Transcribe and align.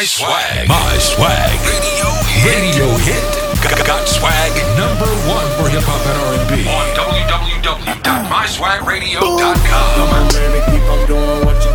My 0.00 0.06
swag. 0.06 0.66
My 0.66 0.96
swag. 0.96 1.60
Radio 1.60 2.08
hit. 2.24 2.56
Radio 2.56 2.88
hit. 3.04 3.20
Got, 3.60 3.84
got 3.84 4.08
swag. 4.08 4.48
Number 4.72 5.04
one 5.28 5.44
for 5.60 5.68
hip 5.68 5.84
hop 5.84 6.00
and 6.08 6.40
R&B. 6.40 6.64
On 6.72 6.88
www.myswagradio.com. 6.96 9.60
Come 9.60 10.08
on, 10.08 10.24
baby, 10.32 10.64
keep 10.72 10.80
on 10.88 11.04
doing 11.04 11.44
what 11.44 11.60
you're 11.60 11.69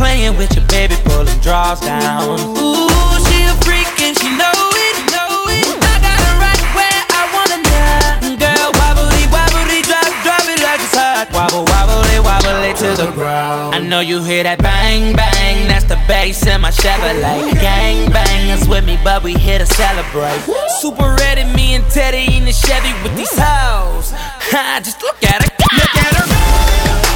playing 0.00 0.34
with 0.38 0.56
your 0.56 0.64
baby, 0.72 0.96
pulling 1.04 1.38
draws 1.44 1.78
down. 1.80 2.40
Ooh, 2.56 2.88
she 3.28 3.44
a 3.44 3.54
freak 3.60 3.92
and 4.00 4.16
she 4.16 4.32
know 4.32 4.60
it, 4.88 4.96
know 5.12 5.44
it. 5.52 5.68
I 5.76 5.96
got 6.00 6.16
her 6.24 6.34
right 6.40 6.64
where 6.72 7.02
I 7.12 7.22
wanna 7.36 7.60
now. 7.68 8.40
Girl, 8.40 8.68
wobbly, 8.80 9.24
wobbly, 9.28 9.84
drop, 9.84 10.08
drop 10.24 10.40
it 10.48 10.64
like 10.64 10.80
it's 10.80 10.96
hot. 10.96 11.28
Wobble, 11.36 11.68
wobbly, 11.68 12.16
wobbly 12.24 12.72
to 12.80 12.96
the 12.96 13.12
ground. 13.12 13.74
I 13.74 13.78
know 13.80 14.00
you 14.00 14.24
hear 14.24 14.42
that 14.42 14.62
bang, 14.62 15.12
bang. 15.12 15.68
That's 15.68 15.84
the 15.84 16.00
bass 16.08 16.46
in 16.46 16.62
my 16.62 16.70
Chevrolet. 16.70 17.52
Gang 17.60 18.10
bang, 18.10 18.48
that's 18.48 18.66
with 18.66 18.86
me, 18.86 18.98
but 19.04 19.22
we 19.22 19.34
here 19.34 19.58
to 19.58 19.66
celebrate. 19.66 20.40
Super 20.80 21.12
ready, 21.20 21.44
me 21.52 21.74
and 21.76 21.84
Teddy 21.92 22.36
in 22.38 22.46
the 22.46 22.52
Chevy 22.52 22.92
with 23.04 23.14
these 23.16 23.36
hoes. 23.36 24.12
Ha, 24.50 24.80
just 24.82 25.00
look 25.00 25.22
at 25.22 25.44
her. 25.44 25.50
Look 25.78 25.94
at 25.94 26.14
her. 26.16 27.09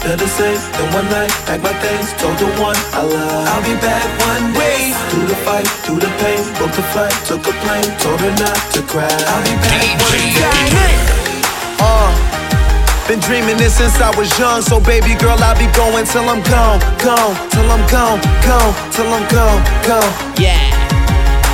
Grew 0.00 0.10
tired 0.10 0.12
of 0.12 0.18
the 0.20 0.28
same. 0.28 0.58
Then 0.72 0.92
one 0.94 1.08
night, 1.10 1.30
packed 1.46 1.62
my 1.62 1.72
things, 1.80 2.12
told 2.20 2.36
the 2.38 2.48
one 2.60 2.76
I 2.92 3.02
love. 3.02 3.48
I'll 3.48 3.64
be 3.64 3.74
back 3.80 4.04
one 4.26 4.52
day. 4.54 4.92
Through 5.10 5.26
the 5.26 5.36
fight, 5.44 5.66
through 5.84 6.00
the 6.00 6.12
pain, 6.20 6.42
booked 6.58 6.78
a 6.78 6.82
flight, 6.92 7.12
took 7.26 7.46
a 7.46 7.54
plane, 7.64 7.90
told 7.98 8.20
her 8.20 8.34
not 8.38 8.58
to 8.74 8.82
cry. 8.82 9.08
I'll 9.08 9.44
be 9.44 9.54
back 9.60 9.84
one 10.00 10.68
day. 10.72 10.94
Uh, 11.80 12.12
been 13.08 13.20
dreaming 13.20 13.56
this 13.56 13.76
since 13.76 14.00
I 14.00 14.14
was 14.16 14.30
young, 14.38 14.62
so 14.62 14.80
baby 14.80 15.14
girl, 15.18 15.38
I'll 15.40 15.58
be 15.58 15.70
going 15.72 16.04
till 16.06 16.28
I'm 16.28 16.42
gone, 16.48 16.80
gone, 17.02 17.34
till 17.50 17.68
I'm 17.70 17.84
gone, 17.90 18.20
gone, 18.46 18.72
till 18.92 19.08
I'm 19.08 19.26
gone, 19.28 19.60
gone. 19.86 20.12
Yeah. 20.38 20.79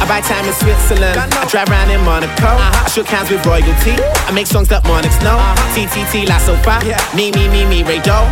I 0.06 0.09
buy 0.09 0.21
time 0.22 0.47
in 0.47 0.55
Switzerland. 0.55 1.19
I 1.19 1.50
drive 1.50 1.67
around 1.67 1.91
in 1.91 1.99
Monaco. 2.06 2.47
Uh-huh. 2.47 2.87
I 2.87 2.89
shook 2.89 3.11
hands 3.11 3.27
with 3.27 3.43
royalty. 3.43 3.99
I 3.99 4.31
make 4.31 4.47
songs 4.47 4.71
that 4.71 4.87
monarchs 4.87 5.19
know. 5.19 5.34
TTT 5.75 6.31
La 6.31 6.39
Sofa. 6.39 6.78
Me, 7.11 7.34
me, 7.34 7.50
me, 7.50 7.67
me, 7.67 7.83
Ray 7.83 7.99
Doe. 8.06 8.22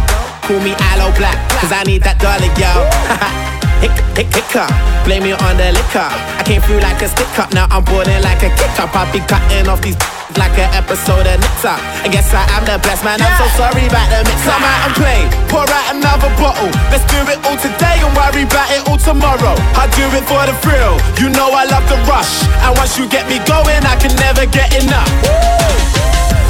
Call 0.47 0.62
me 0.62 0.71
Aloe 0.95 1.11
Blacc, 1.19 1.35
cause 1.59 1.75
I 1.75 1.83
need 1.83 2.07
that 2.07 2.23
dollar, 2.23 2.47
yo. 2.55 2.71
Hick, 3.83 3.91
hick, 4.15 4.31
hiccup. 4.31 4.71
Blame 5.03 5.27
it 5.27 5.43
on 5.43 5.59
the 5.59 5.75
liquor. 5.75 6.07
I 6.07 6.47
came 6.47 6.62
through 6.62 6.79
like 6.79 7.03
a 7.03 7.09
stick 7.11 7.27
up, 7.43 7.51
now 7.53 7.67
I'm 7.75 7.83
boarding 7.83 8.23
like 8.23 8.47
a 8.47 8.55
kick 8.55 8.79
up. 8.79 8.95
I'll 8.95 9.11
be 9.11 9.19
cutting 9.27 9.67
off 9.67 9.83
these 9.83 9.99
like 10.37 10.56
an 10.59 10.71
episode 10.75 11.27
of 11.27 11.37
Nip 11.39 11.55
Tuck. 11.62 11.81
I 12.03 12.09
guess 12.09 12.33
I 12.34 12.45
am 12.56 12.65
the 12.65 12.78
best 12.83 13.05
man. 13.05 13.21
I'm 13.21 13.34
so 13.39 13.47
sorry 13.59 13.87
about 13.87 14.09
the 14.11 14.22
mix. 14.27 14.39
Come 14.45 14.62
out 14.62 14.81
and 14.87 14.95
play, 14.99 15.21
pour 15.50 15.67
out 15.67 15.87
another 15.95 16.31
bottle. 16.41 16.71
Let's 16.91 17.06
do 17.11 17.19
it 17.31 17.39
all 17.47 17.59
today 17.59 18.03
and 18.03 18.12
worry 18.15 18.44
about 18.44 18.69
it 18.71 18.83
all 18.89 18.99
tomorrow. 18.99 19.55
I 19.78 19.87
do 19.94 20.05
it 20.15 20.25
for 20.27 20.43
the 20.47 20.55
thrill. 20.65 20.99
You 21.21 21.31
know 21.34 21.50
I 21.55 21.65
love 21.69 21.87
the 21.89 21.99
rush. 22.09 22.44
And 22.65 22.73
once 22.77 22.99
you 22.99 23.06
get 23.09 23.27
me 23.28 23.39
going, 23.47 23.83
I 23.84 23.97
can 23.99 24.15
never 24.19 24.47
get 24.47 24.75
enough. 24.75 25.11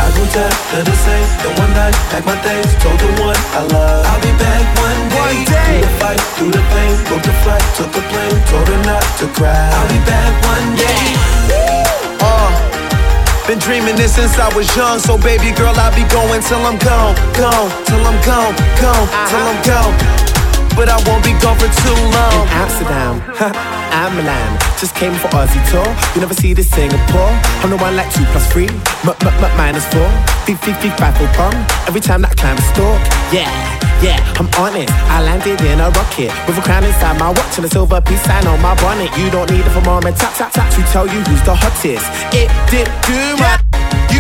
I 0.04 0.10
go 0.12 0.22
tired 0.32 0.78
of 0.78 0.84
the 0.84 0.96
same. 1.00 1.28
Then 1.40 1.52
one 1.56 1.72
night, 1.72 1.96
packed 2.12 2.26
my 2.26 2.36
things, 2.44 2.68
told 2.82 2.98
the 3.00 3.08
one 3.22 3.40
I 3.56 3.62
love. 3.72 4.04
I'll 4.04 4.20
be 4.20 4.32
back 4.36 4.64
one 4.76 5.00
day. 5.08 5.16
One 5.16 5.40
day. 5.48 5.64
Through 5.64 5.80
the 5.80 5.92
fight, 6.00 6.22
through 6.36 6.52
the 6.52 6.64
pain, 6.72 6.94
booked 7.08 7.26
a 7.26 7.34
flight, 7.42 7.64
took 7.78 7.92
a 7.94 8.02
plane, 8.12 8.38
told 8.50 8.68
her 8.68 8.80
not 8.84 9.04
to 9.22 9.26
cry. 9.32 9.70
I'll 9.72 9.88
be 9.88 10.00
back 10.04 10.32
one 10.44 10.68
day. 10.76 10.93
Been 13.54 13.62
dreaming 13.62 13.94
this 13.94 14.16
since 14.16 14.36
I 14.36 14.52
was 14.56 14.66
young, 14.74 14.98
so 14.98 15.16
baby 15.16 15.52
girl, 15.52 15.72
I'll 15.76 15.94
be 15.94 16.02
going 16.10 16.42
till 16.42 16.58
I'm 16.66 16.76
gone, 16.78 17.14
gone, 17.38 17.70
till 17.86 18.02
I'm 18.02 18.18
gone, 18.26 18.50
gone, 18.82 19.06
till 19.30 19.46
I'm 19.46 19.54
uh-huh. 19.62 19.94
gone. 19.94 20.74
But 20.74 20.88
I 20.88 20.98
won't 21.06 21.22
be 21.22 21.38
gone 21.38 21.56
for 21.56 21.70
too 21.70 21.94
long. 21.94 22.34
In 22.34 22.48
Amsterdam, 22.50 23.22
and 23.94 24.16
Milan. 24.16 24.63
Just 24.84 24.96
came 24.96 25.14
for 25.14 25.28
Aussie 25.28 25.64
tour. 25.72 25.88
You 26.14 26.20
never 26.20 26.34
see 26.34 26.52
this 26.52 26.68
Singapore. 26.68 27.32
I'm 27.64 27.70
the 27.70 27.78
one 27.78 27.96
like 27.96 28.12
two 28.12 28.22
plus 28.36 28.52
three, 28.52 28.68
m 28.68 29.16
m 29.16 29.32
m 29.32 29.56
minus 29.56 29.86
four. 29.88 30.04
Beep 30.44 30.60
beep 30.60 30.92
five 31.00 31.16
for 31.16 31.26
pong. 31.32 31.56
Every 31.88 32.02
time 32.02 32.20
that 32.20 32.36
climb 32.36 32.58
stalk. 32.68 33.00
Yeah, 33.32 33.48
yeah, 34.04 34.20
I'm 34.36 34.44
on 34.60 34.76
it. 34.76 34.90
I 35.08 35.24
landed 35.24 35.56
in 35.64 35.80
a 35.80 35.88
rocket 35.88 36.28
with 36.44 36.58
a 36.58 36.60
crown 36.60 36.84
inside 36.84 37.18
my 37.18 37.30
watch 37.30 37.56
and 37.56 37.64
a 37.64 37.70
silver 37.70 38.02
peace 38.02 38.20
sign 38.28 38.46
on 38.46 38.60
my 38.60 38.76
bonnet. 38.76 39.08
You 39.16 39.30
don't 39.30 39.48
need 39.48 39.60
it 39.60 39.66
a 39.68 39.70
thermometer 39.70 40.18
tap 40.20 40.36
tap 40.36 40.52
tap 40.52 40.68
to 40.76 40.82
tell 40.92 41.06
you 41.08 41.20
who's 41.32 41.40
the 41.48 41.54
hottest. 41.54 42.04
It 42.36 42.52
did 42.68 42.84
do 43.08 43.40
my. 43.40 43.63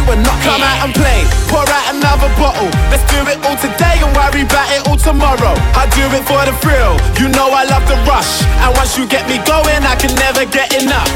Will 0.04 0.20
not 0.20 0.36
come 0.44 0.60
out 0.60 0.84
and 0.84 0.92
play. 0.92 1.24
Pour 1.48 1.64
out 1.64 1.86
another 1.96 2.28
bottle. 2.36 2.68
Let's 2.92 3.04
do 3.08 3.16
it 3.24 3.40
all 3.40 3.56
today 3.56 4.04
and 4.04 4.12
worry 4.12 4.44
about 4.44 4.68
it 4.68 4.84
all 4.84 5.00
tomorrow. 5.00 5.56
I 5.72 5.88
do 5.96 6.04
it 6.12 6.24
for 6.28 6.44
the 6.44 6.52
thrill. 6.60 7.00
You 7.16 7.32
know 7.32 7.48
I 7.48 7.64
love 7.64 7.88
the 7.88 7.96
rush. 8.04 8.44
And 8.60 8.76
once 8.76 8.98
you 9.00 9.08
get 9.08 9.24
me 9.28 9.40
going, 9.48 9.80
I 9.80 9.96
can 9.96 10.12
never 10.20 10.44
get 10.44 10.76
enough. 10.76 11.08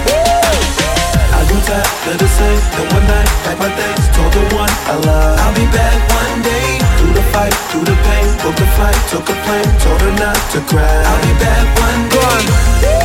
I 1.39 1.45
tired 1.69 1.85
of 2.09 2.19
the 2.19 2.29
same. 2.33 2.61
Then 2.81 2.89
one 2.97 3.07
night, 3.13 3.29
packed 3.45 3.61
my 3.61 3.71
things, 3.77 4.05
told 4.17 4.33
the 4.33 4.45
one 4.57 4.73
I 4.89 4.97
love. 5.05 5.37
I'll 5.37 5.55
be 5.55 5.69
back 5.69 5.99
one 6.09 6.41
day. 6.41 6.81
Through 6.97 7.13
the 7.13 7.25
fight, 7.29 7.55
through 7.69 7.85
the 7.85 7.97
pain, 8.09 8.27
booked 8.41 8.61
a 8.65 8.69
flight, 8.73 8.99
took 9.13 9.29
a 9.29 9.37
plane, 9.45 9.71
told 9.85 10.01
her 10.01 10.15
not 10.17 10.41
to 10.57 10.61
cry. 10.65 10.97
I'll 11.05 11.23
be 11.29 11.35
back 11.37 11.67
one 11.77 12.03
day. 12.09 12.41
Uh, 12.89 12.98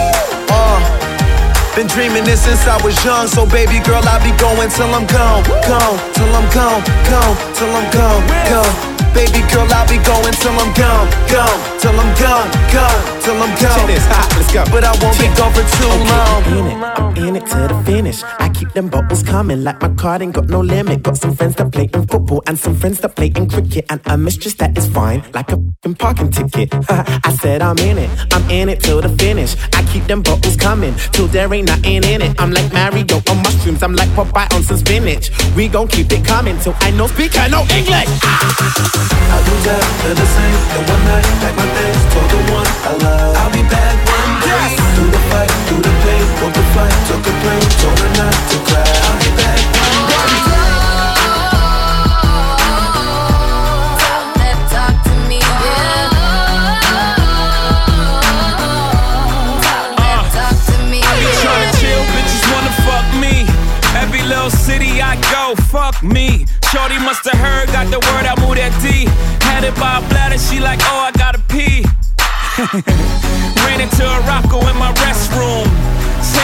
been 1.75 1.87
dreaming 1.87 2.23
this 2.23 2.43
since 2.43 2.67
I 2.67 2.81
was 2.83 2.93
young, 3.03 3.27
so 3.27 3.45
baby 3.45 3.79
girl, 3.79 4.01
I'll 4.05 4.21
be 4.23 4.35
going 4.37 4.69
till 4.69 4.93
I'm 4.93 5.07
gone, 5.07 5.43
gone, 5.67 5.97
till 6.13 6.35
I'm 6.35 6.47
gone, 6.53 6.83
gone, 7.09 7.35
till 7.55 7.75
I'm 7.75 7.91
gone, 7.91 8.27
gone. 8.49 8.92
Baby 9.13 9.45
girl, 9.54 9.68
I'll 9.69 9.88
be 9.88 9.98
going 10.01 10.33
till 10.42 10.57
I'm 10.57 10.74
gone, 10.74 11.07
gone, 11.30 11.60
till 11.80 11.94
I'm 11.94 12.12
gone, 12.18 12.50
gone, 12.74 13.21
till 13.21 13.38
I'm 13.38 13.54
gone. 13.62 13.88
This, 13.88 14.06
hot, 14.10 14.27
let's 14.36 14.51
go. 14.51 14.63
But 14.74 14.83
I 14.83 14.92
won't 15.01 15.18
be 15.21 15.27
gone 15.38 15.54
for 15.54 15.62
too 15.62 15.86
Okay, 15.86 16.10
long. 16.10 16.44
I'm 16.44 16.57
in 16.57 16.65
it, 16.65 16.77
I'm 17.00 17.27
in 17.27 17.36
it 17.36 17.45
to 17.48 17.68
the 17.69 17.83
finish. 17.86 18.24
I 18.39 18.50
keep 18.50 18.74
them 18.74 18.89
bubbles 18.89 19.21
coming 19.21 19.63
like 19.63 19.80
my 19.81 19.89
card 19.89 20.24
ain't 20.24 20.33
got 20.33 20.48
no 20.48 20.62
limit. 20.62 21.04
Got 21.04 21.18
some 21.18 21.36
friends 21.36 21.56
that 21.56 21.71
play 21.71 21.89
in 21.94 22.07
football 22.07 22.42
and 22.48 22.57
some 22.57 22.75
friends 22.75 23.00
that 23.01 23.15
play 23.15 23.31
in 23.36 23.48
cricket. 23.48 23.86
And 23.89 24.01
a 24.06 24.18
mistress 24.18 24.56
that 24.56 24.75
is 24.77 24.88
fine, 24.88 25.24
like 25.33 25.51
a 25.51 25.57
parking 25.94 26.31
ticket. 26.31 26.69
I 26.89 27.38
said 27.39 27.62
I'm 27.62 27.77
in 27.77 28.00
it, 28.00 28.10
I'm 28.33 28.50
in 28.50 28.68
it 28.69 28.80
till 28.81 29.00
the 29.01 29.10
finish. 29.10 29.56
I 29.74 29.83
keep 29.94 30.06
them 30.06 30.24
bubbles 30.24 30.56
coming 30.56 30.95
till 31.12 31.27
there 31.27 31.54
ain't 31.54 31.68
nothing 31.68 32.04
in 32.04 32.21
it. 32.21 32.42
I'm 32.42 32.51
like 32.51 32.74
Mario 32.74 33.21
on 33.30 33.38
mushrooms, 33.44 33.83
I'm 33.83 33.95
like 33.95 34.10
Popeye 34.10 34.51
on 34.56 34.63
some 34.63 34.77
spinach. 34.77 35.30
We 35.56 35.68
gon' 35.68 35.88
keep 35.88 36.12
it 36.12 36.25
coming 36.25 36.57
till 36.60 36.75
I 36.80 36.89
know 36.92 37.07
speak, 37.07 37.38
I 37.38 37.48
know 37.48 37.62
English. 37.69 38.10
Ah! 38.24 39.02
I'll 39.33 39.44
do 39.44 39.55
that 39.67 39.83
to 40.03 40.09
the 40.15 40.27
same. 40.27 40.59
And 40.75 40.83
one 40.88 41.03
night, 41.09 41.27
pack 41.41 41.55
my 41.55 41.67
things, 41.75 42.01
told 42.13 42.29
the 42.29 42.41
one 42.53 42.69
I 42.88 42.91
love. 43.03 43.33
I'll 43.41 43.53
be 43.53 43.63
back 43.67 43.95
one 44.07 44.33
day. 44.44 44.69
Through 44.95 45.11
the 45.11 45.23
fight, 45.31 45.51
through 45.67 45.83
the 45.83 45.95
pain, 46.03 46.25
booked 46.39 46.55
the 46.55 46.65
flight, 46.73 46.95
took 47.09 47.23
a 47.23 47.33
plane, 47.41 47.69
told 47.81 47.97
her 48.00 48.11
not 48.17 48.35
to 48.51 48.57
cry. 48.69 48.92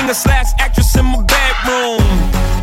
Singer 0.09 0.33
slash 0.33 0.53
actress 0.57 0.95
in 0.95 1.05
my 1.05 1.21
bedroom. 1.21 2.01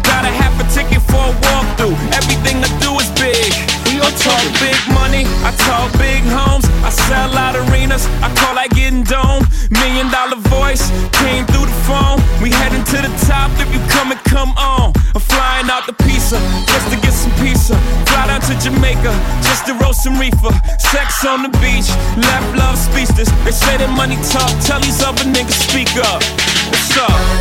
Got 0.02 0.26
a 0.26 0.32
half 0.34 0.50
a 0.58 0.66
ticket 0.74 1.00
for 1.02 1.30
a 1.30 1.34
walkthrough. 1.46 1.94
Everything 2.10 2.58
I 2.58 2.66
do 2.82 2.90
is 2.98 3.06
big. 3.14 3.54
I 3.96 4.10
talk 4.18 4.42
big 4.58 4.76
money, 4.92 5.24
I 5.46 5.54
talk 5.66 5.90
big 5.98 6.22
homes. 6.26 6.66
I 6.82 6.90
sell 6.90 7.30
out 7.38 7.54
arenas, 7.54 8.06
I 8.18 8.34
call 8.34 8.54
like 8.54 8.70
getting 8.74 9.04
dome. 9.04 9.46
Million 9.70 10.10
dollar 10.10 10.36
voice 10.50 10.90
came 11.14 11.46
through 11.46 11.70
the 11.70 11.78
phone. 11.86 12.18
We 12.42 12.50
heading 12.50 12.82
to 12.82 12.98
the 12.98 13.12
top 13.30 13.50
if 13.62 13.70
you 13.72 13.80
come 13.94 14.10
and 14.10 14.20
come 14.26 14.50
on. 14.58 14.92
I'm 15.14 15.22
flying 15.22 15.70
out 15.70 15.86
the 15.86 15.94
pizza 16.02 16.42
just 16.66 16.90
to 16.90 16.96
get 16.98 17.14
some 17.14 17.32
pizza. 17.38 17.78
Fly 18.10 18.26
down 18.26 18.42
to 18.50 18.54
Jamaica 18.58 19.14
just 19.46 19.66
to 19.66 19.74
roast 19.78 20.02
some 20.02 20.18
reefer. 20.18 20.50
Sex 20.82 21.24
on 21.24 21.46
the 21.46 21.52
beach, 21.62 21.88
left 22.18 22.48
love 22.58 22.76
speechless. 22.76 23.30
They 23.46 23.54
say 23.54 23.78
that 23.78 23.90
money 23.94 24.18
talk, 24.34 24.50
tell 24.66 24.80
these 24.82 24.98
other 25.02 25.24
niggas 25.30 25.62
speak 25.70 25.94
up. 26.10 26.22
What's 26.70 26.96
up? 26.98 27.35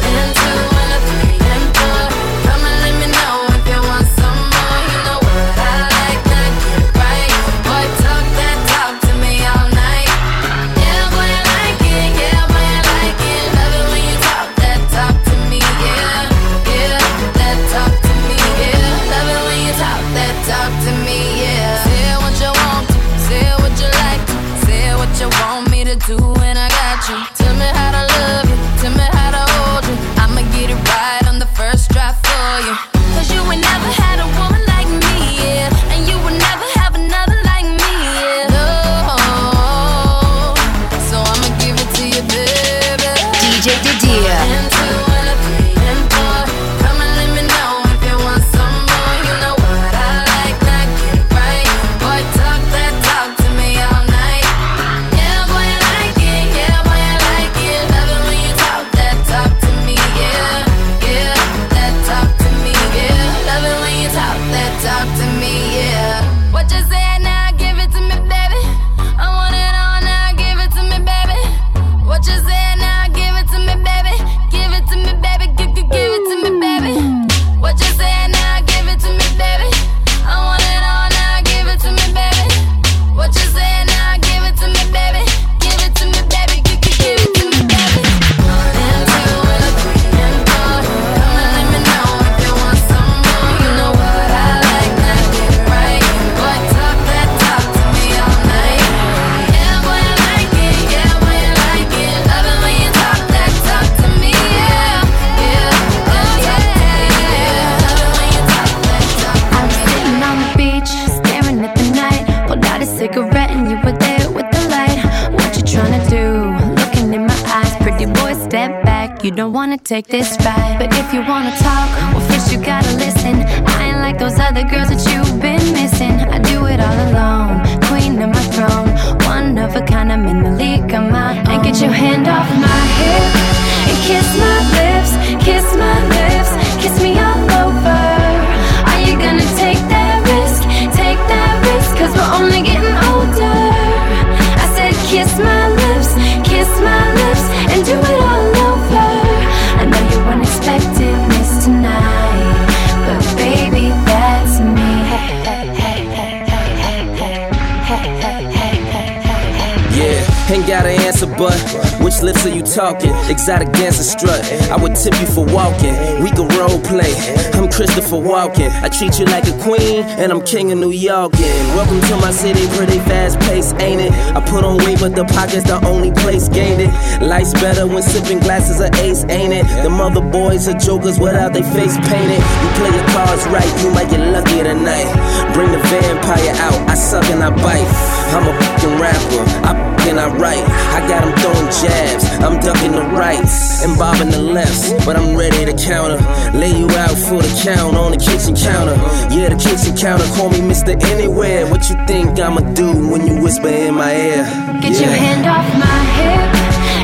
Talking? 163.46 163.56
Exotic 163.56 163.72
dancer 163.74 164.04
strut. 164.04 164.44
I 164.72 164.76
would 164.76 164.96
tip 164.96 165.14
you 165.20 165.28
for 165.28 165.46
walking. 165.46 165.94
We 166.22 166.32
can 166.32 166.48
role 166.58 166.80
play. 166.82 167.14
I'm 167.54 167.70
Christopher 167.70 168.18
Walken. 168.18 168.72
I 168.82 168.90
treat 168.90 169.20
you 169.20 169.26
like 169.26 169.48
a 169.48 169.58
queen, 169.62 170.04
and 170.18 170.32
I'm 170.32 170.42
king 170.42 170.72
of 170.72 170.80
New 170.80 170.92
York. 170.92 171.34
And 171.36 171.68
welcome 171.76 172.02
to 172.02 172.16
my 172.18 172.32
city, 172.32 172.68
pretty 172.76 173.00
fast 173.06 173.40
pace, 173.42 173.74
ain't 173.80 174.02
it? 174.02 174.12
I 174.36 174.42
put 174.42 174.64
on 174.64 174.78
weight, 174.86 175.00
but 175.00 175.16
the 175.16 175.26
pocket's 175.26 175.64
the 175.64 175.80
only 175.86 176.12
place 176.12 176.50
gained 176.50 176.82
it. 176.82 176.92
Life's 177.22 177.54
better 177.54 177.88
when 177.88 178.02
sipping 178.02 178.40
glasses 178.40 178.82
of 178.82 178.94
ace, 178.96 179.24
ain't 179.30 179.54
it? 179.54 179.66
The 179.84 179.90
mother 179.90 180.22
boys 180.22 180.68
are 180.68 180.78
jokers 180.78 181.20
without 181.20 181.54
their 181.54 181.68
face 181.74 181.98
painted. 182.10 182.42
You 182.42 182.70
play 182.82 182.92
your 182.98 183.08
cards 183.14 183.46
right, 183.48 183.72
you 183.82 183.92
might 183.92 184.10
get 184.10 184.22
lucky 184.32 184.64
tonight. 184.64 185.08
Bring 185.54 185.72
the 185.72 185.80
vampire 185.80 186.54
out, 186.66 186.90
I 186.90 186.96
suck 186.96 187.26
and 187.26 187.44
I 187.44 187.50
bite. 187.50 188.25
I'm 188.36 188.44
a 188.44 188.54
fucking 188.60 189.00
rapper, 189.00 189.44
I 189.64 189.72
fuck 189.72 190.08
and 190.12 190.20
I 190.20 190.28
write. 190.36 190.60
I 190.92 191.00
got 191.08 191.24
them 191.24 191.32
throwing 191.40 191.72
jabs, 191.72 192.26
I'm 192.44 192.60
ducking 192.60 192.92
the 192.92 193.08
rights 193.16 193.82
and 193.84 193.98
bobbing 193.98 194.30
the 194.30 194.42
lefts. 194.42 194.92
But 195.06 195.16
I'm 195.16 195.38
ready 195.38 195.64
to 195.64 195.72
counter, 195.72 196.20
lay 196.52 196.76
you 196.78 196.90
out 197.00 197.16
for 197.16 197.40
the 197.42 197.62
count 197.64 197.96
on 197.96 198.12
the 198.12 198.18
kitchen 198.18 198.54
counter. 198.54 199.00
Yeah, 199.32 199.56
the 199.56 199.56
kitchen 199.56 199.96
counter, 199.96 200.28
call 200.36 200.50
me 200.50 200.60
Mr. 200.60 201.00
Anywhere. 201.16 201.66
What 201.72 201.90
you 201.90 201.96
think 202.08 202.38
I'ma 202.38 202.60
do 202.74 203.08
when 203.08 203.26
you 203.26 203.42
whisper 203.42 203.70
in 203.70 203.96
my 203.96 204.12
ear? 204.12 204.44
Get 204.84 205.00
your 205.00 205.16
hand 205.16 205.48
off 205.48 205.68
my 205.80 206.02
hip 206.20 206.52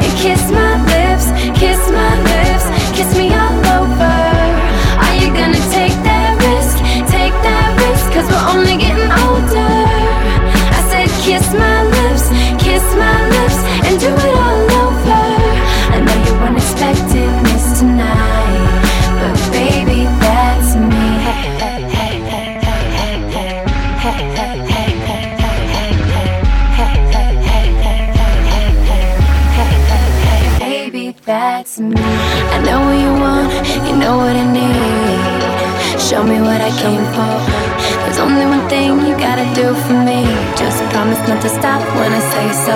and 0.04 0.14
kiss 0.20 0.44
my 0.52 0.84
lips, 0.92 1.32
kiss 1.56 1.80
my 1.96 2.12
lips, 2.28 2.66
kiss 2.92 3.10
me 3.16 3.32
all 3.32 3.56
over. 3.80 4.16
Are 5.00 5.16
you 5.16 5.32
gonna 5.32 5.64
take 5.72 5.96
that 6.04 6.36
risk? 6.44 6.76
Take 7.08 7.36
that 7.48 7.72
risk, 7.80 8.04
cause 8.12 8.28
we're 8.28 8.48
only 8.52 8.76
getting 8.76 9.08
older. 9.24 9.81
Kiss 11.32 11.54
my 11.54 11.84
lips, 11.84 12.28
kiss 12.62 12.84
my 13.04 13.18
lips, 13.30 13.60
and 13.88 13.98
do 14.02 14.10
it 14.10 14.36
all 14.36 14.68
over. 14.84 15.24
I 15.96 15.98
know 16.06 16.18
you 16.26 16.34
weren't 16.42 16.58
expecting 16.58 17.32
this 17.48 17.80
tonight, 17.80 18.82
but 19.18 19.38
baby, 19.54 20.04
that's 20.20 20.76
me. 20.76 21.08
Baby, 30.60 31.16
that's 31.26 31.80
me. 31.80 31.96
I 31.96 32.62
know 32.66 32.80
what 32.88 33.00
you 33.06 33.14
want, 33.24 33.48
you 33.88 33.96
know 33.96 34.18
what 34.18 34.36
I 34.36 34.46
need. 34.52 36.02
Show 36.02 36.24
me 36.26 36.42
what 36.42 36.60
I 36.60 36.72
came 36.82 37.06
for. 37.16 37.71
There's 38.04 38.20
only 38.20 38.46
one 38.46 38.68
thing 38.70 39.00
you 39.08 39.16
gotta 39.18 39.48
do 39.56 39.74
for 39.86 39.94
me. 39.94 40.24
Just 40.58 40.84
promise 40.92 41.22
not 41.28 41.42
to 41.42 41.50
stop 41.50 41.82
when 41.96 42.12
I 42.12 42.22
say 42.34 42.48
so. 42.66 42.76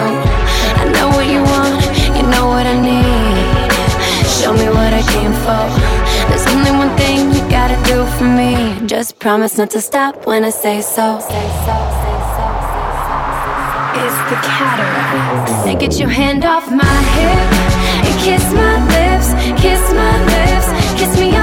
I 0.81 0.85
know 0.93 1.09
what 1.09 1.27
you 1.27 1.41
want, 1.53 1.81
you 2.15 2.23
know 2.33 2.47
what 2.47 2.65
I 2.65 2.75
need. 2.79 3.71
Show 4.39 4.53
me 4.53 4.67
what 4.69 4.93
I 4.93 5.03
came 5.15 5.33
for. 5.45 5.65
There's 6.29 6.45
only 6.53 6.71
one 6.71 6.95
thing 6.97 7.31
you 7.33 7.41
gotta 7.49 7.77
do 7.89 8.05
for 8.17 8.25
me. 8.25 8.85
Just 8.87 9.19
promise 9.19 9.57
not 9.57 9.69
to 9.71 9.81
stop 9.81 10.25
when 10.25 10.43
I 10.43 10.49
say 10.49 10.81
so. 10.81 11.17
It's 13.97 14.19
the 14.29 14.37
cataract. 14.43 15.65
Now 15.65 15.75
get 15.79 15.97
your 15.99 16.09
hand 16.09 16.45
off 16.45 16.69
my 16.69 16.97
hip 17.17 17.47
and 18.05 18.15
kiss 18.23 18.43
my 18.53 18.75
lips, 18.95 19.27
kiss 19.61 19.81
my 19.93 20.15
lips, 20.33 20.67
kiss 20.99 21.19
me 21.19 21.34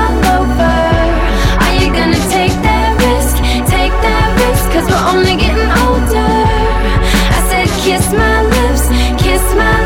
cause 4.73 4.89
we're 4.89 5.07
only 5.15 5.37
getting 5.37 5.71
older. 5.85 6.33
I 7.37 7.41
said, 7.49 7.69
kiss 7.85 8.11
my 8.13 8.43
lips, 8.43 8.89
kiss 9.23 9.45
my 9.55 9.82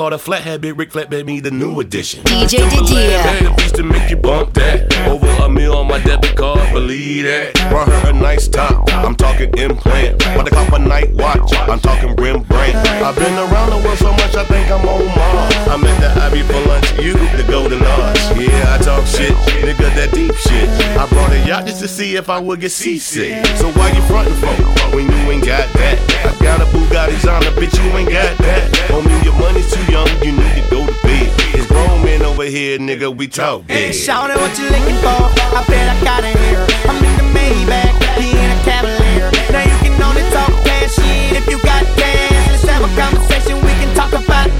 partition. 0.00 0.10
And 0.10 0.10
call 0.10 0.10
the 0.10 0.18
flathead 0.18 0.60
Big 0.60 0.78
Rick 0.78 0.92
Flatbed 0.92 1.26
me 1.26 1.40
the 1.40 1.50
new 1.50 1.80
edition. 1.80 2.22
DJ 2.24 2.68
Didier. 2.70 3.50
The 3.50 3.54
beast 3.56 3.74
to 3.76 3.82
make 3.82 4.10
you 4.10 4.16
bump 4.16 4.54
that. 4.54 4.92
Over 5.06 5.26
a 5.42 5.48
meal 5.48 5.74
on 5.74 5.88
my 5.88 6.00
debit 6.00 6.36
card, 6.36 6.72
believe 6.72 7.24
that. 7.24 7.58
Run 7.72 7.88
her 7.88 8.10
a 8.10 8.12
nice 8.12 8.48
top. 8.48 8.88
I'm 8.92 9.14
talking 9.14 9.52
implant. 9.58 10.18
But 10.18 10.46
I 10.46 10.50
cop 10.50 10.72
a 10.72 10.78
night 10.78 11.12
watch. 11.14 11.52
I'm 11.68 11.80
talking 11.80 12.14
Rembrandt. 12.16 12.76
I've 12.76 13.16
been 13.16 13.34
around 13.34 13.70
the 13.70 13.80
world 13.84 13.98
so 13.98 14.12
much, 14.12 14.34
I 14.34 14.44
think 14.44 14.70
I'm 14.70 14.86
on 14.86 15.04
Mars. 15.06 15.54
I'm 15.68 15.84
at 15.84 16.00
the 16.00 16.20
Abbey 16.20 16.42
for 16.42 16.60
lunch, 16.68 16.92
you 17.00 17.14
the 17.36 17.44
Golden 17.48 17.82
Arch. 17.82 18.18
Yeah, 18.36 18.76
I 18.76 18.82
talk 18.82 19.06
shit, 19.06 19.32
nigga, 19.64 19.88
that 19.96 20.12
deep 20.12 20.34
shit. 20.34 20.68
I 20.96 21.06
brought 21.08 21.32
a 21.32 21.46
yacht 21.46 21.66
just 21.66 21.80
to 21.80 21.88
see 21.88 22.16
if 22.16 22.28
I 22.28 22.38
would 22.38 22.60
get 22.60 22.70
seasick. 22.70 23.44
So 23.56 23.70
why 23.72 23.90
you 23.90 24.02
frontin' 24.02 24.34
for 24.34 24.96
when 24.96 25.06
you 25.06 25.30
ain't 25.30 25.44
got 25.44 25.72
that? 25.74 26.19
Got 26.40 26.60
a 26.62 26.64
Bugatti's 26.72 27.26
on 27.26 27.40
the 27.44 27.50
bitch, 27.50 27.76
you 27.76 27.90
ain't 27.96 28.08
got 28.08 28.36
that. 28.38 28.72
Homie, 28.88 29.24
your 29.24 29.36
money's 29.38 29.70
too 29.72 29.84
young, 29.92 30.08
you 30.24 30.32
need 30.32 30.64
to 30.64 30.70
go 30.70 30.86
to 30.86 30.92
bed. 31.04 31.28
It's 31.54 31.66
grown 31.66 32.02
men 32.04 32.22
over 32.22 32.44
here, 32.44 32.78
nigga, 32.78 33.14
we 33.14 33.28
talk 33.28 33.66
big. 33.66 33.94
Shout 33.94 34.30
out 34.30 34.38
what 34.40 34.56
you 34.58 34.64
looking 34.64 34.96
for. 35.04 35.20
I 35.54 35.64
bet 35.68 35.86
I 35.88 36.04
got 36.04 36.24
it 36.24 36.36
here. 36.48 36.66
I'm 36.88 36.96
in 36.96 37.14
the 37.20 37.26
Maybach, 37.36 37.94
he 38.18 38.30
in 38.32 38.50
a 38.50 38.58
Cavalier. 38.64 39.30
Now 39.52 39.62
you 39.62 39.76
can 39.84 40.02
only 40.02 40.24
talk 40.32 40.50
cash 40.64 40.96
shit 40.96 41.36
if 41.36 41.46
you 41.46 41.60
got 41.62 41.84
cash. 41.96 42.48
Let's 42.48 42.64
have 42.64 42.82
a 42.82 42.90
conversation, 42.98 43.60
we 43.64 43.72
can 43.78 43.94
talk 43.94 44.12
about 44.12 44.59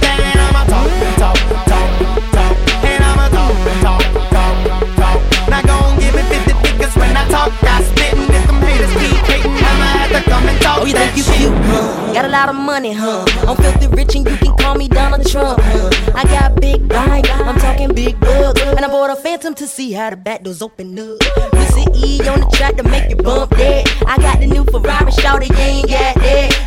Oh, 10.81 10.87
you 10.87 10.95
think 10.95 11.15
you 11.15 11.25
cute, 11.25 11.53
huh? 11.53 12.15
Got 12.15 12.25
a 12.25 12.29
lot 12.29 12.49
of 12.49 12.55
money, 12.55 12.95
huh? 12.95 13.23
I'm 13.47 13.55
filthy 13.59 13.87
rich 13.89 14.17
and 14.17 14.27
you 14.27 14.35
can 14.39 14.57
call 14.57 14.77
me 14.77 14.89
Donald 14.89 15.29
Trump, 15.29 15.61
huh? 15.61 16.13
I 16.15 16.25
got 16.25 16.59
big 16.59 16.89
bank, 16.89 17.29
I'm 17.31 17.59
talking 17.59 17.95
big 17.95 18.19
bucks. 18.19 18.63
And 18.63 18.83
I 18.83 18.89
bought 18.89 19.11
a 19.11 19.17
phantom 19.17 19.55
to 19.57 19.67
see 19.67 19.93
how 19.93 20.09
the 20.09 20.17
back 20.17 20.43
doors 20.43 20.63
open 20.63 20.99
up. 20.99 21.19
Missy 21.53 21.85
E 21.95 22.27
on 22.27 22.41
the 22.41 22.51
track 22.55 22.77
to 22.77 22.83
make 22.85 23.11
you 23.11 23.17
bump 23.17 23.51
that. 23.59 24.05
I 24.07 24.17
got 24.17 24.41
the 24.41 24.47
new 24.47 24.65
Ferrari, 24.65 25.13
shout 25.13 25.41
got 25.41 25.51
that. 25.51 26.20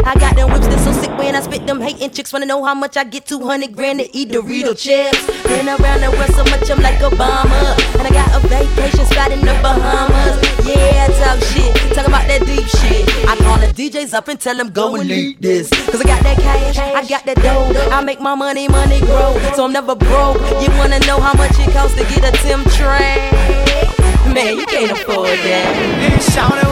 I 0.05 0.15
got 0.15 0.35
them 0.35 0.51
whips 0.51 0.67
that's 0.67 0.83
so 0.83 0.91
sick 0.91 1.11
when 1.17 1.35
I 1.35 1.41
spit 1.41 1.65
them 1.65 1.79
hating 1.79 2.11
chicks 2.11 2.33
wanna 2.33 2.45
know 2.45 2.63
how 2.63 2.73
much 2.73 2.97
I 2.97 3.03
get 3.05 3.25
200 3.25 3.73
grand 3.73 3.99
to 3.99 4.15
eat 4.15 4.29
Dorito 4.29 4.77
chips. 4.77 5.25
Been 5.43 5.67
around 5.67 6.01
the 6.01 6.11
world 6.11 6.31
so 6.35 6.43
much 6.43 6.69
I'm 6.69 6.81
like 6.81 6.99
Obama. 6.99 7.77
And 7.97 8.07
I 8.07 8.11
got 8.11 8.35
a 8.35 8.45
vacation 8.47 9.05
spot 9.05 9.31
in 9.31 9.39
the 9.39 9.53
Bahamas. 9.63 10.35
Yeah, 10.67 11.07
talk 11.07 11.39
shit, 11.51 11.73
talk 11.95 12.07
about 12.07 12.27
that 12.27 12.43
deep 12.45 12.67
shit. 12.67 13.07
I 13.27 13.35
call 13.37 13.59
the 13.59 13.67
DJs 13.67 14.13
up 14.13 14.27
and 14.27 14.39
tell 14.39 14.57
them 14.57 14.71
go 14.71 14.95
and 14.95 15.07
leak 15.07 15.39
this. 15.39 15.69
Cause 15.69 16.01
I 16.01 16.03
got 16.03 16.21
that 16.23 16.37
cash, 16.37 16.77
I 16.77 17.07
got 17.07 17.25
that 17.25 17.37
dough. 17.37 17.89
I 17.89 18.03
make 18.03 18.19
my 18.19 18.35
money, 18.35 18.67
money 18.67 18.99
grow. 19.01 19.39
So 19.55 19.65
I'm 19.65 19.71
never 19.71 19.95
broke. 19.95 20.41
You 20.61 20.69
wanna 20.77 20.99
know 21.07 21.19
how 21.19 21.33
much 21.33 21.57
it 21.59 21.71
costs 21.71 21.95
to 21.97 22.03
get 22.03 22.27
a 22.27 22.31
Tim 22.43 22.63
Tray? 22.75 23.31
Man, 24.33 24.57
you 24.57 24.65
can't 24.65 24.91
afford 24.91 25.29
that. 25.29 26.29
Shout 26.33 26.63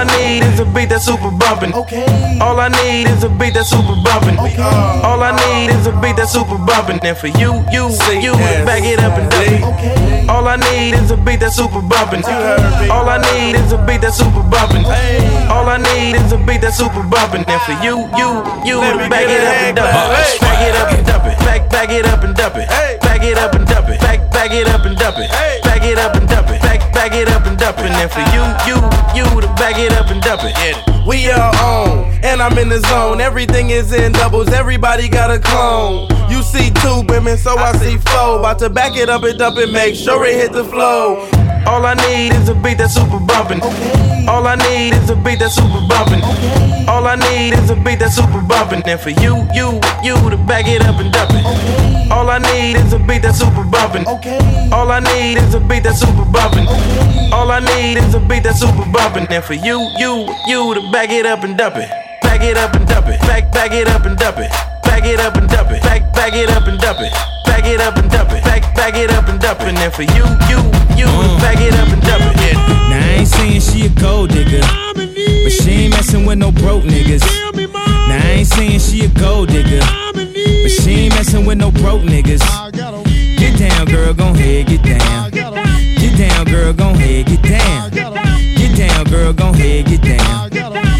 I 0.00 0.04
need 0.16 0.40
is 0.48 0.58
a 0.60 0.64
beat 0.64 0.88
that's 0.88 1.04
super 1.04 1.28
bumpin'. 1.28 1.74
Okay. 1.74 2.08
All 2.40 2.58
I 2.58 2.72
need 2.72 3.04
is 3.12 3.22
a 3.22 3.28
beat 3.28 3.52
that's 3.52 3.68
super 3.68 3.92
bumpin'. 4.00 4.40
Okay. 4.40 4.56
All 5.04 5.20
I 5.20 5.36
need 5.36 5.68
is 5.76 5.86
a 5.86 5.92
beat 6.00 6.16
that's 6.16 6.32
super 6.32 6.56
bumpin'. 6.56 7.04
And 7.04 7.12
for 7.18 7.28
you, 7.28 7.60
you, 7.68 7.92
you 8.16 8.32
to 8.32 8.64
back 8.64 8.80
it 8.80 8.96
up 8.96 9.20
and 9.20 9.28
dump 9.28 9.44
it. 9.44 9.60
Okay. 9.60 10.24
All 10.26 10.48
I 10.48 10.56
need 10.56 10.96
is 10.96 11.10
a 11.10 11.18
beat 11.20 11.40
that's 11.40 11.56
super 11.56 11.84
bumpin'. 11.84 12.24
All 12.88 13.12
I 13.12 13.20
need 13.28 13.60
is 13.60 13.72
a 13.72 13.78
beat 13.84 14.00
that's 14.00 14.16
super 14.16 14.40
bumpin'. 14.40 14.88
All 15.52 15.68
I 15.68 15.76
need 15.76 16.16
is 16.16 16.32
a 16.32 16.38
beat 16.48 16.62
that's 16.64 16.78
super 16.78 17.04
bumpin'. 17.04 17.44
And 17.44 17.60
for 17.68 17.76
you, 17.84 18.08
you, 18.16 18.40
you 18.64 18.80
back 19.12 19.28
it 19.28 19.44
up 19.44 19.60
and 19.68 19.76
dump 19.76 19.92
it. 19.92 20.40
Back 20.40 20.64
it 20.64 20.76
up 20.80 20.96
and 20.96 21.04
dump 21.04 21.24
it. 21.28 21.38
Back, 21.44 21.68
back 21.68 21.90
it 21.92 22.06
up 22.08 22.24
and 22.24 22.34
dump 22.34 22.56
it. 22.56 22.68
Back 23.04 23.22
it 23.22 23.36
up 23.36 23.52
and 23.52 23.66
dump 23.68 23.88
it. 23.90 24.00
Back, 24.00 24.32
back 24.32 24.52
it 24.52 24.66
up 24.66 24.80
and 24.86 24.96
dump 24.96 25.18
it. 25.20 25.28
Back 25.60 25.84
it 25.84 25.98
up 25.98 26.16
and 26.16 26.26
dump 26.26 26.48
it. 26.48 26.69
Back, 26.92 27.12
it 27.14 27.28
up 27.30 27.46
and 27.46 27.58
dump 27.58 27.78
it. 27.78 27.90
And 27.90 28.10
for 28.10 28.20
you, 28.34 28.42
you, 28.66 28.76
you 29.14 29.40
to 29.40 29.46
back 29.54 29.78
it 29.78 29.92
up 29.92 30.10
and 30.10 30.20
dump 30.22 30.42
it. 30.44 31.06
We 31.06 31.30
are 31.30 31.54
on, 31.56 32.09
and 32.22 32.42
I'm 32.42 32.56
in 32.58 32.68
the 32.68 32.80
zone. 32.80 33.20
Everything 33.20 33.70
is 33.70 33.92
in 33.92 34.12
doubles, 34.12 34.48
everybody 34.48 35.08
got 35.08 35.30
a 35.30 35.38
clone. 35.38 36.08
You 36.30 36.42
see 36.42 36.70
two 36.82 37.02
women, 37.08 37.36
so 37.36 37.56
I 37.56 37.72
see 37.72 37.96
four. 37.98 38.38
About 38.38 38.58
to 38.60 38.70
back 38.70 38.96
it 38.96 39.08
up 39.08 39.22
and 39.22 39.38
dump 39.38 39.58
it, 39.58 39.72
make 39.72 39.94
sure 39.94 40.24
it 40.24 40.36
hit 40.36 40.52
the 40.52 40.64
flow. 40.64 41.28
All 41.66 41.84
I 41.84 41.94
need 41.94 42.32
is 42.32 42.48
a 42.48 42.54
beat 42.54 42.78
that's 42.78 42.94
super 42.94 43.18
bumpin'. 43.18 43.60
All 44.28 44.46
I 44.46 44.56
need 44.56 44.94
is 44.94 45.10
a 45.10 45.16
beat 45.16 45.38
that's 45.38 45.54
super 45.56 45.80
bumpin'. 45.88 46.22
All 46.88 47.06
I 47.06 47.16
need 47.16 47.52
is 47.52 47.70
a 47.70 47.76
beat 47.76 47.98
that's 47.98 48.16
super 48.16 48.40
bumpin'. 48.40 48.82
And 48.86 48.98
for 48.98 49.10
you, 49.10 49.46
you, 49.52 49.80
you 50.02 50.16
to 50.30 50.36
back 50.48 50.66
it 50.66 50.82
up 50.82 50.98
and 50.98 51.12
dump 51.12 51.30
it. 51.34 52.10
All 52.10 52.30
I 52.30 52.38
need 52.38 52.76
is 52.76 52.92
a 52.92 52.98
beat 52.98 53.22
that's 53.22 53.38
super 53.38 53.64
bumpin'. 53.64 54.06
All 54.72 54.90
I 54.90 55.00
need 55.00 55.36
is 55.36 55.54
a 55.54 55.60
beat 55.60 55.84
that's 55.84 56.00
super 56.00 56.24
bumpin'. 56.24 56.66
All 57.32 57.50
I 57.50 57.60
need 57.60 57.98
is 57.98 58.14
a 58.14 58.20
beat 58.20 58.42
that's 58.42 58.60
super 58.60 58.90
bumpin'. 58.90 59.26
And 59.30 59.44
for 59.44 59.54
you, 59.54 59.78
you, 59.98 60.26
you 60.46 60.74
to 60.74 60.90
back 60.92 61.10
it 61.10 61.26
up 61.26 61.44
and 61.44 61.58
dump 61.58 61.76
it. 61.76 62.09
Back 62.40 62.48
it 62.48 62.56
up 62.56 62.72
and 62.72 62.88
dump 62.88 63.06
it. 63.06 63.20
Back, 63.20 63.52
back 63.52 63.72
it 63.72 63.86
up 63.86 64.06
and 64.06 64.16
dump 64.16 64.38
it. 64.38 64.50
Back 64.82 65.04
it 65.04 65.20
up 65.20 65.36
and 65.36 65.46
dump 65.46 65.72
it. 65.72 65.82
Back, 65.82 66.10
back 66.14 66.32
it 66.32 66.48
up 66.48 66.66
and 66.66 66.80
dump 66.80 66.98
it. 66.98 67.12
Back 67.44 67.66
it 67.66 67.82
up 67.82 67.98
and 67.98 68.10
dump 68.10 68.32
it. 68.32 68.42
Back, 68.42 68.74
back 68.74 68.96
it 68.96 69.10
up 69.10 69.28
and 69.28 69.38
dump 69.38 69.60
it. 69.60 69.68
And 69.68 69.76
then 69.76 69.90
for 69.90 70.04
you, 70.08 70.24
you, 70.48 70.56
you 70.96 71.04
mm. 71.04 71.20
to 71.20 71.36
back 71.36 71.60
it 71.60 71.74
up 71.76 71.88
and 71.92 72.00
dump 72.00 72.24
it. 72.24 72.40
Yeah. 72.40 72.88
Now 72.88 72.96
I 72.96 73.20
ain't 73.20 73.28
saying 73.28 73.60
she 73.60 73.84
a 73.84 73.88
gold 73.90 74.30
digger, 74.30 74.64
but 74.96 75.52
she 75.52 75.84
ain't 75.84 75.90
messing 75.92 76.24
with 76.24 76.38
no 76.38 76.50
broke 76.50 76.84
niggas. 76.84 77.20
Now 78.08 78.16
I 78.16 78.40
ain't 78.40 78.48
saying 78.48 78.80
she 78.80 79.04
a 79.04 79.08
gold 79.08 79.48
digger, 79.48 79.84
but 80.16 80.72
she 80.80 81.12
ain't 81.12 81.14
messing 81.16 81.44
with 81.44 81.58
no 81.58 81.70
broke 81.70 82.00
niggas. 82.08 82.40
Get 83.36 83.58
down, 83.58 83.84
girl, 83.84 84.14
gon' 84.14 84.34
head, 84.34 84.66
get 84.66 84.82
down. 84.82 85.30
Get 85.30 86.16
down, 86.16 86.46
girl, 86.46 86.72
gon' 86.72 86.94
head, 86.94 87.26
get 87.26 87.42
down. 87.42 87.90
Get 87.90 88.78
down, 88.78 89.04
girl, 89.12 89.34
gon' 89.34 89.52
head, 89.52 89.84
get 89.84 90.00
down. 90.00 90.32
Get 90.40 90.48
down, 90.48 90.48
girl, 90.48 90.72
gon' 90.72 90.94
head. 90.94 90.99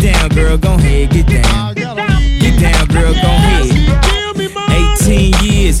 Get 0.00 0.14
down, 0.14 0.28
girl, 0.30 0.56
go 0.56 0.74
ahead, 0.74 1.10
get 1.10 1.26
down. 1.26 1.74
Get 1.74 2.60
down, 2.60 2.86
girl, 2.86 3.12
go 3.14 3.18
ahead. 3.18 3.66
18 5.02 5.34
years, 5.42 5.80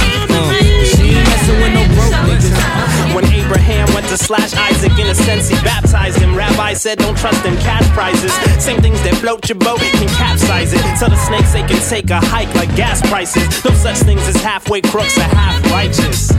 Abraham 3.51 3.93
went 3.93 4.07
to 4.07 4.17
slash 4.17 4.53
Isaac, 4.53 4.97
in 4.97 5.07
a 5.07 5.15
sense 5.15 5.49
he 5.49 5.55
baptized 5.55 6.17
him. 6.19 6.33
Rabbi 6.33 6.71
said, 6.73 6.99
Don't 6.99 7.17
trust 7.17 7.43
them 7.43 7.57
cash 7.57 7.85
prizes. 7.89 8.31
Same 8.63 8.81
things 8.81 9.01
that 9.03 9.15
float 9.15 9.49
your 9.49 9.57
boat, 9.57 9.79
can 9.79 10.07
capsize 10.15 10.71
it. 10.71 10.79
Tell 10.97 11.09
the 11.09 11.17
snakes 11.17 11.51
they 11.51 11.63
can 11.63 11.81
take 11.89 12.09
a 12.11 12.21
hike 12.21 12.53
like 12.55 12.73
gas 12.77 13.01
prices. 13.09 13.43
No 13.65 13.71
such 13.71 13.97
things 14.07 14.25
as 14.25 14.37
halfway 14.37 14.79
crooks 14.79 15.17
or 15.17 15.23
half 15.23 15.59
righteous. 15.69 16.31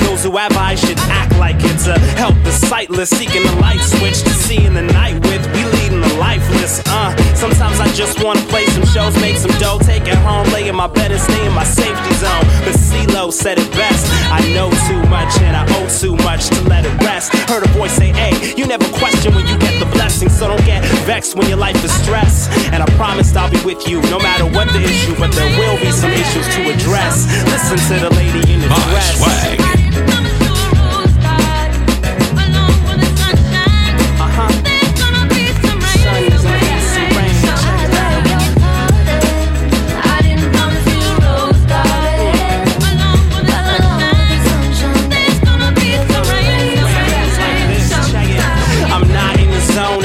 Those 0.00 0.24
who 0.24 0.36
have 0.38 0.56
eyes 0.56 0.80
should 0.80 0.98
act 1.12 1.36
like 1.36 1.56
it 1.58 1.76
to 1.84 1.98
help 2.16 2.34
the 2.42 2.52
sightless, 2.52 3.10
seeking 3.10 3.42
the 3.42 3.52
light 3.60 3.80
switch 3.80 4.22
to 4.22 4.30
see 4.30 4.64
in 4.64 4.72
the 4.72 4.82
night 4.82 5.20
with. 5.26 5.44
We 5.52 5.62
leading 5.76 6.00
the 6.00 6.14
lifeless, 6.16 6.80
uh. 6.86 7.12
Sometimes 7.34 7.80
I 7.80 7.88
just 7.92 8.24
wanna 8.24 8.40
play 8.48 8.64
some 8.66 8.86
shows, 8.86 9.14
make 9.20 9.36
some 9.36 9.52
dough, 9.58 9.78
take 9.82 10.06
it 10.08 10.16
home, 10.24 10.48
lay 10.54 10.68
in 10.68 10.76
my 10.76 10.86
bed 10.86 11.12
and 11.12 11.20
stay 11.20 11.44
in 11.44 11.52
my 11.52 11.64
safety 11.64 12.14
zone. 12.14 12.44
But 12.64 12.76
CeeLo 12.80 13.30
said 13.30 13.58
it 13.58 13.70
best. 13.72 14.06
I 14.32 14.40
know 14.54 14.70
too 14.88 15.02
much 15.10 15.36
and 15.42 15.54
I 15.54 15.64
owe 15.76 15.88
too 16.00 16.16
much 16.24 16.45
to 16.50 16.62
let 16.68 16.84
it 16.84 16.94
rest. 17.02 17.32
Heard 17.48 17.64
a 17.64 17.68
voice 17.68 17.92
say, 17.92 18.12
hey, 18.12 18.54
you 18.56 18.66
never 18.66 18.86
question 18.98 19.34
when 19.34 19.46
you 19.46 19.58
get 19.58 19.78
the 19.78 19.86
blessing, 19.86 20.28
so 20.28 20.48
don't 20.48 20.64
get 20.64 20.84
vexed 21.04 21.36
when 21.36 21.48
your 21.48 21.58
life 21.58 21.82
is 21.84 21.92
stressed. 22.02 22.50
And 22.72 22.82
I 22.82 22.86
promised 22.96 23.36
I'll 23.36 23.50
be 23.50 23.62
with 23.64 23.88
you 23.88 24.00
no 24.10 24.18
matter 24.18 24.44
what 24.44 24.68
the 24.72 24.82
issue, 24.82 25.14
but 25.18 25.32
there 25.32 25.50
will 25.58 25.78
be 25.80 25.90
some 25.92 26.12
issues 26.12 26.46
to 26.56 26.60
address. 26.72 27.26
Listen 27.46 27.78
to 27.90 28.08
the 28.08 28.14
lady 28.14 28.52
in 28.52 28.60
the 28.60 28.68
dress. 28.68 29.22
Uh-huh. 29.22 30.35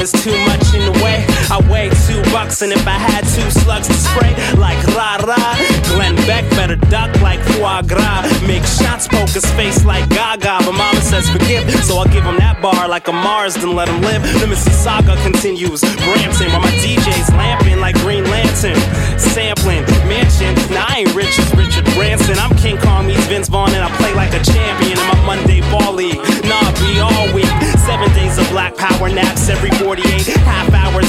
There's 0.02 0.24
too 0.24 0.34
much 0.50 0.74
in 0.74 0.82
the 0.82 0.98
way. 0.98 1.22
I 1.46 1.62
weigh 1.70 1.86
two 2.10 2.18
bucks, 2.34 2.62
and 2.62 2.72
if 2.72 2.86
I 2.88 2.98
had 2.98 3.22
two 3.22 3.46
slugs 3.54 3.86
to 3.86 3.94
spray, 3.94 4.34
like 4.58 4.82
rah 4.98 5.22
rah, 5.22 5.54
Glenn 5.94 6.16
Beck 6.26 6.42
better 6.58 6.74
duck 6.90 7.14
like 7.22 7.38
foie 7.54 7.82
gras. 7.86 8.26
Make 8.42 8.64
shots, 8.66 9.06
poke 9.06 9.30
his 9.30 9.46
face 9.54 9.84
like 9.84 10.08
Gaga, 10.10 10.66
but 10.66 10.74
mama 10.74 11.00
says 11.00 11.30
forgive, 11.30 11.70
so 11.86 11.98
I'll 11.98 12.10
give 12.10 12.24
him 12.24 12.36
that 12.38 12.60
bar 12.60 12.88
like 12.88 13.06
a 13.06 13.12
Mars, 13.12 13.54
then 13.54 13.76
let 13.76 13.88
him 13.88 14.02
live. 14.02 14.22
The 14.42 14.46
Mississauga 14.50 15.14
continues, 15.22 15.82
Brampton, 16.02 16.50
while 16.50 16.66
my 16.66 16.74
DJ's 16.82 17.30
lamping 17.38 17.78
like 17.78 17.94
Green 18.02 18.24
Lantern. 18.24 18.78
Sampling, 19.18 19.86
mansion, 20.10 20.50
now 20.74 20.86
I 20.88 21.06
ain't 21.06 21.14
rich 21.14 21.38
as 21.38 21.46
Richard 21.54 21.86
Branson. 21.94 22.38
I'm 22.42 22.50
King 22.58 22.78
Kong 22.78 23.06
meets 23.06 23.26
Vince 23.30 23.48
Vaughn, 23.48 23.70
and 23.70 23.84
I 23.84 23.90
play 24.02 24.12
like 24.14 24.34
a 24.34 24.42
champion 24.42 24.98
in 24.98 25.06
my 25.06 25.20
Monday 25.22 25.60
ball 25.70 25.94
league. 25.94 26.18
Nah, 26.42 26.66
be 26.82 26.98
all 26.98 27.30
week. 27.30 27.52
Seven 27.86 28.06
days 28.14 28.38
of 28.38 28.48
black 28.50 28.76
power 28.76 29.08
naps 29.08 29.48
every 29.48 29.70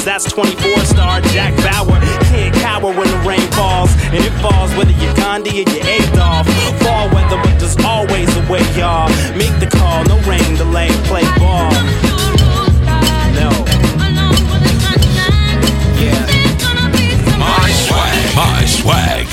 48. 0.04 0.12
That's 0.12 0.24
24 0.30 0.84
star 0.84 1.20
Jack 1.32 1.56
Bauer. 1.64 1.98
Can't 2.28 2.54
cower 2.56 2.92
when 2.92 3.08
the 3.08 3.16
rain 3.26 3.40
falls. 3.52 3.90
And 4.12 4.22
it 4.24 4.32
falls 4.40 4.70
whether 4.76 4.92
you're 4.92 5.14
Gandhi 5.14 5.50
or 5.50 5.64
you're 5.68 5.86
Adolf. 5.86 6.46
Fall 6.82 7.08
weather, 7.10 7.36
but 7.42 7.58
there's 7.58 7.76
always 7.84 8.28
a 8.36 8.40
way, 8.50 8.62
y'all. 8.76 9.08
Make 9.36 9.58
the 9.60 9.66
call, 9.66 10.04
no 10.04 10.18
rain 10.28 10.54
delay, 10.56 10.88
play 11.08 11.24
ball. 11.38 11.70
No. 13.34 13.50
Yeah. 16.00 16.26
My 17.38 17.70
swag. 17.72 18.34
My 18.36 18.64
swag. 18.66 19.26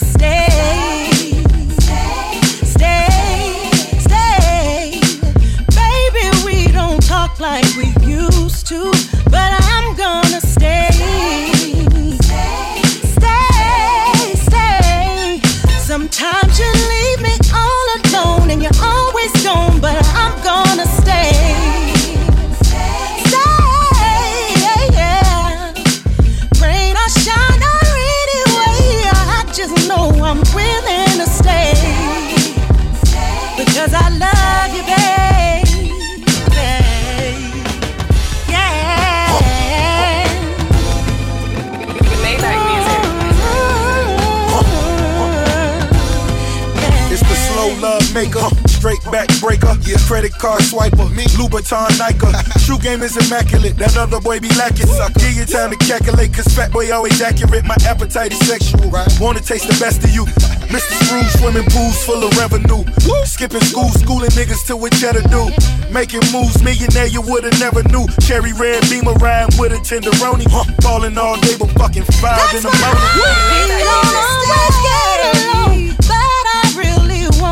straight 49.12 49.28
back 49.28 49.41
breaker, 49.41 49.76
yeah. 49.84 49.97
credit 50.08 50.32
card 50.34 50.62
swiper, 50.62 51.10
me, 51.15 51.24
Louboutin 51.38 51.97
Nike. 52.00 52.32
True 52.65 52.80
game 52.80 53.02
is 53.02 53.17
immaculate, 53.17 53.76
that 53.78 53.97
other 53.97 54.21
boy 54.21 54.39
be 54.39 54.50
lacking. 54.56 54.88
Give 55.19 55.36
you 55.36 55.45
time 55.45 55.71
to 55.71 55.78
calculate, 55.78 56.34
cause 56.34 56.47
fat 56.47 56.71
boy 56.71 56.91
always 56.91 57.21
accurate. 57.21 57.65
My 57.65 57.76
appetite 57.86 58.32
is 58.32 58.39
sexual, 58.47 58.89
right. 58.89 59.08
wanna 59.19 59.39
taste 59.39 59.67
the 59.67 59.78
best 59.80 60.04
of 60.04 60.12
you. 60.12 60.26
Mr. 60.71 60.95
Scrooge, 61.04 61.32
swimming 61.39 61.67
pools 61.71 62.04
full 62.06 62.24
of 62.24 62.32
revenue. 62.38 62.84
Skipping 63.26 63.62
school, 63.62 63.89
schooling 63.89 64.32
niggas 64.32 64.65
to 64.67 64.78
what 64.78 64.93
cheddar 64.93 65.24
do. 65.28 65.52
Making 65.91 66.21
moves, 66.32 66.63
millionaire 66.63 67.08
you 67.08 67.21
would've 67.21 67.60
never 67.60 67.84
knew. 67.91 68.08
Cherry 68.21 68.54
red 68.54 68.82
beamer 68.89 69.13
riding 69.19 69.58
with 69.60 69.74
a 69.74 69.80
tenderoni. 69.84 70.47
Falling 70.82 71.17
all 71.17 71.36
day, 71.41 71.58
but 71.60 71.69
fucking 71.76 72.06
five 72.21 72.54
in 72.56 72.63
the 72.63 72.71
morning. 72.80 74.90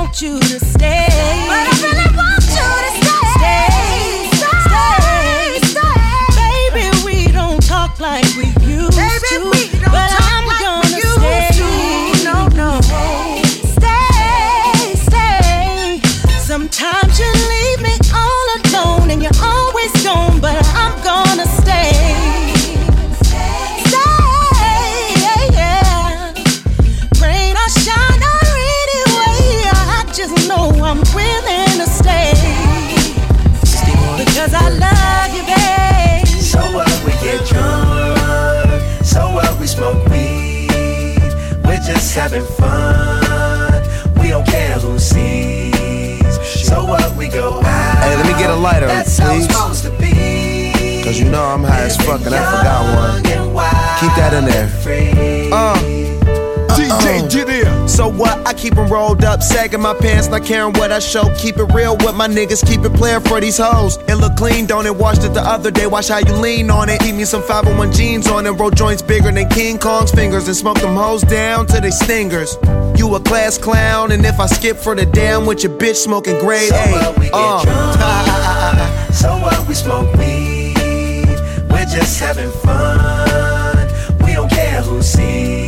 Want 0.09 0.21
you 0.23 0.39
to 0.39 0.59
stay. 0.65 1.05
But 1.47 1.97
I 1.97 2.08
having 42.19 42.43
fun. 42.43 43.81
We 44.21 44.27
don't 44.27 44.45
care 44.45 44.77
who 44.77 44.99
sees. 44.99 46.35
So 46.67 46.83
what 46.83 47.15
we 47.15 47.29
go 47.29 47.61
out. 47.63 48.03
Hey, 48.03 48.15
let 48.17 48.25
me 48.25 48.33
get 48.33 48.49
a 48.49 48.55
lighter, 48.55 48.87
That's 48.87 49.17
how 49.17 49.31
it's 49.33 49.47
please. 49.47 49.55
supposed 49.55 49.83
to 49.85 49.91
be. 49.91 51.01
Cause 51.03 51.17
you 51.17 51.29
know 51.31 51.41
I'm 51.43 51.63
high 51.63 51.83
as 51.83 51.95
fuck 51.95 52.21
and 52.25 52.35
I 52.35 52.43
forgot 52.55 52.81
one. 52.93 53.23
Keep 53.23 54.13
that 54.19 54.33
in 54.33 54.45
there. 54.45 54.67
Uh. 55.53 55.75
DJ 56.75 57.27
Jidea. 57.31 57.48
So 57.99 58.07
what? 58.07 58.47
I 58.47 58.53
keep 58.53 58.69
keep 58.69 58.77
'em 58.77 58.87
rolled 58.87 59.25
up, 59.25 59.41
sagging 59.41 59.81
my 59.81 59.93
pants, 59.93 60.27
not 60.27 60.45
caring 60.45 60.73
what 60.73 60.91
I 60.91 60.99
show. 60.99 61.23
Keep 61.37 61.57
it 61.57 61.73
real 61.73 61.97
with 61.97 62.15
my 62.15 62.27
niggas, 62.27 62.65
keep 62.65 62.85
it 62.85 62.93
playing 62.93 63.21
for 63.21 63.41
these 63.41 63.57
hoes. 63.57 63.97
It 64.07 64.15
look 64.15 64.35
clean, 64.35 64.65
don't 64.67 64.85
it? 64.85 64.95
Washed 64.95 65.23
it 65.23 65.33
the 65.33 65.41
other 65.41 65.71
day, 65.71 65.87
watch 65.87 66.07
how 66.07 66.19
you 66.19 66.33
lean 66.33 66.69
on 66.69 66.87
it. 66.89 66.99
Keep 67.01 67.15
me 67.15 67.25
some 67.25 67.41
501 67.41 67.91
jeans 67.91 68.27
on 68.27 68.45
and 68.47 68.59
roll 68.59 68.69
joints 68.71 69.01
bigger 69.01 69.31
than 69.31 69.47
King 69.49 69.77
Kong's 69.79 70.11
fingers 70.11 70.47
and 70.47 70.55
smoke 70.55 70.79
them 70.79 70.95
hoes 70.95 71.23
down 71.23 71.65
to 71.67 71.81
they 71.81 71.91
stingers. 71.91 72.57
You 72.95 73.15
a 73.15 73.19
class 73.19 73.57
clown, 73.57 74.11
and 74.11 74.25
if 74.25 74.39
I 74.39 74.45
skip 74.45 74.77
for 74.77 74.95
the 74.95 75.05
damn 75.05 75.45
with 75.45 75.63
your 75.63 75.73
bitch 75.77 75.97
smoking 75.97 76.39
grade 76.39 76.69
So 76.69 76.75
A. 76.75 76.91
what 76.91 77.19
we 77.19 77.25
get 77.25 77.33
Uh. 77.33 77.63
drunk, 77.63 79.13
so 79.13 79.29
what 79.43 79.67
we 79.67 79.73
smoke 79.73 80.13
weed. 80.15 81.27
We're 81.69 81.85
just 81.85 82.19
having 82.19 82.51
fun. 82.63 83.87
We 84.23 84.33
don't 84.35 84.49
care 84.49 84.81
who 84.83 85.01
sees. 85.01 85.58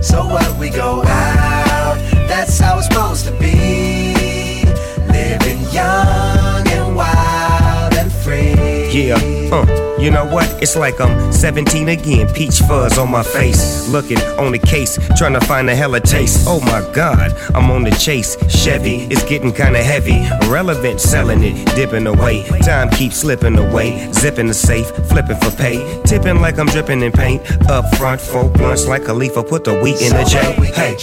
So 0.00 0.24
what 0.24 0.58
we 0.58 0.70
go 0.70 1.02
out. 1.04 1.96
That's 2.28 2.58
how 2.58 2.78
it's 2.78 2.86
supposed 2.86 3.26
to 3.26 3.32
be. 3.32 4.64
Living 5.10 5.60
young 5.72 6.66
and 6.68 6.94
wild 6.94 7.94
and 7.94 8.12
free. 8.12 8.90
Yeah. 8.92 9.37
You 9.48 10.10
know 10.10 10.26
what? 10.26 10.62
It's 10.62 10.76
like 10.76 11.00
I'm 11.00 11.32
17 11.32 11.88
again, 11.88 12.32
peach 12.34 12.60
fuzz 12.60 12.98
on 12.98 13.10
my 13.10 13.22
face. 13.22 13.88
Looking 13.88 14.18
on 14.38 14.52
the 14.52 14.58
case, 14.58 14.98
trying 15.16 15.32
to 15.32 15.40
find 15.40 15.70
a 15.70 15.74
hella 15.74 16.00
taste. 16.00 16.44
Oh 16.46 16.60
my 16.60 16.86
god, 16.92 17.32
I'm 17.54 17.70
on 17.70 17.82
the 17.82 17.90
chase. 17.92 18.36
Chevy 18.48 19.06
is 19.10 19.22
getting 19.24 19.52
kinda 19.52 19.82
heavy. 19.82 20.22
Irrelevant, 20.46 21.00
selling 21.00 21.42
it, 21.42 21.66
dipping 21.74 22.06
away. 22.06 22.44
Time 22.60 22.90
keeps 22.90 23.16
slipping 23.16 23.58
away. 23.58 24.12
Zipping 24.12 24.48
the 24.48 24.54
safe, 24.54 24.90
flipping 25.08 25.38
for 25.38 25.50
pay. 25.50 26.00
Tipping 26.04 26.42
like 26.42 26.58
I'm 26.58 26.66
dripping 26.66 27.00
in 27.00 27.10
paint. 27.10 27.40
Up 27.70 27.86
front, 27.96 28.20
four 28.20 28.50
blunts 28.50 28.86
like 28.86 29.04
Khalifa, 29.06 29.42
put 29.42 29.64
the 29.64 29.74
wheat 29.80 30.00
in 30.02 30.12
the 30.12 30.26
so 30.26 30.38
J. 30.38 30.52
Hey. 30.74 30.96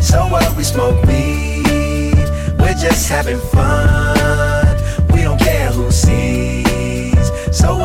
So 0.00 0.26
what? 0.28 0.56
We 0.56 0.64
smoke 0.64 1.04
weed. 1.04 2.14
We're 2.58 2.80
just 2.80 3.06
having 3.10 3.38
fun. 3.38 4.78
We 5.12 5.22
don't 5.22 5.38
care 5.38 5.70
who 5.72 5.90
sees. 5.90 6.45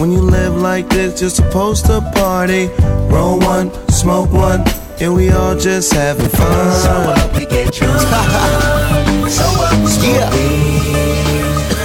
When 0.00 0.12
you 0.12 0.22
live 0.22 0.56
like 0.56 0.88
this, 0.88 1.20
you're 1.20 1.28
supposed 1.28 1.84
to 1.84 2.00
party. 2.14 2.68
Roll 3.12 3.38
one, 3.38 3.70
smoke 3.90 4.32
one, 4.32 4.64
and 4.98 5.14
we 5.14 5.28
all 5.28 5.54
just 5.54 5.92
having 5.92 6.30
fun. 6.30 6.72
So 6.72 7.04
what? 7.04 7.36
We 7.36 7.44
get 7.44 7.70
drunk. 7.70 8.00
so? 9.28 9.44
We 9.84 9.90
smoke 9.90 10.32
weed. 10.32 10.96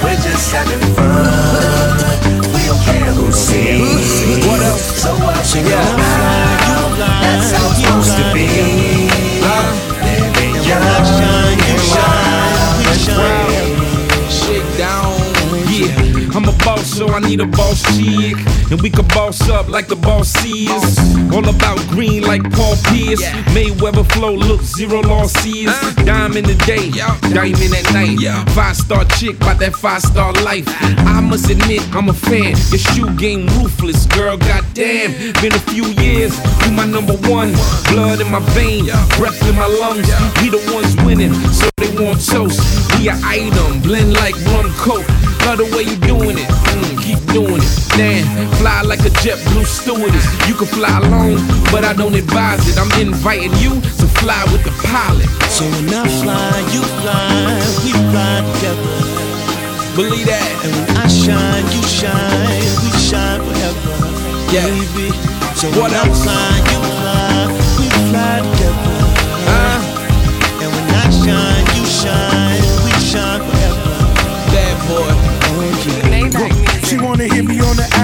We're 0.02 0.16
just 0.16 0.50
having 0.50 0.94
fun. 0.94 1.98
We 2.54 2.64
don't 2.64 2.82
care 2.88 3.12
who 3.12 3.30
sees. 3.30 4.46
What 4.46 4.62
else? 4.62 5.02
So? 5.02 5.12
We 5.54 5.68
go 5.68 5.76
out. 5.76 6.96
That's 7.20 7.52
how 7.52 7.68
it's 7.68 7.82
supposed 7.82 8.16
to 8.16 8.32
be. 8.32 9.05
I'm 16.36 16.44
a 16.44 16.52
boss, 16.58 16.84
so 16.84 17.08
I 17.08 17.20
need 17.20 17.40
a 17.40 17.46
boss 17.46 17.80
chick. 17.96 18.36
And 18.70 18.78
we 18.82 18.90
can 18.90 19.08
boss 19.08 19.48
up 19.48 19.68
like 19.68 19.88
the 19.88 19.96
boss 19.96 20.34
is. 20.44 20.98
All 21.32 21.48
about 21.48 21.78
green 21.88 22.24
like 22.24 22.42
Paul 22.52 22.76
Pierce. 22.88 23.24
Mayweather 23.56 24.04
flow, 24.12 24.34
look, 24.34 24.60
zero 24.60 25.00
losses. 25.00 25.72
Dime 26.04 26.36
in 26.36 26.44
the 26.44 26.54
day, 26.66 26.90
diamond 27.32 27.72
at 27.72 27.90
night. 27.94 28.20
Five 28.50 28.76
star 28.76 29.06
chick, 29.16 29.38
by 29.38 29.54
that 29.54 29.74
five 29.74 30.02
star 30.02 30.34
life. 30.44 30.66
I 31.08 31.22
must 31.22 31.48
admit, 31.48 31.80
I'm 31.96 32.10
a 32.10 32.12
fan. 32.12 32.52
Your 32.68 32.84
shoe 32.92 33.16
game 33.16 33.46
ruthless, 33.56 34.04
girl, 34.04 34.36
goddamn. 34.36 35.32
Been 35.40 35.54
a 35.54 35.64
few 35.72 35.86
years, 36.04 36.36
you 36.66 36.72
my 36.72 36.84
number 36.84 37.16
one. 37.32 37.52
Blood 37.88 38.20
in 38.20 38.30
my 38.30 38.40
veins, 38.52 38.92
breath 39.16 39.40
in 39.48 39.56
my 39.56 39.66
lungs. 39.66 40.06
We 40.42 40.50
the 40.50 40.60
ones 40.74 40.94
winning, 40.96 41.32
so 41.48 41.70
they 41.78 41.88
want 41.96 42.20
toast. 42.20 42.60
We 42.98 43.08
a 43.08 43.16
item, 43.24 43.80
blend 43.80 44.12
like 44.12 44.36
rum 44.52 44.70
coke. 44.76 45.08
Love 45.46 45.58
the 45.58 45.76
way 45.76 45.84
you 45.86 45.96
doing 46.02 46.25
it, 46.34 46.48
mm, 46.74 46.98
keep 47.02 47.20
doing 47.30 47.62
it. 47.62 47.74
Damn, 47.94 48.26
fly 48.58 48.82
like 48.82 49.00
a 49.06 49.10
jet 49.22 49.38
blue 49.52 49.64
stewardess. 49.64 50.26
You 50.48 50.54
can 50.54 50.66
fly 50.66 50.98
alone, 50.98 51.38
but 51.70 51.84
I 51.84 51.92
don't 51.94 52.14
advise 52.14 52.66
it. 52.68 52.76
I'm 52.78 52.90
inviting 53.00 53.54
you 53.62 53.78
to 54.00 54.06
fly 54.18 54.42
with 54.50 54.64
the 54.64 54.74
pilot. 54.82 55.28
So 55.48 55.64
when 55.64 55.88
I 55.94 56.04
fly, 56.20 56.50
you 56.74 56.82
fly, 57.00 57.54
we 57.84 57.92
fly 58.10 58.42
together. 58.58 58.96
Believe 59.96 60.26
that. 60.26 60.44
And 60.64 60.72
when 60.76 60.96
I 60.98 61.06
shine, 61.08 61.64
you 61.72 61.82
shine, 61.86 62.66
we 62.84 62.90
shine 63.00 63.40
forever. 63.40 63.94
Yeah. 64.52 64.66
Baby. 64.68 65.08
So 65.56 65.68
What 65.78 65.90
when 65.90 65.94
I 65.94 66.04
else? 66.04 66.22
fly, 66.22 66.52
you 66.68 66.78
fly, 67.00 67.48
we 67.80 67.86
fly 68.10 68.36
together. 68.44 69.05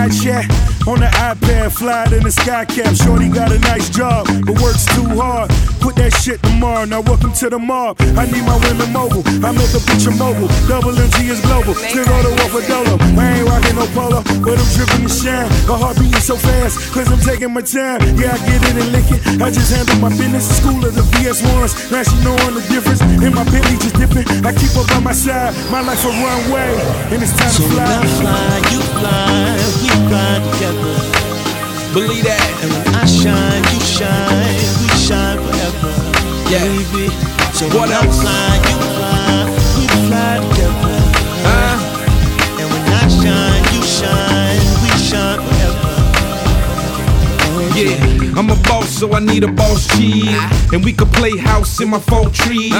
On 0.02 0.98
the 0.98 1.06
iPad, 1.14 1.70
fly 1.70 2.04
in 2.06 2.24
the 2.24 2.30
sky 2.32 2.64
cap. 2.64 2.92
Shorty 2.96 3.28
got 3.28 3.52
a 3.52 3.58
nice 3.60 3.88
job, 3.88 4.26
but 4.44 4.60
works 4.60 4.84
too 4.96 5.06
hard. 5.14 5.48
Put 5.82 5.96
that 5.98 6.14
shit 6.14 6.38
tomorrow. 6.42 6.84
Now 6.86 7.00
welcome 7.02 7.32
to 7.42 7.50
the 7.50 7.58
mob. 7.58 7.98
I 8.14 8.24
need 8.30 8.46
my 8.46 8.54
women 8.62 8.92
mobile. 8.94 9.26
I 9.42 9.50
make 9.50 9.74
a 9.74 9.82
picture 9.82 10.14
mobile. 10.14 10.46
Double 10.70 10.94
MG 10.94 11.26
is 11.26 11.42
global. 11.42 11.74
Still 11.74 12.06
go 12.06 12.16
to 12.22 12.30
war 12.38 12.48
for 12.54 12.62
Dolo. 12.70 12.94
I 13.18 13.42
ain't 13.42 13.48
rocking 13.50 13.74
no 13.74 13.86
polo, 13.90 14.22
but 14.46 14.54
I'm 14.62 14.68
dripping 14.78 15.02
the 15.02 15.12
shine. 15.12 15.50
My 15.66 15.74
heart 15.74 15.98
beating 15.98 16.22
so 16.22 16.38
fast, 16.38 16.78
cause 16.94 17.10
I'm 17.10 17.18
taking 17.18 17.50
my 17.52 17.66
time. 17.66 17.98
Yeah, 18.14 18.30
I 18.30 18.38
get 18.46 18.62
it 18.62 18.78
and 18.78 18.90
lick 18.94 19.10
it. 19.10 19.42
I 19.42 19.50
just 19.50 19.74
handle 19.74 19.98
my 19.98 20.10
business. 20.14 20.46
School 20.62 20.78
of 20.86 20.94
the 20.94 21.02
VS1s. 21.18 21.90
Now 21.90 22.06
she 22.06 22.14
knowing 22.22 22.54
the 22.54 22.64
difference. 22.70 23.02
In 23.02 23.34
my 23.34 23.42
Bentley 23.50 23.74
just 23.82 23.98
dipping. 23.98 24.26
I 24.46 24.54
keep 24.54 24.70
her 24.78 24.86
by 24.86 25.02
my 25.02 25.12
side. 25.12 25.50
My 25.74 25.82
life 25.82 26.04
a 26.06 26.10
runway. 26.14 26.78
And 27.10 27.18
it's 27.22 27.34
time 27.34 27.50
So 27.50 27.66
to 27.66 27.74
fly. 27.74 27.90
I 27.90 28.06
fly, 28.22 28.54
you 28.70 28.80
fly, 29.02 29.58
we 29.82 29.90
fly 30.06 30.30
together. 30.46 31.21
Believe 31.92 32.24
that. 32.24 32.48
And 32.64 32.70
when 32.72 32.94
I 32.94 33.04
shine, 33.04 33.62
you 33.72 33.80
shine, 33.84 34.56
we 34.80 34.88
shine 34.96 35.38
forever. 35.44 35.92
Yeah. 36.48 36.64
Baby. 36.64 37.08
So 37.52 37.66
What 37.68 37.88
when 37.88 37.92
else? 37.92 38.16
I 38.16 38.22
fly, 38.24 38.52
you 38.64 38.76
fly, 38.96 39.44
we 39.76 39.84
fly 40.08 40.32
together. 40.40 40.96
Uh, 41.44 41.76
And 42.60 42.68
when 42.72 42.84
I 42.96 43.04
shine, 43.08 43.20
shine, 43.20 43.51
yeah, 47.74 48.38
I'm 48.38 48.50
a 48.50 48.56
boss, 48.68 48.88
so 48.88 49.12
I 49.12 49.20
need 49.20 49.44
a 49.44 49.52
boss 49.52 49.86
chick. 49.96 50.28
And 50.72 50.84
we 50.84 50.92
could 50.92 51.12
play 51.12 51.36
house 51.36 51.80
in 51.80 51.90
my 51.90 51.98
four 51.98 52.30
trees. 52.30 52.74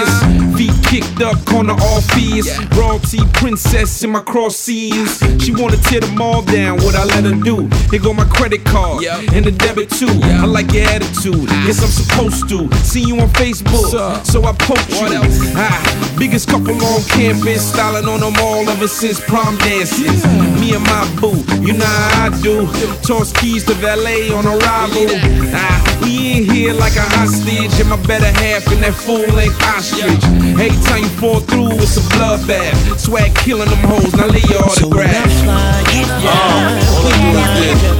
Feet 0.57 0.73
kicked 0.85 1.21
up, 1.23 1.45
corner 1.47 1.75
all 1.75 2.01
fears. 2.01 2.49
Royalty 2.77 3.21
princess 3.35 4.03
in 4.03 4.11
my 4.11 4.21
cross 4.21 4.57
seas. 4.57 5.19
She 5.43 5.53
wanna 5.53 5.77
tear 5.77 6.01
them 6.01 6.21
all 6.21 6.43
down, 6.43 6.79
what 6.79 6.95
I 6.95 7.05
let 7.05 7.25
her 7.25 7.35
do. 7.35 7.69
Here 7.91 8.01
go 8.01 8.13
my 8.13 8.25
credit 8.25 8.65
card 8.65 9.05
and 9.05 9.45
the 9.45 9.53
debit 9.53 9.91
too. 9.91 10.13
I 10.23 10.47
like 10.47 10.73
your 10.73 10.85
attitude, 10.85 11.49
yes 11.67 11.83
I'm 11.83 11.91
supposed 11.91 12.49
to. 12.51 12.73
See 12.85 13.03
you 13.03 13.21
on 13.21 13.29
Facebook, 13.31 14.25
so 14.27 14.45
I 14.45 14.53
post 14.53 14.89
you. 14.91 15.09
Ah, 15.57 16.17
biggest 16.19 16.49
couple 16.49 16.75
on 16.75 17.03
campus, 17.05 17.69
styling 17.73 18.09
on 18.09 18.21
them 18.21 18.35
all 18.41 18.69
ever 18.69 18.89
since 18.89 19.21
prom 19.21 19.57
dances. 19.59 20.25
Me 20.61 20.75
and 20.75 20.85
my 20.85 21.05
boo, 21.21 21.37
you 21.61 21.73
know 21.75 21.85
how 21.85 22.27
I 22.27 22.41
do. 22.43 22.67
Toss 23.03 23.33
keys 23.33 23.65
to 23.65 23.75
valet 23.75 24.31
on 24.31 24.47
arrival. 24.83 25.17
Ah, 25.55 25.99
we 26.03 26.39
in 26.39 26.45
here 26.51 26.73
like 26.75 26.97
a 26.97 27.03
hostage, 27.15 27.79
and 27.81 27.89
my 27.91 27.97
better 28.07 28.27
half 28.43 28.67
in 28.73 28.81
that 28.81 28.95
full 28.95 29.23
length 29.35 29.61
ostrich. 29.63 30.23
Every 30.59 30.71
time 30.87 31.03
you 31.05 31.13
fall 31.21 31.41
through, 31.41 31.73
it's 31.83 31.97
a 31.97 32.01
bloodbath. 32.15 32.99
Swag 32.99 33.35
killing 33.37 33.69
them 33.69 33.79
hoes, 33.87 34.13
now 34.15 34.27
lay 34.27 34.41
your 34.51 34.63
I 34.65 34.69
autograph. 34.69 35.31
fly, 35.43 35.83
you 35.95 36.05
fly, 36.21 36.79
we 37.05 37.11
fly 37.31 37.47
together. 37.59 37.95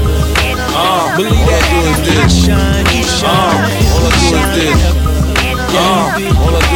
Believe 1.17 1.47
that. 1.47 1.63
When 2.03 2.19
I 2.19 2.27
shine, 2.29 2.87
you 2.97 3.03
shine, 3.05 3.63
we 4.03 4.11
shine 4.27 4.51
together. 4.57 4.93
Baby. 5.39 6.27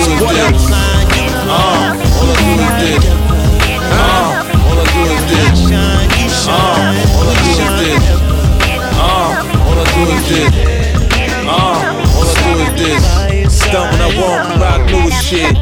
So 0.03 0.11
What 0.13 0.35
when 0.35 0.37
I 0.37 0.39
else? 0.53 0.67
fly, 0.67 1.03
you 1.17 1.29
fly, 1.43 1.97
we 1.97 2.07
fly 2.15 2.71
together. 2.81 3.15
All 3.87 4.79
I 4.79 4.87
do 4.87 5.01
is 5.03 5.11
When 5.11 5.11
I 5.11 5.51
this. 5.51 5.59
shine, 5.59 5.73
you 5.73 5.86
do 9.97 10.13
is 10.13 10.29
this. 10.29 10.53
Uh, 11.49 11.57
all 12.17 12.29
I 12.29 12.37
do 12.45 12.53
is 12.61 12.73
this. 12.81 13.63
Stunt 13.63 13.93
when 13.93 14.01
I 14.03 14.11
walk, 14.21 14.61
rock 14.61 14.83
new 14.91 15.11
shit. 15.11 15.57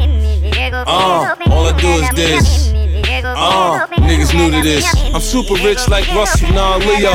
Uh, 0.73 1.35
all 1.51 1.67
I 1.67 1.79
do 1.79 1.87
is 2.03 2.09
this. 2.15 2.71
Uh, 3.37 3.85
niggas 4.07 4.33
new 4.35 4.51
to 4.51 4.61
this. 4.61 4.85
I'm 5.13 5.21
super 5.21 5.55
rich 5.55 5.87
like 5.89 6.07
Russell, 6.13 6.51
nah, 6.53 6.77
Leo. 6.77 7.11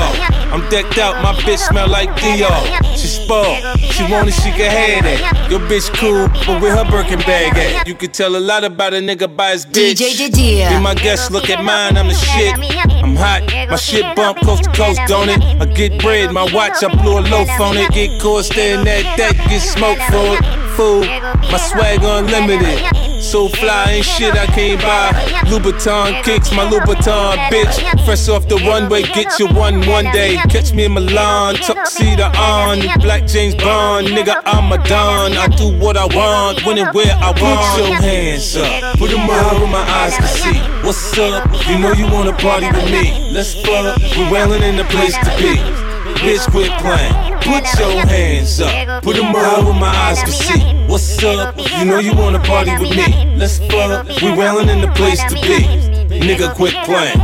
I'm 0.53 0.69
decked 0.69 0.99
out, 0.99 1.23
my 1.23 1.33
bitch 1.43 1.59
smell 1.59 1.89
like 1.89 2.11
Dior. 2.17 2.97
She 2.97 3.07
spoiled, 3.07 3.79
she 3.79 4.03
want 4.11 4.29
it, 4.29 4.33
she 4.33 4.51
can 4.51 4.71
have 4.71 5.07
it. 5.07 5.51
Your 5.51 5.61
bitch 5.61 5.89
cool, 5.97 6.29
but 6.47 6.61
where 6.61 6.77
her 6.77 6.91
Birkin 6.91 7.21
bag 7.21 7.57
at? 7.57 7.87
You 7.87 7.95
can 7.95 8.11
tell 8.11 8.37
a 8.37 8.41
lot 8.41 8.65
about 8.65 8.95
a 8.95 8.97
nigga 8.97 9.35
by 9.35 9.53
his 9.53 9.67
bitch. 9.67 9.95
DJ. 9.95 10.69
Be 10.69 10.83
my 10.83 10.95
guest, 10.95 11.31
look 11.31 11.51
at 11.51 11.63
mine, 11.65 11.97
I'm 11.97 12.09
the 12.09 12.15
shit. 12.15 13.00
Hot, 13.21 13.43
my 13.69 13.77
shit 13.77 14.17
bump 14.17 14.39
coast 14.41 14.65
to 14.65 14.71
coast, 14.73 15.01
don't 15.07 15.29
it? 15.29 15.43
I 15.61 15.67
get 15.67 16.01
bread, 16.01 16.33
my 16.33 16.45
watch, 16.55 16.83
I 16.83 16.89
blew 17.03 17.19
a 17.19 17.21
loaf 17.21 17.61
on 17.61 17.77
it. 17.77 17.91
Get 17.93 18.21
caught 18.21 18.47
staring 18.47 18.89
at 18.89 19.17
that, 19.19 19.35
get 19.49 19.61
smoked 19.61 20.03
for 20.05 20.37
it. 20.37 20.43
Fool, 20.75 21.01
my 21.51 21.59
swag 21.59 22.03
unlimited. 22.03 23.10
So 23.21 23.49
fly, 23.49 23.93
and 23.93 24.05
shit 24.05 24.35
I 24.35 24.47
can't 24.47 24.81
buy. 24.81 25.13
Louboutin 25.51 26.23
kicks, 26.23 26.51
my 26.53 26.65
Louboutin 26.65 27.37
bitch. 27.51 28.05
Fresh 28.05 28.29
off 28.29 28.49
the 28.49 28.57
runway, 28.57 29.03
get 29.03 29.39
you 29.39 29.47
one 29.49 29.87
one 29.87 30.05
day. 30.13 30.37
Catch 30.49 30.73
me 30.73 30.85
in 30.85 30.93
Milan, 30.93 31.57
tuxedo 31.57 32.25
on. 32.37 32.81
Black 33.01 33.27
James 33.27 33.55
Bond, 33.55 34.09
nigga, 34.09 34.41
I'm 34.45 34.73
a 34.73 34.79
don. 34.89 35.33
I 35.33 35.49
do 35.49 35.77
what 35.79 35.97
I 35.97 36.07
want, 36.07 36.65
when 36.65 36.79
and 36.79 36.93
where 36.95 37.15
I 37.15 37.31
want. 37.41 37.41
Put 37.41 37.89
your 37.89 37.97
hands 37.97 38.57
up, 38.57 38.99
put 38.99 39.11
them 39.11 39.29
up 39.29 39.61
where 39.61 39.71
my 39.71 39.85
eyes 40.01 40.17
can 40.17 40.27
see. 40.27 40.59
What's 40.87 41.19
up? 41.19 41.47
You 41.69 41.79
know 41.79 41.93
you 41.93 42.07
wanna 42.13 42.33
party 42.33 42.67
with 42.67 42.91
me. 42.91 43.31
Let's 43.33 43.55
fuck, 43.55 43.99
we're 44.17 44.33
wailing 44.33 44.63
in 44.63 44.77
the 44.77 44.85
place 44.85 45.17
to 45.17 45.31
be. 45.39 45.80
Bitch, 46.21 46.51
quit 46.51 46.71
playing. 46.81 47.13
Put 47.41 47.65
your 47.81 48.07
hands 48.07 48.61
up. 48.61 49.03
Put 49.03 49.17
them 49.17 49.35
up 49.35 49.65
where 49.65 49.73
my 49.73 49.89
eyes 49.89 50.21
can 50.21 50.33
see. 50.33 50.61
What's 50.87 51.25
up? 51.25 51.57
You 51.57 51.87
know 51.87 51.99
you 51.99 52.15
wanna 52.15 52.41
party 52.41 52.73
with 52.73 52.95
me. 52.95 53.37
Let's 53.37 53.59
fuck. 53.59 54.07
We 54.21 54.31
wailing 54.37 54.69
in 54.69 54.83
the 54.83 54.89
place 54.89 55.23
to 55.25 55.35
be. 55.35 55.65
Nigga, 56.21 56.55
quit 56.55 56.75
playing. 56.85 57.19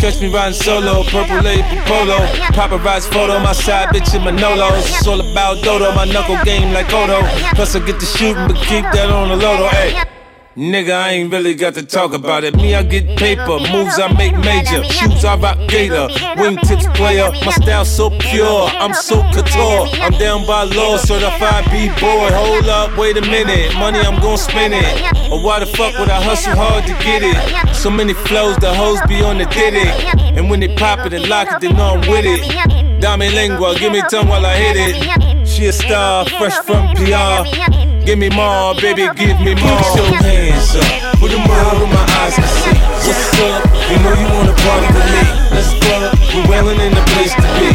Catch 0.00 0.22
me 0.22 0.32
riding 0.32 0.54
solo, 0.54 1.04
purple 1.04 1.42
label 1.42 1.68
polo. 1.84 2.18
Paparazzi 2.56 3.12
photo, 3.12 3.38
my 3.40 3.52
side 3.52 3.88
bitch 3.88 4.14
in 4.14 4.22
Manolos. 4.22 4.88
It's 4.88 5.06
all 5.06 5.20
about 5.20 5.62
Dodo, 5.62 5.92
my 5.94 6.06
knuckle 6.06 6.38
game 6.44 6.72
like 6.72 6.90
Odo. 6.92 7.20
Plus 7.54 7.76
I 7.76 7.80
get 7.80 8.00
to 8.00 8.06
shooting, 8.06 8.46
but 8.48 8.56
keep 8.56 8.84
that 8.84 9.10
on 9.10 9.28
the 9.28 9.36
lodo. 9.36 9.68
Hey. 9.68 10.17
Nigga, 10.58 10.90
I 10.90 11.10
ain't 11.10 11.30
really 11.30 11.54
got 11.54 11.74
to 11.74 11.86
talk 11.86 12.12
about 12.12 12.42
it. 12.42 12.56
Me, 12.56 12.74
I 12.74 12.82
get 12.82 13.16
paper, 13.16 13.60
moves 13.70 13.96
I 14.00 14.12
make 14.18 14.36
major, 14.38 14.82
shoes 14.82 15.24
I 15.24 15.36
rock 15.36 15.56
gator, 15.68 16.08
wingtips 16.34 16.92
player. 16.96 17.30
My 17.46 17.52
style 17.52 17.84
so 17.84 18.10
pure, 18.10 18.66
I'm 18.66 18.92
so 18.92 19.22
couture. 19.32 19.86
I'm 20.02 20.10
down 20.18 20.48
by 20.48 20.64
law, 20.64 20.96
certified 20.96 21.64
B-boy. 21.70 22.30
Hold 22.34 22.66
up, 22.66 22.98
wait 22.98 23.16
a 23.16 23.20
minute, 23.20 23.72
money 23.78 24.00
I'm 24.00 24.20
gon' 24.20 24.36
spend 24.36 24.74
it. 24.74 25.30
Or 25.30 25.40
why 25.44 25.60
the 25.60 25.66
fuck 25.66 25.96
would 25.96 26.10
I 26.10 26.20
hustle 26.20 26.56
hard 26.56 26.84
to 26.86 26.92
get 27.04 27.22
it? 27.22 27.72
So 27.72 27.88
many 27.88 28.14
flows, 28.14 28.56
the 28.56 28.74
hoes 28.74 28.98
be 29.06 29.22
on 29.22 29.38
the 29.38 29.44
did 29.44 29.74
it. 29.74 30.14
And 30.36 30.50
when 30.50 30.58
they 30.58 30.74
pop 30.74 31.06
it 31.06 31.12
and 31.12 31.28
lock 31.28 31.46
it, 31.52 31.60
they 31.60 31.72
know 31.72 31.94
I'm 31.94 32.00
with 32.00 32.24
it. 32.26 33.00
Dame 33.00 33.32
lingua, 33.32 33.78
give 33.78 33.92
me 33.92 34.02
tongue 34.10 34.26
while 34.26 34.44
I 34.44 34.56
hit 34.56 34.76
it. 34.76 35.46
She 35.46 35.66
a 35.66 35.72
star, 35.72 36.26
fresh 36.26 36.58
from 36.66 36.96
PR. 36.96 37.87
Give 38.08 38.16
me 38.16 38.30
more, 38.30 38.72
baby, 38.80 39.04
give 39.20 39.36
me 39.44 39.52
more. 39.60 39.84
Put 39.84 40.00
your 40.00 40.16
hands 40.24 40.72
up, 40.80 41.20
put 41.20 41.28
them 41.28 41.44
where 41.44 41.76
my 41.92 42.00
eyes 42.24 42.40
can 42.40 42.48
see. 42.64 42.72
What's 43.04 43.36
up? 43.36 43.68
You 43.84 44.00
know 44.00 44.16
you 44.16 44.24
wanna 44.32 44.56
party 44.64 44.88
with 44.96 45.08
me. 45.12 45.24
Let's 45.52 45.76
go, 45.76 46.08
we're 46.32 46.48
wailing 46.48 46.80
in 46.80 46.96
the 46.96 47.04
place 47.12 47.36
to 47.36 47.44
be. 47.60 47.68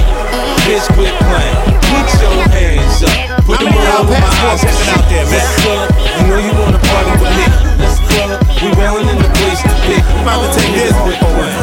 Bitch, 0.65 0.89
quit 0.97 1.13
playing. 1.21 1.77
Put 1.85 2.09
your 2.17 2.49
hands 2.49 3.05
up, 3.05 3.45
put 3.45 3.61
them 3.61 3.77
where 3.77 4.09
my 4.09 4.49
eyes 4.49 4.65
can 4.65 4.73
see. 4.73 5.21
What's 5.21 5.69
up? 5.69 5.93
You 6.17 6.25
know 6.25 6.41
you 6.41 6.53
wanna 6.57 6.81
party 6.81 7.13
with 7.21 7.33
me. 7.37 7.45
Let's 7.77 8.01
go, 8.01 8.33
we're 8.57 8.73
wailing 8.73 9.13
in 9.13 9.21
the 9.21 9.29
place 9.37 9.61
to 9.61 9.69
be. 9.85 10.01
I'm 10.01 10.25
About 10.25 10.49
to 10.49 10.57
take 10.57 10.73
this 10.73 10.97
quit 11.05 11.21
playing. 11.29 11.61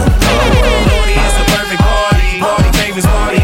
Is 1.11 1.35
the 1.35 1.45
perfect 1.59 1.83
party. 1.83 2.39
Party 2.39 2.71
favors, 2.79 3.07
party 3.11 3.40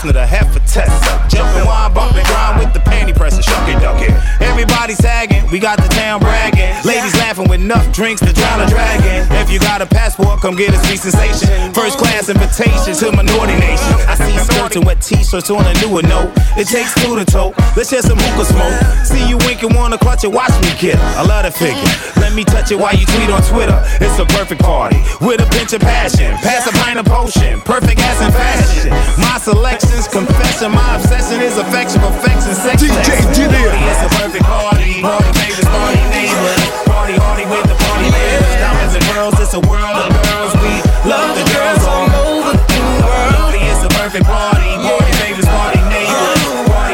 Hefner, 0.00 0.12
the 0.14 0.26
heifer 0.26 0.60
Tessa. 0.60 1.28
Jumping 1.28 1.66
wine, 1.66 1.92
bumping 1.92 2.24
grind 2.24 2.58
with 2.58 2.72
the 2.72 2.80
panty 2.80 3.14
presser. 3.14 3.42
Shuck 3.42 3.68
it, 3.68 3.80
duck 3.80 4.00
it. 4.00 4.10
Everybody 4.40 4.94
sagging, 4.94 5.29
we 5.50 5.58
got 5.58 5.76
the 5.78 5.88
town 5.88 6.20
bragging. 6.20 6.70
Ladies 6.86 7.14
laughing 7.18 7.48
with 7.48 7.60
enough 7.60 7.92
drinks 7.92 8.20
to 8.22 8.32
drown 8.32 8.60
a 8.60 8.66
dragon. 8.68 9.26
If 9.42 9.50
you 9.50 9.58
got 9.58 9.82
a 9.82 9.86
passport, 9.86 10.40
come 10.40 10.54
get 10.54 10.72
a 10.72 10.78
sweet 10.86 11.00
sensation. 11.00 11.72
First 11.74 11.98
class 11.98 12.28
invitation 12.28 12.94
to 12.94 13.12
Minority 13.12 13.58
Nation. 13.58 13.94
I 14.06 14.14
see 14.14 14.38
skirts 14.38 14.76
and 14.76 14.86
wet 14.86 15.02
t-shirts 15.02 15.50
on 15.50 15.66
a 15.66 15.74
newer 15.82 16.02
note. 16.02 16.30
It 16.56 16.68
takes 16.68 16.94
two 17.02 17.18
to 17.18 17.24
tote. 17.24 17.58
Let's 17.76 17.90
share 17.90 18.02
some 18.02 18.18
hookah 18.18 18.46
smoke. 18.46 18.76
See 19.04 19.26
you 19.28 19.38
winking, 19.46 19.74
wanna 19.74 19.98
clutch 19.98 20.24
it, 20.24 20.32
watch 20.32 20.54
me 20.62 20.70
get 20.78 20.94
it. 20.94 21.10
I 21.18 21.26
love 21.26 21.44
the 21.44 21.50
figure. 21.50 21.82
Let 22.22 22.32
me 22.34 22.44
touch 22.44 22.70
it 22.70 22.78
while 22.78 22.94
you 22.94 23.06
tweet 23.06 23.30
on 23.30 23.42
Twitter. 23.42 23.76
It's 23.98 24.18
a 24.18 24.26
perfect 24.38 24.62
party 24.62 25.02
with 25.20 25.42
a 25.42 25.48
pinch 25.50 25.72
of 25.72 25.80
passion. 25.80 26.30
Pass 26.46 26.66
a 26.66 26.72
pint 26.78 26.98
of 26.98 27.06
potion. 27.06 27.60
Perfect 27.62 27.98
ass 27.98 28.22
and 28.22 28.32
fashion. 28.32 28.90
My 29.18 29.38
selections, 29.42 30.06
confession. 30.06 30.70
My 30.70 30.96
obsession 30.96 31.42
is 31.42 31.58
affection, 31.58 32.00
perfection, 32.00 32.54
sex. 32.54 32.82
DJ 32.82 33.18
Junior. 33.34 33.74
It's 33.74 34.02
a 34.06 34.10
perfect 34.14 34.44
party. 34.44 35.02
Party 35.02 35.39
favors, 35.40 35.68
party 35.72 36.02
neighbors. 36.12 36.60
Party 36.84 37.14
hardy 37.16 37.46
with 37.48 37.64
the 37.64 37.76
party 37.88 38.08
neighbors. 38.12 38.54
Diamonds 38.60 38.94
and 38.94 39.04
pearls. 39.10 39.36
It's 39.40 39.54
a 39.56 39.62
world 39.64 39.96
of 39.96 40.12
girls. 40.28 40.52
We 40.60 40.72
love 41.08 41.32
the 41.32 41.46
girls 41.48 41.82
all 41.88 42.08
over 42.28 42.52
the 42.56 42.80
world. 43.00 43.54
It's 43.56 43.82
a 43.84 43.90
perfect 43.96 44.26
party. 44.28 44.68
Party 44.84 45.20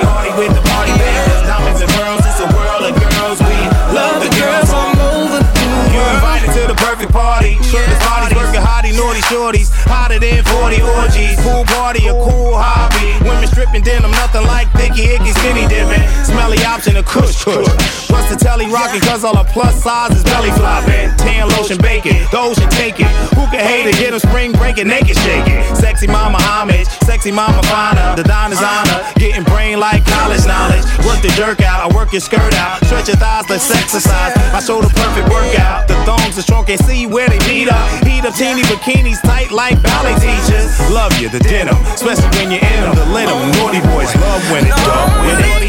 party 0.07 0.31
with 0.39 0.53
the 0.55 0.63
party 0.71 0.93
neighbors. 0.95 1.43
Diamonds 1.47 1.81
and 1.83 1.91
pearls. 1.99 2.23
It's 2.23 2.41
a 2.41 2.49
world 2.55 2.85
of 2.87 2.95
girls. 2.95 3.39
We 3.43 3.59
love 3.93 4.23
the 4.23 4.31
girls 4.39 4.71
all 4.71 4.95
over 4.95 5.39
the 5.43 5.67
world. 5.67 5.93
You're 5.93 6.13
invited 6.17 6.51
to 6.57 6.63
the 6.71 6.79
perfect 6.79 7.13
party. 7.13 7.59
Shirtless 7.63 8.01
bodies, 8.05 8.37
working 8.37 8.63
hottie, 8.63 8.95
naughty 8.95 9.23
shorties. 9.27 9.69
Hotter 9.87 10.19
than 10.19 10.45
40 10.45 10.83
orgies. 10.83 11.35
Pool 11.43 11.65
party, 11.77 12.07
a 12.07 12.15
cool 12.15 12.55
hobby. 12.57 13.17
Women 13.25 13.47
stripping 13.49 13.83
denim, 13.83 14.11
nothing 14.13 14.45
like 14.47 14.71
thicky, 14.73 15.11
icky, 15.15 15.33
skinny 15.33 15.67
dipping. 15.67 16.05
Smelly 16.25 16.63
option, 16.65 16.97
a 16.97 17.03
kush 17.03 17.45
kush. 17.45 17.96
Plus 18.27 18.43
the 18.43 18.45
telly 18.45 18.67
rocking, 18.67 19.01
cause 19.03 19.23
all 19.23 19.39
the 19.39 19.47
plus 19.55 19.85
size 19.85 20.11
is 20.11 20.25
belly 20.25 20.51
flopping. 20.59 21.15
Tan 21.15 21.47
lotion 21.55 21.79
baking, 21.79 22.27
the 22.35 22.39
ocean 22.39 22.69
take 22.75 22.99
it. 22.99 23.07
Who 23.39 23.47
can 23.55 23.63
hate 23.63 23.87
it? 23.87 23.95
Get 24.03 24.11
them 24.11 24.19
spring 24.19 24.51
breaking, 24.51 24.89
naked 24.89 25.15
shaking. 25.23 25.63
Sexy 25.77 26.09
mama 26.09 26.43
homage, 26.43 26.89
sexy 27.07 27.31
mama 27.31 27.63
finer. 27.71 28.17
The 28.17 28.25
diner's 28.25 28.59
honor, 28.59 28.99
getting 29.15 29.45
brain 29.45 29.79
like 29.79 30.05
college 30.07 30.43
knowledge. 30.43 30.83
Work 31.07 31.23
the 31.23 31.31
jerk 31.39 31.63
out, 31.63 31.79
I 31.87 31.95
work 31.95 32.11
your 32.11 32.21
skirt 32.21 32.51
out. 32.59 32.83
Stretch 32.91 33.07
your 33.07 33.17
thighs, 33.17 33.47
let's 33.49 33.71
exercise. 33.71 34.35
I 34.51 34.59
show 34.59 34.83
the 34.83 34.91
perfect 34.91 35.31
workout. 35.31 35.87
The 35.87 35.95
thongs 36.03 36.35
are 36.35 36.43
strong, 36.43 36.67
can't 36.67 36.83
see 36.83 37.07
where 37.07 37.29
they 37.31 37.39
meet 37.47 37.71
up. 37.71 37.87
Heat 38.03 38.27
up 38.27 38.35
teeny 38.35 38.67
bikinis 38.67 39.23
tight 39.23 39.53
like 39.53 39.79
ballet 39.87 40.19
teachers. 40.19 40.75
Love 40.91 41.15
you, 41.23 41.29
the 41.29 41.39
denim, 41.39 41.79
especially 41.95 42.27
when 42.35 42.51
you're 42.51 42.67
in 42.75 42.81
them. 42.83 42.95
The 42.99 43.07
linen, 43.07 43.39
naughty 43.55 43.79
boys 43.87 44.11
love 44.19 44.43
when 44.51 44.67
it's 44.67 44.83
done. 44.83 45.15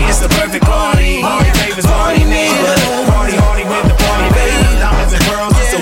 It's 0.10 0.26
the 0.26 0.30
perfect 0.30 0.66
party. 0.66 1.22
Party 1.22 1.52
favors, 1.60 1.86
party. 1.86 2.47
It's 5.60 5.74
a 5.74 5.80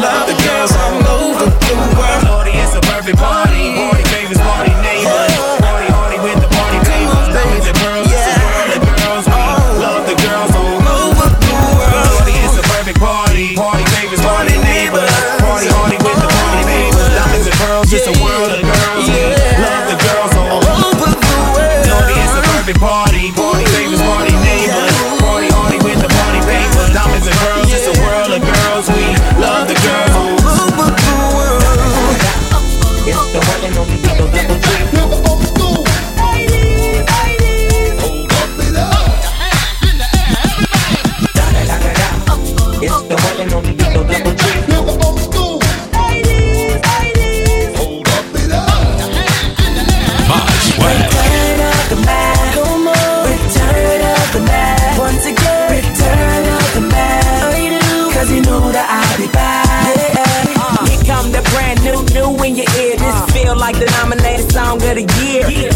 love 0.00 0.26
the 0.26 0.34
girls 0.44 0.72
all 0.72 0.96
over 1.08 1.44
the 1.44 1.74
world. 1.98 2.24
Party 2.24 2.52
is 2.52 2.72
the 2.72 2.80
perfect. 2.80 3.18
Party 3.18 3.39
feel 63.80 63.88
like 63.88 63.96
the 63.96 64.02
nominated 64.02 64.52
song 64.52 64.76
of 64.76 64.94
the 64.94 65.06
year. 65.24 65.69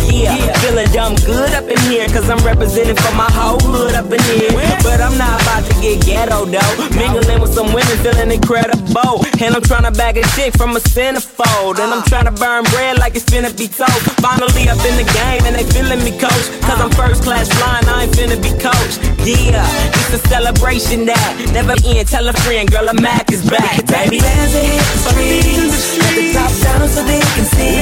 Yeah, 1.25 1.33
feeling 1.33 1.33
dumb 1.33 1.35
good 1.35 1.55
up 1.55 1.69
in 1.71 1.79
here, 1.91 2.07
cause 2.09 2.29
I'm 2.29 2.43
representing 2.45 2.97
for 2.97 3.15
my 3.15 3.31
whole 3.31 3.61
hood 3.61 3.95
up 3.95 4.11
in 4.11 4.23
here. 4.23 4.53
But 4.83 5.01
I'm 5.01 5.17
not 5.19 5.41
about 5.43 5.65
to 5.71 5.75
get 5.81 6.05
ghetto 6.05 6.45
though. 6.45 6.75
Mingling 6.97 7.41
with 7.41 7.53
some 7.53 7.73
women, 7.73 7.97
feeling 8.03 8.31
incredible. 8.33 9.25
And 9.41 9.55
I'm 9.55 9.63
trying 9.63 9.85
to 9.85 9.93
bag 9.93 10.17
a 10.17 10.23
chick 10.35 10.57
from 10.57 10.77
a 10.77 10.81
centerfold. 10.81 11.79
And 11.79 11.93
I'm 11.93 12.03
trying 12.05 12.27
to 12.27 12.33
burn 12.33 12.65
bread 12.65 12.99
like 12.99 13.17
it's 13.17 13.25
finna 13.25 13.51
be 13.57 13.69
toast. 13.69 14.05
Finally 14.21 14.69
up 14.69 14.81
in 14.85 14.97
the 14.97 15.09
game, 15.09 15.43
and 15.45 15.55
they 15.57 15.65
feeling 15.65 16.03
me 16.05 16.13
coach. 16.19 16.47
Cause 16.63 16.81
I'm 16.81 16.91
first 16.91 17.23
class 17.23 17.49
flying, 17.49 17.87
I 17.89 18.05
ain't 18.05 18.13
finna 18.13 18.39
be 18.41 18.53
coached. 18.61 19.01
Yeah, 19.25 19.65
it's 20.05 20.15
a 20.15 20.23
celebration 20.29 21.07
that 21.07 21.51
never 21.53 21.75
end. 21.85 22.09
Tell 22.09 22.29
a 22.29 22.33
friend, 22.33 22.71
girl, 22.71 22.89
a 22.89 22.95
Mac 22.95 23.33
is 23.33 23.49
back, 23.49 23.85
baby. 23.87 24.21
Bands 24.21 24.53
that 24.53 24.65
hit 24.65 24.85
the 24.85 24.99
streets, 25.01 25.99
let 25.99 26.15
the 26.15 26.25
top 26.37 26.53
down 26.63 26.89
so 26.89 27.03
they 27.05 27.21
can 27.21 27.45
see. 27.45 27.81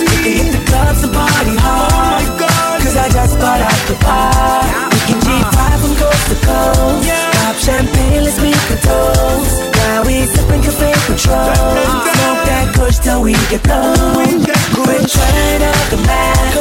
We 0.00 0.16
can 0.24 0.32
hit 0.32 0.52
the 0.56 0.62
clubs 0.70 1.04
and 1.04 1.12
party 1.12 1.56
hard. 1.56 2.24
Oh 2.40 2.57
Cause 2.88 2.96
I 2.96 3.08
just 3.12 3.36
bought 3.36 3.60
out 3.60 3.80
the 3.84 4.00
bar. 4.00 4.64
We 4.88 4.96
can 5.04 5.20
G5 5.20 5.60
from 5.76 5.92
coast 6.00 6.24
to 6.32 6.36
coast. 6.40 7.04
Pop 7.36 7.56
champagne, 7.60 8.24
let's 8.24 8.40
make 8.40 8.56
a 8.72 8.80
toast. 8.80 9.60
Now 9.76 10.08
we 10.08 10.24
sipping 10.24 10.64
cafe 10.64 10.96
Patron. 11.04 11.52
Smoke 11.52 12.42
that 12.48 12.72
kush 12.72 12.96
till 13.04 13.20
we 13.20 13.36
get 13.52 13.60
blown. 13.60 14.40
Return 14.88 15.60
of 15.68 15.84
the 15.92 16.00
Mac. 16.08 16.56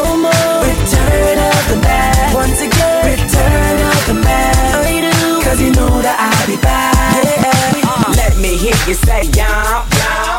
Return 0.68 1.40
of 1.48 1.64
the 1.72 1.80
Mac. 1.88 2.36
Once 2.36 2.60
again, 2.60 3.08
return 3.08 3.78
of 3.88 4.02
the 4.12 4.20
Mac. 4.20 4.84
Cause 5.48 5.62
you 5.64 5.72
know 5.80 5.96
that 6.04 6.20
I'll 6.20 6.44
be 6.44 6.60
back. 6.60 7.00
Let 8.20 8.36
me 8.36 8.60
hear 8.60 8.76
you 8.84 9.00
say 9.00 9.32
yum. 9.32 9.88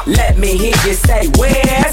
Let 0.05 0.37
me 0.37 0.53
hear 0.53 0.77
you 0.85 0.93
say 0.93 1.33
where. 1.41 1.89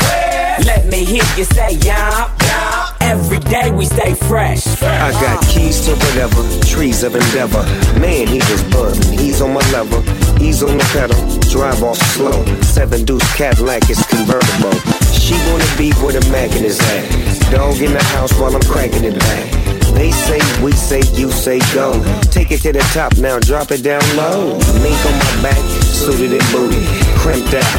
Let 0.68 0.84
me 0.92 1.06
hear 1.06 1.24
you 1.40 1.46
say 1.46 1.80
yum. 1.80 2.75
Every 3.06 3.40
day 3.40 3.70
we 3.70 3.86
stay 3.86 4.16
fresh. 4.16 4.66
I 4.82 5.12
got 5.12 5.46
keys 5.48 5.80
to 5.86 5.92
whatever, 5.92 6.42
trees 6.66 7.04
of 7.04 7.16
endeavor. 7.16 7.64
Man, 8.00 8.28
he 8.28 8.40
was 8.40 8.64
buzzing. 8.64 9.18
He's 9.18 9.42
on 9.42 9.54
my 9.54 9.62
level. 9.72 10.02
He's 10.40 10.64
on 10.64 10.78
the 10.78 10.84
pedal. 10.92 11.16
Drive 11.52 11.84
off 11.84 11.98
slow. 11.98 12.44
Seven 12.62 13.06
deuce 13.06 13.36
Cadillac 13.36 13.90
is 13.92 14.04
convertible. 14.08 14.74
She 15.26 15.34
wanna 15.50 15.66
be 15.76 15.90
with 16.06 16.22
a 16.22 16.22
Mac 16.30 16.54
in 16.54 16.62
his. 16.62 16.78
Dog 17.50 17.82
in 17.82 17.94
the 17.98 18.04
house 18.14 18.32
while 18.38 18.54
I'm 18.54 18.62
cranking 18.70 19.06
it 19.06 19.18
back. 19.18 19.50
They 19.98 20.12
say, 20.12 20.38
we 20.62 20.72
say, 20.74 21.02
you 21.18 21.32
say 21.32 21.58
go. 21.74 21.98
Take 22.30 22.52
it 22.52 22.62
to 22.62 22.72
the 22.72 22.86
top 22.94 23.18
now, 23.18 23.40
drop 23.40 23.72
it 23.72 23.82
down 23.82 24.06
low. 24.14 24.54
Mink 24.86 25.02
on 25.02 25.18
my 25.18 25.50
back, 25.50 25.58
suited 25.82 26.30
and 26.30 26.46
booty, 26.54 26.86
crimped 27.18 27.58
out, 27.58 27.74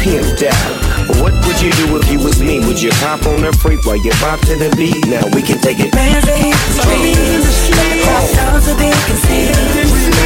pimped 0.00 0.40
out. 0.48 0.72
What 1.20 1.36
would 1.44 1.60
you 1.60 1.68
do 1.76 2.00
if 2.00 2.08
you 2.08 2.16
was 2.16 2.40
me? 2.40 2.64
Would 2.64 2.80
you 2.80 2.88
hop 3.04 3.26
on 3.28 3.44
the 3.44 3.52
freak 3.60 3.84
while 3.84 4.00
you 4.00 4.16
bop 4.16 4.40
to 4.48 4.56
the 4.56 4.72
beat? 4.72 5.04
Now 5.04 5.28
we 5.36 5.44
can 5.44 5.60
take 5.60 5.76
it. 5.76 5.92
Streets, 5.92 7.76
let 7.76 7.92
the 7.92 8.08
top 8.08 8.24
down 8.40 8.56
so 8.64 8.72
they 8.72 8.88
can 9.04 9.18
see. 9.20 9.52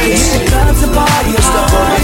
Hit 0.07 0.23
the 0.39 0.47
clubs 0.47 0.83
and 0.87 0.93
party 0.95 1.35
hard. 1.35 1.99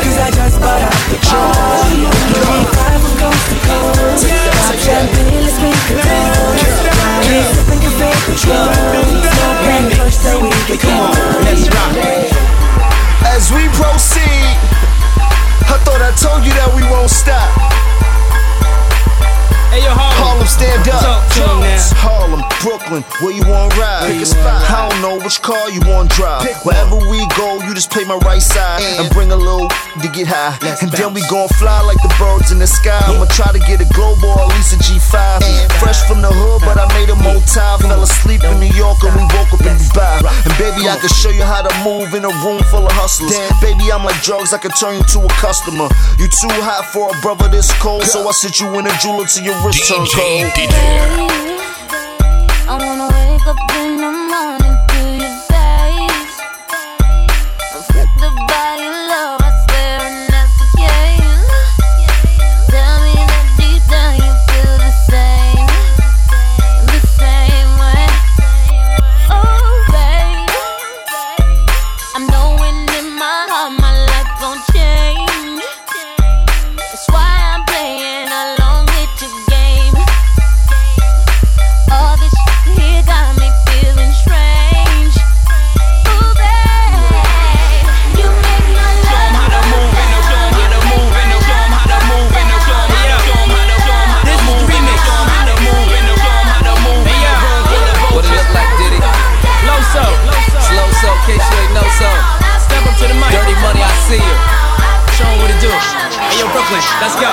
Cause 0.00 0.18
I 0.24 0.30
just 0.32 0.56
bought 0.56 0.80
out 0.88 1.04
the 1.12 1.20
car. 1.20 1.52
We 1.92 2.08
can 2.08 2.64
G5 2.64 2.80
from 2.96 3.14
coast 3.20 3.55
As 13.36 13.52
we 13.52 13.68
proceed, 13.76 14.56
I 15.68 15.76
thought 15.84 16.00
I 16.00 16.10
told 16.16 16.44
you 16.44 16.52
that 16.56 16.72
we 16.74 16.82
won't 16.88 17.10
stop. 17.10 17.52
Hey, 19.70 19.84
yo, 19.84 19.92
Harlem, 19.92 20.46
stand 20.46 20.88
up. 20.88 21.02
Talk 21.02 21.28
to 21.34 21.42
'em 21.44 21.60
now. 21.60 21.76
Harlem, 22.00 22.42
Brooklyn, 22.62 23.04
where 23.20 23.32
you 23.32 23.44
want 23.44 23.72
to 23.72 23.80
ride? 23.80 24.06
Pick 24.08 24.22
a 24.22 24.26
spot. 24.26 24.55
I 25.26 25.28
which 25.28 25.42
car 25.42 25.66
you 25.74 25.82
want 25.90 26.14
drive. 26.14 26.46
Wherever 26.62 27.02
we 27.10 27.18
go, 27.34 27.58
you 27.66 27.74
just 27.74 27.90
play 27.90 28.06
my 28.06 28.14
right 28.22 28.38
side 28.38 28.78
and 29.02 29.10
bring 29.10 29.34
a 29.34 29.36
little 29.36 29.66
to 29.66 30.08
get 30.14 30.30
high. 30.30 30.54
and 30.62 30.86
then 30.94 31.18
we 31.18 31.22
gon' 31.26 31.50
fly 31.58 31.82
like 31.82 31.98
the 31.98 32.14
birds 32.14 32.54
in 32.54 32.62
the 32.62 32.70
sky. 32.70 33.02
I'ma 33.10 33.26
try 33.34 33.50
to 33.50 33.58
get 33.66 33.82
a 33.82 33.88
global 33.90 34.30
or 34.30 34.46
at 34.46 34.54
least 34.54 34.70
a 34.70 34.78
G5. 34.78 35.42
Fresh 35.82 36.06
from 36.06 36.22
the 36.22 36.30
hood, 36.30 36.62
but 36.62 36.78
I 36.78 36.86
made 36.94 37.10
a 37.10 37.18
motel. 37.18 37.74
Fell 37.82 38.06
asleep 38.06 38.46
in 38.46 38.54
New 38.62 38.70
York 38.78 39.02
and 39.02 39.18
we 39.18 39.26
woke 39.34 39.50
up 39.50 39.66
in 39.66 39.74
Dubai. 39.74 40.22
And 40.46 40.54
baby, 40.62 40.86
I 40.86 40.94
can 40.94 41.10
show 41.10 41.34
you 41.34 41.42
how 41.42 41.66
to 41.66 41.74
move 41.82 42.14
in 42.14 42.22
a 42.22 42.30
room 42.46 42.62
full 42.70 42.86
of 42.86 42.94
hustlers. 42.94 43.34
Damn. 43.34 43.50
Baby, 43.58 43.90
I'm 43.90 44.06
like 44.06 44.22
drugs, 44.22 44.54
I 44.54 44.62
can 44.62 44.70
turn 44.78 44.94
you 44.94 45.02
to 45.10 45.26
a 45.26 45.32
customer. 45.42 45.90
You 46.22 46.30
too 46.30 46.54
hot 46.62 46.86
for 46.94 47.10
a 47.10 47.16
brother 47.18 47.50
this 47.50 47.74
cold, 47.82 48.06
so 48.06 48.22
I 48.22 48.30
sit 48.30 48.62
you 48.62 48.70
in 48.78 48.86
a 48.86 48.94
jeweler 49.02 49.26
till 49.26 49.42
your 49.42 49.58
wrist 49.66 49.90
turn 49.90 50.06
cold. 50.06 50.54
I 52.70 52.78
wanna 52.78 53.10
wake 53.10 53.42
up 53.42 53.58
in 53.74 53.98
the 53.98 54.10
morning 54.14 54.75
Brooklyn, 106.76 107.00
let's 107.00 107.16
go. 107.16 107.32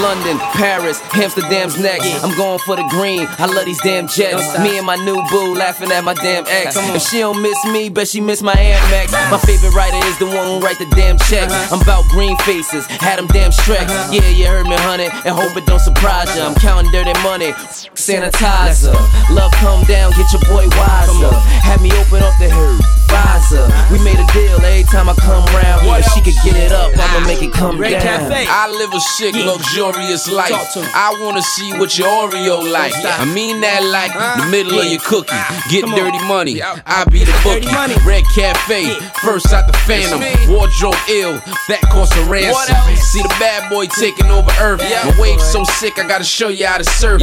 London, 0.00 0.38
Paris, 0.54 1.02
Amsterdam's 1.14 1.78
next. 1.78 2.06
I'm 2.24 2.34
going 2.36 2.58
for 2.60 2.76
the 2.76 2.86
green. 2.88 3.26
I 3.38 3.46
love 3.46 3.66
these 3.66 3.80
damn 3.82 4.06
jets. 4.06 4.58
Me 4.60 4.78
and 4.78 4.86
my 4.86 4.96
new 4.96 5.22
boo 5.30 5.54
laughing 5.54 5.90
at 5.90 6.04
my 6.04 6.14
damn 6.14 6.46
ex. 6.46 6.76
If 6.76 7.02
she 7.02 7.18
don't 7.18 7.42
miss 7.42 7.58
me, 7.66 7.90
bet 7.90 8.08
she 8.08 8.20
miss 8.20 8.40
my 8.40 8.52
Aunt 8.52 8.90
Max. 8.90 9.12
My 9.30 9.38
favorite 9.38 9.74
writer 9.74 9.98
is 10.06 10.18
the 10.18 10.26
one 10.26 10.46
who 10.46 10.60
write 10.60 10.78
the 10.78 10.86
damn 10.96 11.18
checks. 11.18 11.52
I'm 11.72 11.82
about 11.82 12.04
green 12.08 12.36
faces, 12.38 12.86
had 12.86 13.18
them 13.18 13.26
damn 13.28 13.50
Shrek. 13.50 13.86
Yeah, 14.12 14.28
you 14.30 14.46
heard 14.46 14.66
me, 14.66 14.76
honey, 14.76 15.08
and 15.10 15.34
hope 15.34 15.56
it 15.56 15.66
don't 15.66 15.80
surprise 15.80 16.34
ya. 16.36 16.46
I'm 16.46 16.54
counting 16.54 16.90
dirty 16.92 17.12
money, 17.22 17.52
sanitizer. 17.98 18.94
Love 19.30 19.52
come 19.52 19.84
down, 19.84 20.12
get 20.12 20.32
your 20.32 20.42
boy 20.42 20.68
wiser. 20.78 21.34
Had 21.60 21.82
me 21.82 21.90
open 21.92 22.22
up 22.22 22.32
the. 22.38 23.01
Visor. 23.12 23.68
We 23.92 24.00
made 24.00 24.16
a 24.16 24.26
deal 24.32 24.56
every 24.64 24.88
time 24.88 25.08
I 25.08 25.14
come 25.20 25.44
round. 25.52 25.84
If 25.84 26.08
she 26.16 26.20
could 26.24 26.38
get 26.42 26.56
it 26.56 26.72
up, 26.72 26.90
I'ma 26.96 27.26
make 27.28 27.42
it 27.42 27.52
come 27.52 27.76
down. 27.76 28.32
I 28.32 28.72
live 28.72 28.92
a 28.94 29.00
sick, 29.00 29.36
luxurious 29.36 30.30
life. 30.32 30.56
I 30.96 31.12
wanna 31.20 31.42
see 31.42 31.76
what 31.76 31.96
your 31.98 32.08
Oreo 32.08 32.64
like. 32.64 32.94
I 32.96 33.24
mean 33.28 33.60
that 33.60 33.84
like 33.84 34.12
the 34.40 34.48
middle 34.48 34.80
of 34.80 34.86
your 34.86 35.00
cookie. 35.04 35.36
Get 35.68 35.84
dirty 35.84 36.18
money. 36.24 36.62
I 36.62 37.04
be 37.12 37.24
the 37.24 37.36
bookie. 37.44 37.68
Red 38.08 38.24
Cafe, 38.34 38.96
first 39.20 39.52
out 39.52 39.66
the 39.66 39.76
Phantom. 39.84 40.20
Wardrobe 40.48 40.96
ill, 41.08 41.36
that 41.68 41.82
costs 41.92 42.16
a 42.16 42.24
ransom. 42.24 42.74
See 42.96 43.22
the 43.22 43.34
bad 43.38 43.68
boy 43.68 43.86
taking 43.86 44.26
over 44.32 44.50
Earth. 44.58 44.80
My 44.80 45.12
wave 45.20 45.40
so 45.40 45.64
sick, 45.64 45.98
I 45.98 46.08
gotta 46.08 46.24
show 46.24 46.48
you 46.48 46.66
how 46.66 46.78
to 46.78 46.84
surf. 46.84 47.20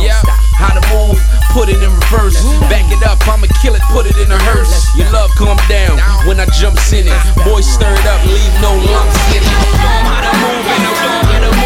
How 0.59 0.75
to 0.75 0.83
move, 0.93 1.17
put 1.55 1.69
it 1.69 1.81
in 1.81 1.89
reverse. 1.89 2.37
Back 2.69 2.85
it 2.91 3.01
up, 3.07 3.17
I'ma 3.25 3.47
kill 3.63 3.73
it, 3.73 3.81
put 3.89 4.05
it 4.05 4.17
in 4.19 4.29
a 4.29 4.37
hearse. 4.37 4.69
Your 4.95 5.09
love 5.11 5.31
come 5.37 5.57
down 5.67 5.78
when 6.27 6.39
I 6.39 6.45
jumps 6.45 6.93
in 6.93 7.07
it. 7.07 7.45
Boy 7.45 7.61
stirred 7.61 8.05
up, 8.05 8.25
leave 8.25 8.61
no 8.61 8.75
lumps 8.91 9.35
in 9.35 9.43
it. 9.43 11.58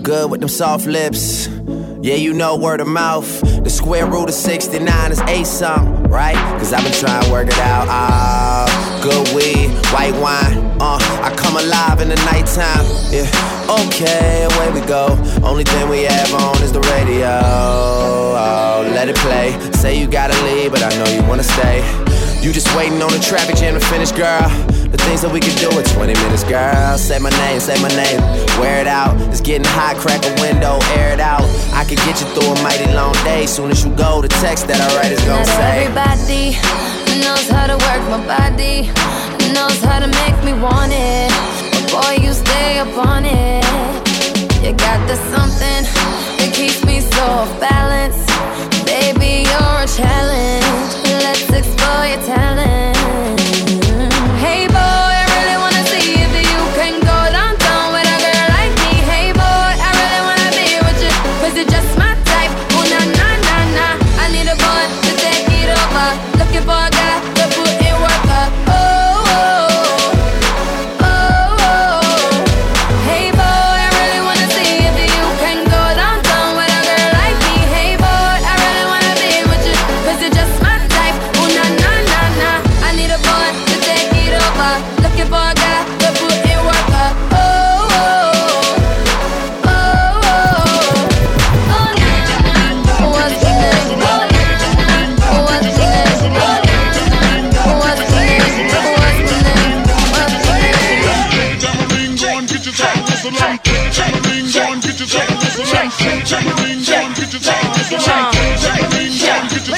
You 0.00 0.04
good 0.04 0.30
with 0.30 0.40
them 0.40 0.48
soft 0.48 0.86
lips. 0.86 1.48
Yeah, 2.02 2.14
you 2.14 2.32
know 2.32 2.56
word 2.56 2.80
of 2.80 2.88
mouth. 2.88 3.40
The 3.62 3.70
square 3.70 4.06
root 4.06 4.28
of 4.28 4.34
69 4.34 5.12
is 5.12 5.20
eight 5.22 5.46
something, 5.46 6.04
right? 6.04 6.36
Cause 6.58 6.72
I've 6.72 6.84
been 6.84 6.92
trying 6.92 7.22
to 7.24 7.30
work 7.30 7.48
it 7.48 7.58
out. 7.58 7.86
Ah, 7.88 8.66
good 9.02 9.28
weed, 9.34 9.68
white 9.92 10.14
wine. 10.14 10.56
Uh, 10.80 10.98
I 11.22 11.34
come 11.36 11.56
alive 11.56 12.00
in 12.00 12.08
the 12.08 12.16
nighttime. 12.30 12.84
Yeah, 13.12 13.28
okay, 13.84 14.44
away 14.44 14.80
we 14.80 14.86
go. 14.86 15.18
Only 15.42 15.64
thing 15.64 15.88
we 15.88 16.02
have 16.04 16.32
on 16.34 16.62
is 16.62 16.72
the 16.72 16.80
radio. 16.96 17.40
Oh, 17.42 18.90
let 18.94 19.08
it 19.08 19.16
play. 19.16 19.58
Say 19.72 19.98
you 20.00 20.06
gotta 20.08 20.36
leave, 20.44 20.72
but 20.72 20.82
I 20.82 20.90
know 20.96 21.10
you 21.10 21.22
wanna 21.28 21.44
stay. 21.44 21.80
You 22.40 22.52
just 22.52 22.74
waiting 22.76 23.02
on 23.02 23.12
the 23.12 23.18
traffic 23.18 23.56
jam 23.56 23.74
to 23.74 23.84
finish, 23.86 24.12
girl. 24.12 24.48
The 24.90 24.98
things 25.06 25.22
that 25.22 25.30
we 25.30 25.40
can 25.40 25.54
do 25.58 25.70
in 25.78 25.84
20 25.84 26.14
minutes, 26.14 26.42
girl. 26.44 26.98
Say 26.98 27.18
my 27.18 27.30
name, 27.30 27.60
say 27.60 27.80
my 27.82 27.88
name. 27.88 28.18
Wear 28.58 28.80
it 28.80 28.88
out. 28.88 28.99
It's 29.30 29.40
getting 29.40 29.66
hot, 29.78 29.94
crack 29.96 30.24
a 30.26 30.32
window, 30.42 30.78
air 30.98 31.12
it 31.14 31.20
out. 31.20 31.46
I 31.72 31.84
can 31.84 31.96
get 32.02 32.20
you 32.20 32.26
through 32.34 32.50
a 32.50 32.62
mighty 32.62 32.90
long 32.92 33.14
day. 33.22 33.46
Soon 33.46 33.70
as 33.70 33.84
you 33.84 33.94
go, 33.94 34.20
the 34.20 34.28
text 34.42 34.66
that 34.66 34.80
I 34.82 34.88
write 34.98 35.12
is 35.12 35.22
gonna 35.22 35.46
Not 35.46 35.54
say. 35.54 35.86
everybody 35.86 36.58
knows 37.22 37.46
how 37.46 37.66
to 37.70 37.78
work 37.78 38.02
my 38.10 38.18
body, 38.26 38.90
knows 39.54 39.78
how 39.86 40.00
to 40.00 40.10
make 40.22 40.36
me 40.42 40.52
want 40.58 40.90
it. 40.92 41.30
But 41.70 41.84
boy, 41.94 42.12
you 42.24 42.32
stay 42.34 42.78
up 42.78 42.90
on 42.98 43.24
it. 43.24 43.62
You 44.66 44.72
got 44.74 44.98
the 45.06 45.14
something 45.30 45.82
that 46.38 46.50
keeps 46.52 46.84
me 46.84 47.00
so 47.00 47.22
off 47.22 47.52
balance. 47.60 48.18
Baby, 48.84 49.46
you're 49.46 49.78
a 49.78 49.88
challenge. 49.88 50.90
Let's 51.22 51.46
explore 51.54 52.04
your 52.06 52.22
talent. 52.26 52.69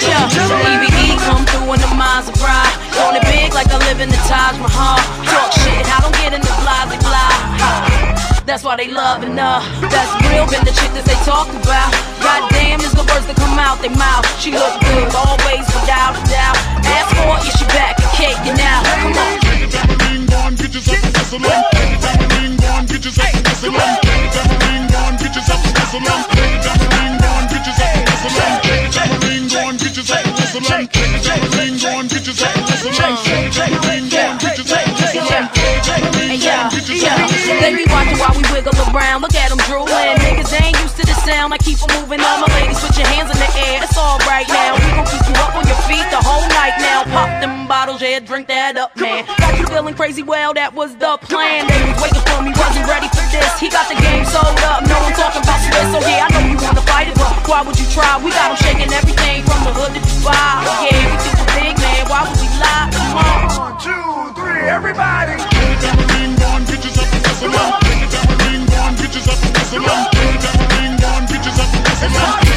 EBE 0.07 1.19
come 1.27 1.45
through 1.47 1.73
in 1.75 1.81
the 1.81 1.91
Maserati. 1.95 2.73
On 3.07 3.15
it 3.15 3.23
big 3.27 3.55
like 3.55 3.71
I 3.71 3.79
live 3.87 4.01
in 4.01 4.09
the 4.11 4.21
Taj 4.27 4.59
Mahal. 4.59 4.99
Talk 5.27 5.53
shit, 5.53 5.87
I 5.87 6.01
don't 6.03 6.15
get 6.19 6.35
in 6.35 6.41
the 6.41 6.55
blah. 6.63 6.73
That's 8.45 8.65
why 8.65 8.77
they 8.77 8.89
loving 8.89 9.37
her. 9.39 9.59
That's 9.89 10.13
real, 10.29 10.45
been 10.45 10.65
the 10.67 10.75
chick 10.75 10.93
that 10.93 11.07
they 11.07 11.17
talk 11.25 11.49
about. 11.49 11.89
Goddamn, 12.21 12.81
there's 12.81 12.93
the 12.93 13.07
words 13.09 13.27
that 13.27 13.37
come 13.37 13.57
out 13.59 13.81
they 13.81 13.89
mouth. 13.89 14.27
She 14.43 14.51
look 14.51 14.77
good, 14.83 15.09
always 15.15 15.65
without 15.73 16.19
a 16.19 16.23
doubt. 16.29 16.59
Ask 16.85 17.17
for 17.17 17.39
it, 17.39 17.47
yeah, 17.47 17.57
she 17.57 17.65
back, 17.71 17.97
a 17.97 18.09
cake 18.13 18.41
you 18.45 18.55
now. 18.59 18.83
Come 19.01 19.17
on. 19.17 19.43
Yeah, 36.43 36.71
yeah. 36.93 37.61
They 37.61 37.75
be 37.75 37.85
watching 37.91 38.19
while 38.19 38.35
we 38.37 38.43
wiggle 38.53 38.73
around. 38.95 39.23
Look 39.23 39.35
at 39.35 39.51
them 39.51 39.59
drooling. 39.67 39.91
Niggas 40.23 40.55
ain't 40.61 40.79
used 40.81 40.97
to 40.97 41.07
the 41.07 41.15
sound. 41.27 41.53
I 41.53 41.59
keep 41.59 41.79
'em 41.83 42.01
moving. 42.01 42.21
All 42.21 42.39
my 42.39 42.47
ladies, 42.55 42.79
put 42.79 42.97
your 42.97 43.07
hands 43.09 43.31
in 43.31 43.39
the 43.39 43.51
air. 43.67 43.83
It's 43.83 43.97
all 43.97 44.19
right 44.27 44.49
now. 44.49 44.75
We 44.77 44.91
gon' 44.93 45.07
keep 45.07 45.27
you 45.29 45.35
up 45.43 45.55
on 45.57 45.67
your 45.67 45.77
feet 45.89 46.07
the 46.11 46.23
whole 46.23 46.47
night 46.49 46.79
now. 46.79 47.05
Pop 47.05 47.41
them 47.41 47.67
bottles, 47.67 48.03
yeah, 48.03 48.21
drink 48.21 48.49
that 48.49 48.77
up, 48.77 48.97
man. 48.97 49.25
Got 49.73 49.79
you 49.79 49.89
feeling 49.89 49.97
crazy? 49.97 50.23
Well, 50.23 50.53
that 50.53 50.75
was 50.75 50.93
the 51.01 51.17
plan. 51.25 51.65
They 51.65 51.81
was 51.89 51.97
waiting 52.05 52.21
for 52.29 52.45
me, 52.45 52.53
wasn't 52.61 52.85
ready 52.85 53.09
for 53.09 53.25
this. 53.33 53.57
He 53.57 53.73
got 53.73 53.89
the 53.89 53.97
game 53.97 54.29
sold 54.29 54.61
up. 54.69 54.85
No 54.85 55.01
one 55.01 55.17
talking 55.17 55.41
about 55.41 55.65
Swiss. 55.65 55.89
So 55.97 55.99
yeah, 56.05 56.29
I 56.29 56.29
know 56.29 56.45
you 56.45 56.61
wanna 56.61 56.85
fight 56.85 57.09
it, 57.09 57.17
but 57.17 57.33
why 57.49 57.65
would 57.65 57.81
you 57.81 57.89
try? 57.89 58.21
We 58.21 58.37
got 58.37 58.53
him 58.53 58.61
shaking 58.61 58.93
everything 58.93 59.41
from 59.49 59.65
the 59.65 59.73
hood 59.73 59.97
to 59.97 60.01
Dubai. 60.05 60.61
Yeah, 60.85 61.09
we 61.09 61.17
do 61.25 61.31
the 61.41 61.47
big 61.57 61.73
man. 61.81 62.05
Why 62.05 62.21
would 62.29 62.37
we 62.37 62.53
lie? 62.61 62.93
Come 62.93 63.17
on. 63.17 63.49
One, 63.57 63.77
two, 63.81 64.37
three, 64.37 64.69
everybody. 64.69 65.41
I 72.21 72.52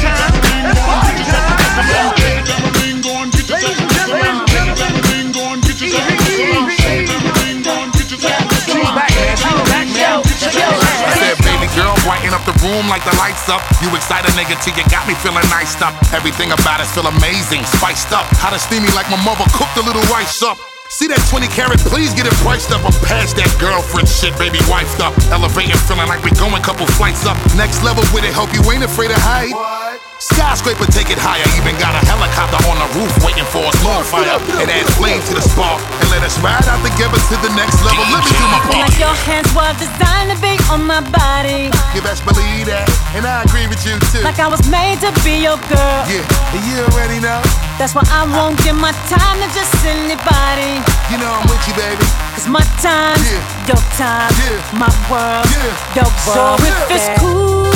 like 12.66 13.04
the 13.06 13.14
lights 13.16 13.46
up. 13.48 13.62
You 13.78 13.94
excited, 13.94 14.30
nigga, 14.34 14.58
till 14.58 14.74
you 14.74 14.82
got 14.90 15.06
me 15.06 15.14
feeling 15.22 15.46
nice 15.54 15.78
up. 15.78 15.94
Everything 16.12 16.50
about 16.50 16.80
us 16.80 16.90
feel 16.94 17.06
amazing, 17.06 17.62
spiced 17.78 18.10
up. 18.10 18.26
How 18.42 18.50
to 18.50 18.58
steamy 18.58 18.90
like 18.90 19.08
my 19.10 19.20
mother 19.22 19.46
cooked 19.54 19.76
a 19.78 19.84
little 19.86 20.02
rice 20.10 20.42
up. 20.42 20.58
See 20.88 21.06
that 21.08 21.22
20 21.30 21.46
carat, 21.48 21.78
please 21.86 22.14
get 22.14 22.26
it 22.26 22.34
priced 22.42 22.70
up. 22.70 22.82
I'm 22.82 22.94
past 23.06 23.36
that 23.36 23.50
girlfriend 23.58 24.08
shit, 24.08 24.34
baby, 24.38 24.58
wifed 24.66 24.98
up. 24.98 25.14
Elevating, 25.30 25.78
feeling 25.86 26.08
like 26.08 26.22
we 26.22 26.30
going 26.38 26.62
couple 26.62 26.86
flights 26.98 27.26
up. 27.26 27.38
Next 27.54 27.82
level 27.82 28.02
with 28.14 28.24
it, 28.24 28.34
hope 28.34 28.50
you 28.54 28.62
ain't 28.70 28.82
afraid 28.82 29.10
of 29.10 29.18
height. 29.18 29.85
Skyscraper, 30.16 30.88
take 30.88 31.12
it 31.12 31.20
higher. 31.20 31.44
Even 31.60 31.76
got 31.76 31.92
a 31.92 32.00
helicopter 32.08 32.56
on 32.72 32.80
the 32.80 32.88
roof 32.96 33.12
waiting 33.20 33.44
for 33.52 33.60
us. 33.68 33.76
Fire 34.08 34.40
and 34.56 34.68
add 34.72 34.88
flame 34.96 35.20
to 35.28 35.32
the 35.36 35.44
spark. 35.44 35.76
And 36.00 36.08
let 36.08 36.24
us 36.24 36.40
ride 36.40 36.64
out 36.64 36.80
together 36.80 37.20
to 37.20 37.36
the 37.44 37.52
next 37.52 37.76
level. 37.84 38.00
Let 38.08 38.24
me 38.24 38.32
do 38.32 38.46
my 38.48 38.60
part. 38.64 38.88
Like 38.88 38.96
your 38.96 39.12
hands 39.28 39.52
were 39.52 39.68
designed 39.76 40.32
to 40.32 40.38
be 40.40 40.56
on 40.72 40.88
my 40.88 41.04
body. 41.12 41.68
You 41.92 42.00
best 42.00 42.24
believe 42.24 42.64
that, 42.72 42.88
and 43.12 43.28
I 43.28 43.44
agree 43.44 43.68
with 43.68 43.84
you 43.84 44.00
too. 44.08 44.24
Like 44.24 44.40
I 44.40 44.48
was 44.48 44.64
made 44.72 45.04
to 45.04 45.12
be 45.20 45.44
your 45.44 45.60
girl. 45.68 46.00
Yeah, 46.08 46.24
and 46.56 46.64
you 46.64 46.80
already 46.88 47.20
know. 47.20 47.44
That's 47.76 47.92
why 47.92 48.08
I 48.08 48.24
won't 48.24 48.56
give 48.64 48.76
my 48.80 48.96
time 49.12 49.36
to 49.44 49.48
just 49.52 49.76
anybody. 49.84 50.80
You 51.12 51.20
know 51.20 51.28
I'm 51.28 51.44
with 51.44 51.60
you, 51.68 51.76
baby. 51.76 52.08
Cause 52.32 52.48
my 52.48 52.64
time, 52.80 53.20
your 53.68 53.80
time, 54.00 54.32
my 54.80 54.88
world, 55.12 55.44
your 55.92 56.08
world. 56.24 56.56
So 56.56 56.64
if 56.64 57.04
it's 57.04 57.08
cool 57.20 57.68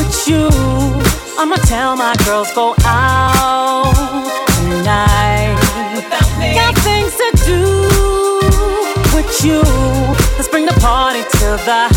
with 0.00 0.12
you, 0.24 0.48
I'ma 1.42 1.56
tell 1.64 1.96
my 1.96 2.14
girls 2.26 2.52
go 2.52 2.74
out 2.84 3.94
tonight. 4.60 5.56
Got 6.54 6.76
things 6.84 7.16
to 7.16 7.28
do 7.48 7.62
with 9.16 9.42
you. 9.42 9.62
Let's 10.36 10.48
bring 10.48 10.66
the 10.66 10.78
party 10.82 11.22
to 11.22 11.56
the 11.64 11.88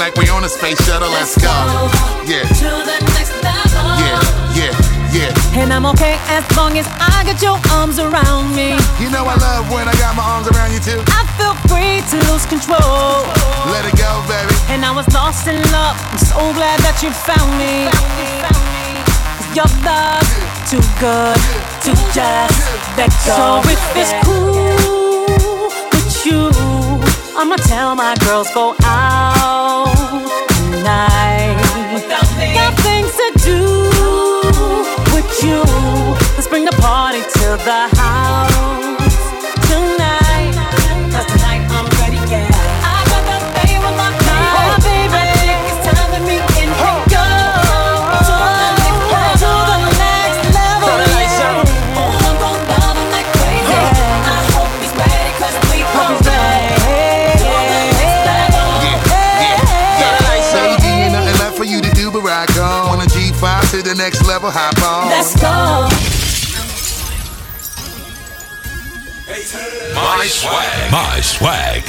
like 0.00 0.16
we 0.16 0.28
on 0.30 0.42
a 0.44 0.48
space 0.48 0.80
shuttle. 0.86 1.10
Let's 1.12 1.36
go. 1.36 1.52
Yeah, 2.24 2.48
To 2.48 2.70
the 2.88 2.98
next 3.12 3.36
level. 3.44 3.84
yeah, 4.00 4.16
yeah, 4.56 4.72
yeah. 5.12 5.60
And 5.60 5.72
I'm 5.72 5.84
okay 5.92 6.16
as 6.32 6.44
long 6.56 6.78
as 6.78 6.86
I 6.96 7.22
got 7.28 7.42
your 7.42 7.58
arms 7.76 7.98
around 7.98 8.54
me. 8.56 8.72
You 8.98 9.10
know 9.12 9.24
I 9.28 9.36
love 9.36 9.70
when 9.70 9.86
I 9.88 9.94
got 10.00 10.16
my 10.16 10.24
arms 10.24 10.48
around 10.48 10.72
you 10.72 10.80
too. 10.80 11.00
I 11.12 11.22
feel 11.36 11.52
free 11.68 12.00
to 12.00 12.16
lose 12.32 12.46
control. 12.46 13.28
Let 13.68 13.84
it 13.84 13.96
go, 14.00 14.10
baby. 14.24 14.54
And 14.72 14.84
I 14.88 14.92
was 14.94 15.06
lost 15.12 15.46
in 15.46 15.60
love. 15.70 15.96
I'm 16.10 16.18
so 16.18 16.40
glad 16.56 16.78
that 16.80 16.96
you 17.04 17.10
found 17.28 17.50
me. 17.60 17.84
me. 18.16 18.30
'Cause 19.04 19.50
your 19.58 19.70
love's 19.84 20.32
too 20.70 20.84
good 21.02 21.36
to 21.84 21.90
just 22.16 22.58
let 22.96 23.10
go. 23.28 23.36
So 23.36 23.68
if 23.68 23.82
it's 24.00 24.12
cool 24.24 25.68
with 25.92 26.26
you, 26.26 26.40
I'ma 27.36 27.56
tell 27.68 27.94
my 27.94 28.14
girls 28.24 28.48
go 28.54 28.74
out 28.84 29.19
tonight. 30.80 31.56
Got 32.54 32.74
things 32.80 33.12
to 33.12 33.28
do 33.44 33.60
with 35.14 35.30
you. 35.44 35.62
Let's 36.36 36.48
bring 36.48 36.64
the 36.64 36.76
party 36.80 37.20
to 37.20 37.46
the 37.68 37.89
My 70.20 70.26
swag. 70.26 70.92
My 70.92 71.20
swag. 71.22 71.88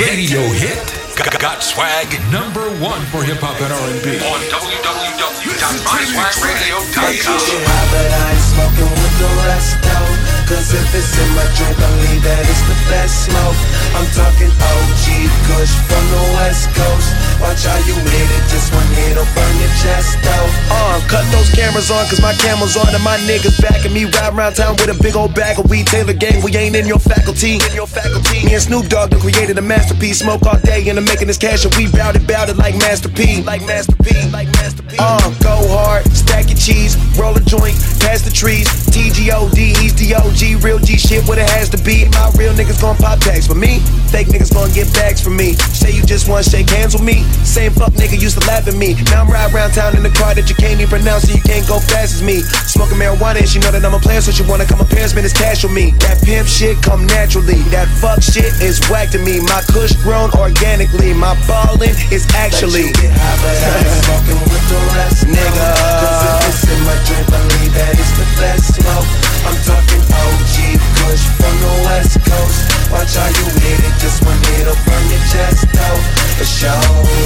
Radio 0.00 0.40
hit. 0.56 0.80
Got, 1.18 1.38
got 1.38 1.62
swag 1.62 2.08
number 2.32 2.62
one 2.80 3.02
for 3.12 3.22
hip 3.22 3.40
hop 3.44 3.60
and 3.60 3.70
R&B 3.70 4.24
on 4.24 4.40
www.myswagradio.com. 4.48 7.12
Get 7.12 7.28
high, 7.68 8.08
I 8.08 8.32
ain't 8.32 8.40
smoking 8.40 8.88
with 8.88 9.16
the 9.20 9.28
rest 9.44 9.76
though. 9.84 10.11
Cause 10.52 10.74
if 10.76 10.92
it's 10.92 11.16
in 11.16 11.32
my 11.32 11.48
drink, 11.56 11.80
believe 11.80 12.20
that 12.28 12.44
it's 12.44 12.60
the 12.68 12.76
best 12.92 13.24
smoke. 13.24 13.56
I'm 13.96 14.04
talking 14.12 14.52
OG 14.52 15.06
Kush 15.48 15.72
from 15.88 16.04
the 16.12 16.22
West 16.36 16.68
Coast. 16.76 17.08
Watch 17.40 17.64
how 17.64 17.80
you 17.88 17.96
hit 17.96 18.28
it, 18.28 18.44
just 18.52 18.68
one 18.68 18.84
hit'll 18.92 19.24
burn 19.32 19.54
your 19.56 19.72
chest 19.80 20.20
though. 20.20 20.48
Uh, 20.68 21.00
cut 21.08 21.24
those 21.32 21.48
cameras 21.56 21.88
on, 21.88 22.04
cause 22.12 22.20
my 22.20 22.36
camera's 22.36 22.76
on 22.76 22.84
and 22.92 23.00
my 23.00 23.16
niggas 23.24 23.56
backing 23.64 23.96
me. 23.96 24.04
Ride 24.04 24.36
around 24.36 24.60
town 24.60 24.76
with 24.76 24.92
a 24.92 24.98
big 25.00 25.16
old 25.16 25.32
bag 25.32 25.56
of 25.56 25.72
weed. 25.72 25.88
Taylor 25.88 26.12
gang, 26.12 26.44
we 26.44 26.52
ain't 26.52 26.76
in 26.76 26.84
your 26.84 27.00
faculty. 27.00 27.56
In 27.56 27.72
your 27.72 27.88
faculty. 27.88 28.44
Me 28.44 28.52
and 28.52 28.60
Snoop 28.60 28.92
Dogg 28.92 29.16
done 29.16 29.24
created 29.24 29.56
a 29.56 29.64
masterpiece. 29.64 30.20
Smoke 30.20 30.44
all 30.44 30.60
day 30.60 30.84
and 30.84 31.00
I'm 31.00 31.08
making 31.08 31.32
this 31.32 31.40
cash 31.40 31.64
and 31.64 31.72
we 31.80 31.88
bout 31.88 32.12
it, 32.12 32.28
bout 32.28 32.52
it 32.52 32.60
like 32.60 32.76
Master 32.76 33.08
P. 33.08 33.40
Like 33.40 33.64
Master 33.64 33.96
P. 34.04 34.28
Like 34.28 34.52
Master 34.60 34.84
P. 34.84 35.00
Uh, 35.00 35.16
go 35.40 35.56
hard, 35.72 36.04
stack 36.12 36.52
your 36.52 36.60
cheese, 36.60 37.00
roll 37.16 37.32
a 37.32 37.40
joint, 37.40 37.72
pass 38.04 38.20
the 38.20 38.30
trees. 38.30 38.68
TGOD, 38.92 39.80
he's 39.80 39.96
the 39.96 40.12
OG, 40.12 40.41
real 40.42 40.82
G 40.82 40.98
shit 40.98 41.22
what 41.30 41.38
it 41.38 41.46
has 41.54 41.70
to 41.70 41.78
be. 41.86 42.10
My 42.18 42.26
real 42.34 42.50
niggas 42.50 42.82
gon' 42.82 42.98
pop 42.98 43.22
tags 43.22 43.46
for 43.46 43.54
me. 43.54 43.78
Fake 44.10 44.26
niggas 44.26 44.50
gon' 44.50 44.74
get 44.74 44.90
bags 44.92 45.22
for 45.22 45.30
me. 45.30 45.54
Say 45.70 45.94
you 45.94 46.02
just 46.02 46.28
wanna 46.28 46.42
shake 46.42 46.68
hands 46.70 46.94
with 46.94 47.06
me. 47.06 47.22
Same 47.46 47.70
fuck 47.70 47.94
nigga 47.94 48.18
used 48.18 48.34
to 48.40 48.44
laugh 48.50 48.66
at 48.66 48.74
me. 48.74 48.98
Now 49.14 49.22
I'm 49.22 49.30
riding 49.30 49.54
around 49.54 49.70
town 49.70 49.94
in 49.94 50.02
the 50.02 50.10
car 50.10 50.34
that 50.34 50.50
you 50.50 50.56
can't 50.58 50.82
even 50.82 50.90
pronounce 50.90 51.30
so 51.30 51.34
you 51.34 51.42
can't 51.42 51.66
go 51.70 51.78
fast 51.78 52.18
as 52.18 52.22
me. 52.22 52.42
Smoking 52.66 52.98
marijuana 52.98 53.38
and 53.38 53.48
she 53.48 53.62
know 53.62 53.70
that 53.70 53.84
I'm 53.84 53.94
a 53.94 54.02
player, 54.02 54.20
so 54.20 54.32
she 54.34 54.42
wanna 54.42 54.66
come 54.66 54.80
up 54.82 54.90
here 54.90 55.06
and 55.06 55.10
spend 55.10 55.24
this 55.24 55.32
cash 55.32 55.62
with 55.62 55.72
me. 55.72 55.94
That 56.02 56.18
pimp 56.26 56.50
shit 56.50 56.82
come 56.82 57.06
naturally. 57.06 57.62
That 57.70 57.86
fuck 58.02 58.18
shit 58.18 58.50
is 58.58 58.82
whack 58.90 59.14
to 59.14 59.22
me. 59.22 59.38
My 59.46 59.62
kush 59.70 59.94
grown 60.02 60.34
organically. 60.34 61.14
My 61.14 61.38
ballin' 61.46 61.94
is 62.10 62.26
actually. 62.34 62.90
Smoking 62.90 64.42
with 64.50 64.64
the 64.66 64.80
rest 64.98 65.22
Nigga. 65.30 65.68
Cause 66.02 66.42
if 66.42 66.50
it's 66.50 66.64
in 66.66 66.80
my 66.82 66.98
believe 67.30 67.72
that 67.78 67.94
it's 67.94 68.10
the 68.18 68.26
best 68.42 68.74
smoke. 68.74 69.31
I'm 69.42 69.58
talking 69.66 70.02
OG 70.06 70.56
Kush 71.02 71.24
from 71.34 71.54
the 71.58 71.72
West 71.86 72.14
Coast. 72.22 72.60
Watch 72.90 73.14
how 73.18 73.26
you 73.26 73.46
hit 73.58 73.80
it, 73.82 73.94
just 73.98 74.22
one 74.24 74.38
hit'll 74.54 74.78
burn 74.86 75.04
your 75.10 75.24
chest 75.34 75.66
though. 75.72 76.00
For 76.38 76.46
sure, 76.46 76.70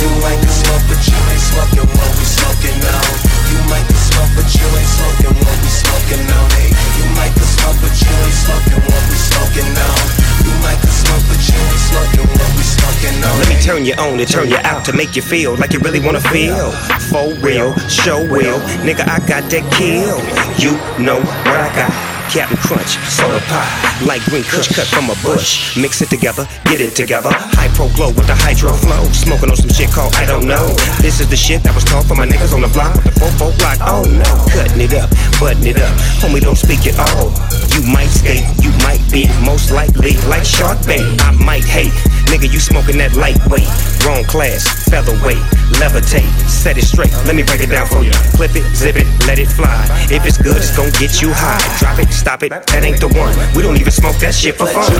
you 0.01 0.09
like 0.25 0.41
to 0.41 0.49
smoke, 0.49 0.85
but 0.89 1.01
you 1.05 1.17
ain't 1.17 1.45
smoking 1.45 1.89
what 1.93 2.11
we 2.17 2.25
smoking 2.25 2.81
on. 2.89 3.36
You 3.51 3.59
might 3.71 3.87
can 3.87 4.01
smoke, 4.01 4.33
but 4.35 4.49
you 4.51 4.67
ain't 4.67 4.91
smoking 4.91 5.35
what 5.39 5.57
we 5.63 5.71
smoking 5.71 6.25
on. 6.27 6.47
Hey, 6.59 6.71
you 6.99 7.07
might 7.15 7.33
can 7.35 7.47
smoke, 7.47 7.79
but 7.83 7.95
you 7.95 8.11
ain't 8.11 8.39
smoking 8.45 8.83
what 8.83 9.03
we 9.11 9.17
smoking 9.17 9.71
on. 9.77 9.99
You 10.47 10.55
might 10.63 10.81
can 10.83 10.95
smoke, 10.95 11.25
but 11.31 11.41
you 11.47 11.59
ain't 11.59 11.85
smoking 11.91 12.29
what 12.35 12.51
we 12.57 12.65
smoking 12.65 13.17
on. 13.23 13.35
Let 13.39 13.49
me 13.49 13.59
turn 13.63 13.85
you 13.85 13.95
on 13.95 14.19
to 14.19 14.27
turn 14.27 14.49
you 14.49 14.59
out 14.63 14.85
to 14.87 14.93
make 14.93 15.17
you 15.17 15.23
feel 15.23 15.57
like 15.57 15.73
you 15.73 15.81
really 15.81 16.01
wanna 16.01 16.21
feel. 16.21 16.73
For 17.11 17.35
real, 17.45 17.77
show 17.89 18.25
real. 18.27 18.59
Nigga, 18.83 19.07
I 19.09 19.19
got 19.27 19.49
that 19.51 19.65
kill. 19.77 20.19
You 20.59 20.73
know 21.03 21.21
what 21.21 21.61
I 21.61 21.71
got. 21.75 22.16
Captain 22.31 22.57
Crunch, 22.59 22.99
soda 23.09 23.41
pie, 23.47 23.68
like 24.05 24.22
green 24.27 24.43
kush 24.43 24.68
cut 24.74 24.87
from 24.87 25.11
a 25.11 25.16
bush. 25.22 25.77
Mix 25.77 26.03
it 26.03 26.11
together, 26.11 26.47
get 26.64 26.81
it 26.81 26.95
together. 26.95 27.31
High 27.31 27.68
pro 27.74 27.89
glow 27.95 28.09
with 28.09 28.27
the 28.27 28.35
hydro 28.35 28.72
flow. 28.72 29.05
Smoking 29.12 29.51
on 29.51 29.57
some 29.57 29.70
shit 29.70 29.91
called 29.91 30.14
I 30.16 30.27
don't 30.27 30.47
know. 30.47 30.74
This 31.01 31.20
is 31.20 31.29
the 31.29 31.37
shit 31.37 31.62
that 31.62 31.74
was 31.74 31.85
taught 31.85 32.05
for 32.05 32.14
my 32.14 32.27
niggas 32.27 32.53
on 32.53 32.62
the 32.62 32.68
block 32.68 32.95
with 33.05 33.14
the 33.14 33.31
4 33.39 33.53
block. 33.57 33.79
Oh 33.81 34.05
no, 34.05 34.31
cutting 34.51 34.83
it 34.83 34.95
up, 34.95 35.11
butting 35.39 35.66
it 35.66 35.79
up. 35.79 35.95
Homie, 36.18 36.41
don't 36.41 36.59
speak 36.59 36.87
at 36.87 36.99
all. 36.99 37.31
You 37.72 37.87
might 37.87 38.11
skate, 38.11 38.45
you 38.61 38.70
might 38.83 39.03
be 39.11 39.31
most 39.45 39.70
likely 39.70 40.18
like 40.27 40.45
Shark 40.45 40.79
Bait. 40.87 41.05
I 41.22 41.31
might 41.33 41.64
hate. 41.64 41.95
Nigga, 42.27 42.53
you 42.53 42.61
smoking 42.61 42.99
that 42.99 43.14
lightweight, 43.14 43.68
wrong 44.05 44.24
class, 44.24 44.66
featherweight, 44.91 45.43
levitate, 45.79 46.29
set 46.49 46.77
it 46.77 46.85
straight. 46.85 47.12
Let 47.24 47.35
me 47.37 47.43
break 47.43 47.61
it 47.61 47.70
down 47.70 47.87
for 47.87 48.03
you. 48.03 48.12
Flip 48.37 48.55
it, 48.55 48.66
zip 48.74 48.97
it, 48.97 49.07
let 49.27 49.39
it 49.39 49.47
fly. 49.47 49.87
If 50.11 50.27
it's 50.27 50.39
good, 50.39 50.57
it's 50.57 50.77
gonna 50.77 50.91
get 50.93 51.22
you 51.22 51.31
high. 51.33 51.62
Drop 51.79 51.99
it, 51.99 52.12
stop 52.12 52.43
it, 52.43 52.51
that 52.51 52.83
ain't 52.83 53.01
the 53.01 53.09
one. 53.09 53.35
We 53.55 53.62
don't 53.62 53.77
even 53.77 53.93
smoke 53.93 54.16
that 54.18 54.35
shit 54.35 54.57
for 54.57 54.66
fun. 54.66 54.91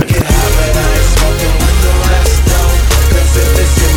Cause 3.07 3.33
if 3.37 3.59
it's 3.59 3.77
in 3.85 3.96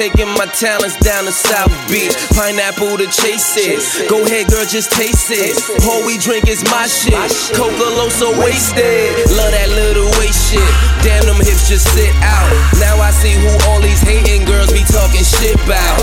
taking 0.00 0.32
my 0.32 0.48
talents 0.56 0.96
down 1.04 1.28
to 1.28 1.32
South 1.32 1.68
Beach. 1.92 2.16
Pineapple 2.32 2.96
to 2.96 3.04
chase 3.12 3.52
it. 3.60 4.08
Go 4.08 4.24
ahead, 4.24 4.48
girl, 4.48 4.64
just 4.64 4.90
taste 4.96 5.28
it. 5.28 5.52
All 5.84 6.00
we 6.08 6.16
drink 6.16 6.48
is 6.48 6.64
my 6.72 6.88
shit. 6.88 7.12
Coca 7.52 8.08
so 8.08 8.32
wasted. 8.40 9.12
Love 9.36 9.52
that 9.52 9.68
little 9.68 10.08
waist 10.16 10.48
shit. 10.48 10.72
Damn, 11.04 11.28
them 11.28 11.36
hips 11.36 11.68
just 11.68 11.84
sit 11.92 12.16
out. 12.24 12.48
Now 12.80 12.96
I 12.96 13.12
see 13.12 13.36
who 13.36 13.52
all 13.68 13.80
these 13.84 14.00
hating 14.00 14.48
girls 14.48 14.72
be 14.72 14.88
talking 14.88 15.20
shit 15.20 15.60
about. 15.60 16.00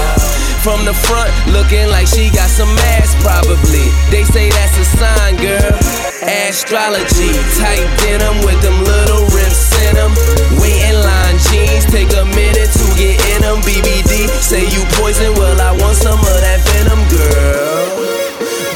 From 0.61 0.85
the 0.85 0.93
front, 0.93 1.33
looking 1.49 1.89
like 1.89 2.05
she 2.05 2.29
got 2.29 2.53
some 2.53 2.69
ass, 3.01 3.17
probably. 3.25 3.89
They 4.13 4.23
say 4.29 4.53
that's 4.53 4.77
a 4.77 4.85
sign, 4.93 5.37
girl. 5.41 6.06
Astrology, 6.27 7.31
tight 7.55 7.87
denim 8.03 8.43
with 8.43 8.61
them 8.61 8.83
little 8.83 9.23
rips 9.31 9.71
in 9.87 9.95
them. 9.95 10.11
Wait 10.59 10.75
in 10.83 10.99
line 10.99 11.37
jeans, 11.47 11.85
take 11.85 12.11
a 12.19 12.25
minute 12.25 12.71
to 12.75 12.85
get 12.99 13.15
in 13.31 13.41
them. 13.41 13.61
BBD, 13.63 14.27
say 14.43 14.67
you 14.67 14.83
poison, 14.99 15.33
well, 15.35 15.59
I 15.61 15.71
want 15.71 15.95
some 15.95 16.19
of 16.19 16.37
that 16.43 16.59
venom, 16.67 16.99
girl. 17.07 17.95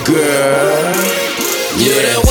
Girl. 0.08 0.96
Yeah. 1.78 2.31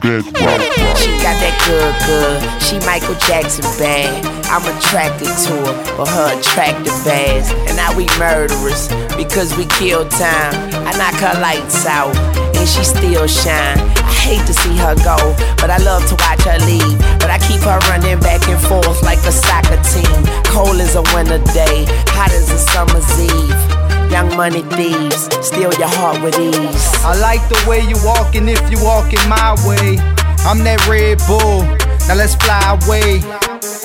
That 0.00 0.24
rock, 0.40 0.60
rock. 0.78 0.96
She 0.96 1.10
got 1.20 1.36
that 1.40 1.56
good, 1.66 1.92
good. 2.06 2.38
She 2.62 2.78
Michael 2.86 3.16
Jackson 3.26 3.64
bad. 3.78 4.24
I'm 4.50 4.64
attracted 4.66 5.30
to 5.46 5.54
her 5.62 5.76
for 5.96 6.06
her 6.06 6.38
attractive 6.38 6.94
ass. 7.06 7.52
And 7.68 7.76
now 7.76 7.94
we 7.94 8.06
murderers 8.18 8.88
because 9.16 9.56
we 9.56 9.66
kill 9.78 10.08
time. 10.08 10.54
I 10.86 10.92
knock 10.96 11.16
her 11.20 11.40
lights 11.40 11.86
out 11.86 12.14
and 12.56 12.68
she 12.68 12.84
still 12.84 13.26
shine. 13.26 13.78
I 13.78 14.12
hate 14.12 14.44
to 14.46 14.54
see 14.54 14.76
her 14.76 14.94
go, 15.04 15.16
but 15.60 15.70
I 15.70 15.78
love 15.78 16.06
to 16.08 16.16
watch 16.16 16.42
her 16.44 16.58
leave. 16.66 16.98
But 17.20 17.30
I 17.30 17.38
keep 17.38 17.60
her 17.62 17.78
running 17.88 18.20
back 18.20 18.46
and 18.48 18.60
forth 18.60 19.02
like 19.02 19.20
a 19.24 19.32
soccer 19.32 19.80
team. 19.92 20.20
Cold 20.44 20.80
as 20.80 20.96
a 20.96 21.02
winter 21.14 21.40
day, 21.52 21.84
hot 22.12 22.32
as 22.32 22.50
a 22.50 22.58
summer's 22.58 23.08
eve. 23.20 23.79
Young 24.10 24.36
money 24.36 24.62
thieves, 24.74 25.28
steal 25.40 25.72
your 25.74 25.88
heart 25.88 26.20
with 26.20 26.38
ease. 26.38 26.94
I 27.04 27.16
like 27.20 27.40
the 27.48 27.64
way 27.68 27.80
you 27.80 27.94
walking 28.04 28.48
if 28.48 28.60
you 28.70 28.82
walking 28.84 29.22
my 29.28 29.54
way. 29.64 29.98
I'm 30.44 30.64
that 30.64 30.84
Red 30.88 31.18
Bull. 31.28 31.62
Now 32.08 32.16
let's 32.16 32.34
fly 32.34 32.76
away. 32.82 33.20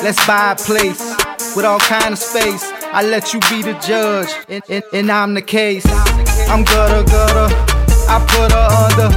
Let's 0.02 0.20
buy 0.26 0.54
a 0.54 0.56
place 0.56 1.00
with 1.56 1.64
all 1.64 1.80
kind 1.80 2.14
of 2.14 2.18
space. 2.18 2.64
I 2.92 3.04
let 3.04 3.34
you 3.34 3.40
be 3.52 3.62
the 3.62 3.74
judge, 3.86 4.30
and, 4.50 4.64
and, 4.68 4.84
and 4.94 5.12
I'm 5.12 5.36
the 5.36 5.42
case. 5.44 5.86
I'm 6.50 6.64
gutter 6.64 7.04
gutter. 7.04 7.54
I 8.10 8.18
put 8.26 8.52
her 8.52 8.68
under. 8.86 9.10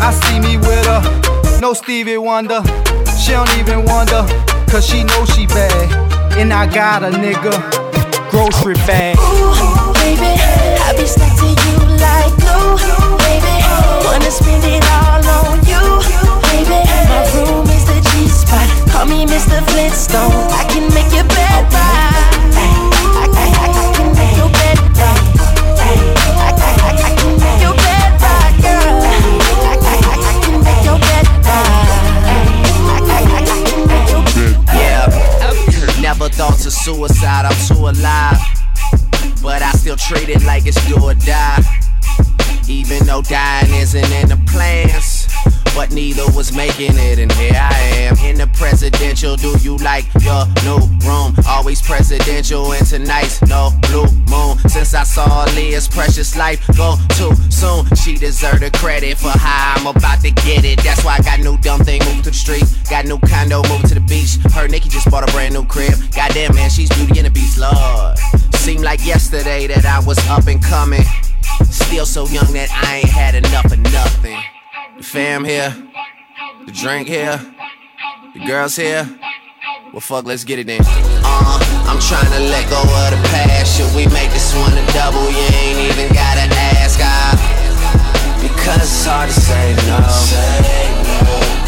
I 0.00 0.10
see 0.24 0.40
me 0.40 0.56
with 0.56 0.86
her. 0.86 1.60
No 1.60 1.74
Stevie 1.74 2.18
Wonder. 2.18 2.62
She 3.20 3.32
don't 3.32 3.52
even 3.58 3.84
wonder, 3.84 4.24
cause 4.70 4.86
she 4.86 5.04
know 5.04 5.24
she 5.26 5.46
bad. 5.46 6.36
And 6.38 6.52
I 6.52 6.66
got 6.72 7.02
a 7.02 7.10
nigga. 7.10 7.52
Grocery 8.30 8.74
bag. 8.86 9.16
Suicide, 36.86 37.46
I'm 37.46 37.66
too 37.66 37.88
alive. 37.88 38.55
But 39.46 39.62
I 39.62 39.70
still 39.70 39.94
treat 39.94 40.28
it 40.28 40.42
like 40.42 40.66
it's 40.66 40.84
do 40.88 41.00
or 41.00 41.14
die. 41.14 41.62
Even 42.68 43.06
though 43.06 43.22
dying 43.22 43.72
isn't 43.74 44.12
in 44.12 44.28
the 44.28 44.36
plans. 44.50 45.28
But 45.72 45.92
neither 45.92 46.26
was 46.34 46.52
making 46.52 46.98
it, 46.98 47.20
and 47.20 47.30
here 47.30 47.54
I 47.54 47.78
am 48.10 48.18
in 48.26 48.38
the 48.38 48.48
presidential. 48.48 49.36
Do 49.36 49.54
you 49.60 49.76
like 49.76 50.04
your 50.18 50.46
new 50.64 50.82
room? 51.06 51.36
Always 51.46 51.80
presidential, 51.80 52.72
and 52.72 52.84
tonight's 52.84 53.40
no 53.42 53.70
blue 53.82 54.10
moon. 54.26 54.58
Since 54.66 54.94
I 54.94 55.04
saw 55.04 55.44
Leah's 55.54 55.86
precious 55.86 56.36
life 56.36 56.66
go 56.76 56.96
too 57.10 57.32
soon, 57.48 57.86
she 57.94 58.16
deserved 58.16 58.62
the 58.62 58.70
credit 58.72 59.16
for 59.16 59.30
how 59.30 59.74
I'm 59.76 59.86
about 59.86 60.22
to 60.22 60.32
get 60.32 60.64
it. 60.64 60.82
That's 60.82 61.04
why 61.04 61.18
I 61.18 61.22
got 61.22 61.38
new 61.38 61.56
dumb 61.58 61.84
thing 61.84 62.02
moved 62.06 62.24
to 62.24 62.30
the 62.30 62.36
street. 62.36 62.64
Got 62.90 63.04
new 63.04 63.18
condo 63.20 63.62
moved 63.68 63.86
to 63.90 63.94
the 63.94 64.00
beach. 64.00 64.38
Her 64.52 64.66
Nikki 64.66 64.88
just 64.88 65.08
bought 65.08 65.22
a 65.22 65.30
brand 65.30 65.54
new 65.54 65.64
crib. 65.66 65.94
Goddamn 66.10 66.56
man, 66.56 66.68
she's 66.68 66.88
beauty 66.96 67.20
and 67.20 67.26
the 67.26 67.30
beast, 67.30 67.58
Lord. 67.58 68.18
Seemed 68.66 68.82
like 68.82 69.06
yesterday 69.06 69.68
that 69.68 69.86
I 69.86 70.02
was 70.02 70.18
up 70.26 70.50
and 70.50 70.58
coming. 70.58 71.06
Still 71.70 72.02
so 72.02 72.26
young 72.26 72.50
that 72.58 72.66
I 72.74 72.98
ain't 72.98 73.14
had 73.14 73.38
enough 73.38 73.70
of 73.70 73.78
nothing. 73.94 74.42
The 74.98 75.04
fam 75.06 75.44
here, 75.44 75.70
the 76.66 76.72
drink 76.74 77.06
here, 77.06 77.38
the 78.34 78.42
girls 78.42 78.74
here. 78.74 79.06
Well, 79.94 80.02
fuck, 80.02 80.26
let's 80.26 80.42
get 80.42 80.58
it 80.58 80.66
then. 80.66 80.82
Uh, 80.82 81.62
I'm 81.86 82.02
trying 82.02 82.26
to 82.26 82.42
let 82.50 82.66
go 82.66 82.82
of 82.82 83.14
the 83.14 83.22
past. 83.30 83.78
Should 83.78 83.86
we 83.94 84.10
make 84.10 84.34
this 84.34 84.50
one 84.58 84.74
a 84.74 84.82
double? 84.90 85.30
You 85.30 85.46
ain't 85.62 85.86
even 85.86 86.10
gotta 86.10 86.50
ask. 86.74 86.98
I, 86.98 87.38
because 88.42 88.82
it's 88.82 89.06
hard 89.06 89.30
to 89.30 89.36
say 89.46 89.78
no. 89.86 90.02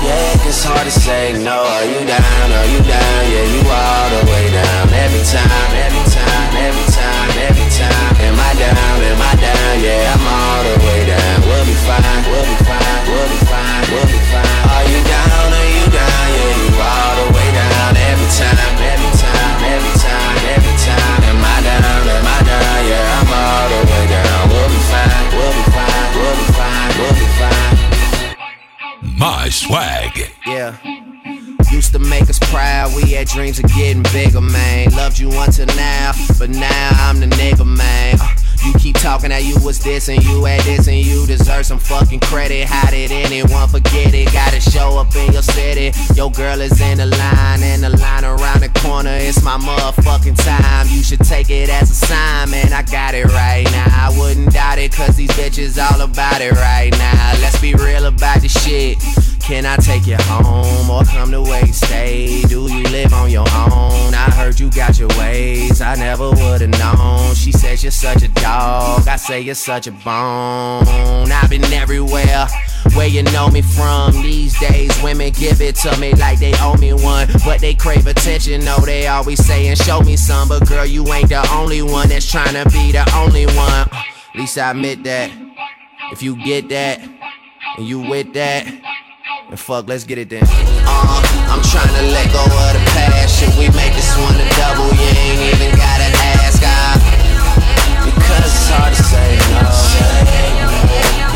Yeah, 0.03 0.51
it's 0.51 0.67
hard 0.67 0.83
to 0.83 0.91
say 0.91 1.39
no. 1.39 1.63
Are 1.63 1.87
you 1.87 2.03
down? 2.07 2.49
Are 2.51 2.67
you 2.67 2.83
down? 2.83 3.23
Yeah, 3.31 3.47
you 3.55 3.63
all 3.71 4.09
the 4.19 4.23
way 4.35 4.51
down. 4.51 4.91
Every 4.99 5.23
time, 5.27 5.71
every 5.79 6.03
time, 6.11 6.18
every 6.67 6.87
time, 6.91 7.31
every 7.49 7.69
time. 7.71 8.15
Am 8.27 8.39
I 8.39 8.51
down? 8.59 8.99
Am 9.11 9.21
I 9.23 9.33
down? 9.39 9.75
Yeah, 9.83 10.15
I'm 10.15 10.27
all 10.27 10.61
the 10.67 10.75
way 10.85 11.01
down. 11.07 11.37
We'll 11.47 11.67
be 11.67 11.77
fine. 11.87 12.23
We'll 12.27 12.47
be 12.47 12.57
fine. 12.67 13.03
We'll 13.09 13.29
be 13.31 13.41
fine. 13.47 13.85
We'll 13.93 14.09
be 14.11 14.21
fine. 14.31 14.65
Are 14.75 14.87
you 14.91 15.01
down? 15.07 15.49
Are 15.55 15.71
you 15.77 15.85
down? 15.89 16.27
Yeah, 16.37 16.61
you 16.63 16.71
all 16.79 17.15
the 17.19 17.27
way 17.37 17.49
down. 17.55 17.93
Every 18.11 18.29
time, 18.35 18.75
every 18.83 19.13
time, 19.23 19.59
every 19.75 19.95
time, 20.03 20.37
every 20.55 20.75
time. 20.83 21.21
Am 21.31 21.41
I 21.41 21.57
down? 21.63 22.03
Am 22.17 22.27
I 22.27 22.39
down? 22.51 22.79
Yeah, 22.91 23.19
I'm 23.19 23.33
all 23.33 23.67
the 23.73 23.81
way 23.89 24.05
down. 24.13 24.43
We'll 24.51 24.71
be 24.75 24.81
fine. 24.91 25.27
We'll 25.35 25.55
be 25.55 25.65
fine. 25.73 26.11
We'll 26.19 26.37
be 26.37 26.47
fine. 26.59 26.91
We'll 26.99 27.17
be 27.23 27.29
fine. 27.39 27.77
My 29.19 29.49
swag. 29.49 30.15
Yeah. 30.47 31.08
Used 31.71 31.93
to 31.93 31.99
make 31.99 32.29
us 32.29 32.39
proud, 32.39 32.95
we 32.97 33.11
had 33.13 33.29
dreams 33.29 33.59
of 33.59 33.67
getting 33.75 34.03
bigger, 34.05 34.41
man. 34.41 34.91
Loved 34.97 35.19
you 35.19 35.31
until 35.33 35.67
now, 35.77 36.13
but 36.39 36.51
now 36.51 36.91
I'm 36.93 37.21
the 37.21 37.27
nigga, 37.27 37.65
man. 37.67 38.17
Uh, 38.21 38.29
You 38.67 38.73
keep 38.75 38.97
talking 38.97 39.29
that 39.31 39.45
you 39.45 39.55
was 39.63 39.79
this 39.79 40.09
and 40.09 40.23
you 40.25 40.45
had 40.45 40.61
this 40.63 40.89
and 40.89 40.97
you 40.97 41.27
deserve 41.27 41.65
some 41.67 41.79
fucking 41.79 42.21
credit. 42.21 42.67
How 42.67 42.91
did 42.91 43.13
anyone 43.13 43.69
forget 43.69 44.13
it? 44.13 44.33
Gotta 44.33 44.61
show 44.61 44.99
up 44.99 45.15
in 45.15 45.33
your 45.33 45.43
city. 45.43 45.93
Your 46.15 46.31
girl 46.33 46.61
is 46.61 46.81
in 46.81 46.99
the 46.99 47.07
line 47.07 47.63
and 47.63 47.83
the 47.83 47.91
line 47.91 48.25
around 48.25 48.61
the 48.61 48.71
corner. 48.81 49.15
It's 49.15 49.43
my 49.45 49.57
motherfucking 49.59 50.43
time. 50.45 50.89
You 50.91 51.03
should 51.05 51.21
take 51.21 51.51
it 51.51 51.69
as 51.69 51.91
a 51.91 51.95
sign, 51.95 52.51
man. 52.51 52.73
I 52.73 52.83
got 52.83 53.15
it 53.15 53.27
right 53.27 53.65
now. 53.71 53.87
I 54.09 54.19
wouldn't 54.19 54.53
doubt 54.53 54.79
it, 54.79 54.91
cause 54.93 55.17
these 55.17 55.31
bitches 55.31 55.79
all 55.79 56.01
about 56.01 56.41
it 56.41 56.53
right 56.53 56.91
now. 56.99 57.35
Let's 57.41 57.61
be 57.61 57.75
real 57.75 58.07
about 58.07 58.41
this 58.41 58.53
shit. 58.65 58.99
Can 59.49 59.65
I 59.65 59.77
take 59.77 60.07
you 60.07 60.19
home 60.19 60.91
or 60.91 61.05
come 61.05 61.31
to 61.31 61.41
wait? 61.41 61.75
stay? 61.75 62.43
Do 62.43 62.71
you 62.71 62.83
live 62.91 63.15
on 63.15 63.31
your 63.31 63.49
own? 63.49 64.13
I 64.13 64.31
heard 64.31 64.61
you 64.61 64.71
got 64.71 64.99
your 64.99 65.09
ways, 65.19 65.81
I 65.81 65.95
never 65.95 66.29
would've 66.29 66.69
known. 66.69 67.35
She 67.35 67.53
says 67.53 67.83
you're 67.83 67.91
such 67.91 68.23
a 68.23 68.29
dog, 68.29 69.09
I 69.09 69.17
say 69.17 69.41
you're 69.41 69.55
such 69.55 69.87
a 69.87 69.93
bone. 69.93 71.33
I've 71.33 71.49
been 71.49 71.65
everywhere 71.73 72.47
where 72.93 73.07
you 73.07 73.23
know 73.23 73.49
me 73.49 73.63
from. 73.63 74.13
These 74.21 74.61
days, 74.61 74.93
women 75.03 75.33
give 75.33 75.63
it 75.63 75.77
to 75.77 75.97
me 75.97 76.13
like 76.13 76.41
they 76.41 76.53
owe 76.61 76.77
me 76.77 76.93
one, 76.93 77.29
but 77.43 77.63
they 77.63 77.73
crave 77.73 78.07
attention. 78.07 78.67
No, 78.67 78.77
they 78.81 79.07
always 79.07 79.43
saying, 79.43 79.77
Show 79.77 80.03
me 80.03 80.19
some, 80.19 80.51
but 80.51 80.69
girl, 80.69 80.85
you 80.85 81.11
ain't 81.11 81.31
the 81.31 81.49
only 81.55 81.81
one 81.81 82.11
that's 82.11 82.31
trying 82.31 82.53
to 82.53 82.69
be 82.69 82.93
the 82.93 83.11
only 83.17 83.47
one. 83.47 83.89
At 83.89 84.35
least 84.35 84.59
I 84.59 84.73
admit 84.73 85.05
that. 85.05 85.31
If 86.13 86.23
you 86.23 86.37
get 86.37 86.69
that, 86.69 87.01
and 87.79 87.87
you 87.87 88.01
with 88.01 88.33
that, 88.35 88.67
and 89.51 89.59
fuck, 89.59 89.89
let's 89.89 90.05
get 90.05 90.19
it 90.19 90.29
then. 90.29 90.43
Uh, 90.45 91.23
I'm 91.49 91.63
trying 91.63 91.95
to 91.95 92.03
let 92.13 92.27
go 92.33 92.43
of 92.45 92.73
the 92.77 92.83
past. 92.93 93.39
Should 93.41 93.55
we 93.59 93.69
make 93.77 93.95
this 93.95 94.11
one 94.19 94.35
a 94.37 94.47
double? 94.57 94.89
You 94.95 95.09
ain't 95.09 95.41
even 95.55 95.71
gotta 95.77 96.09
ask. 96.39 96.61
I, 96.65 96.97
because 98.05 98.45
it's 98.45 98.69
hard 98.71 98.93
to 98.95 99.03
say 99.03 99.29
no. 99.53 99.69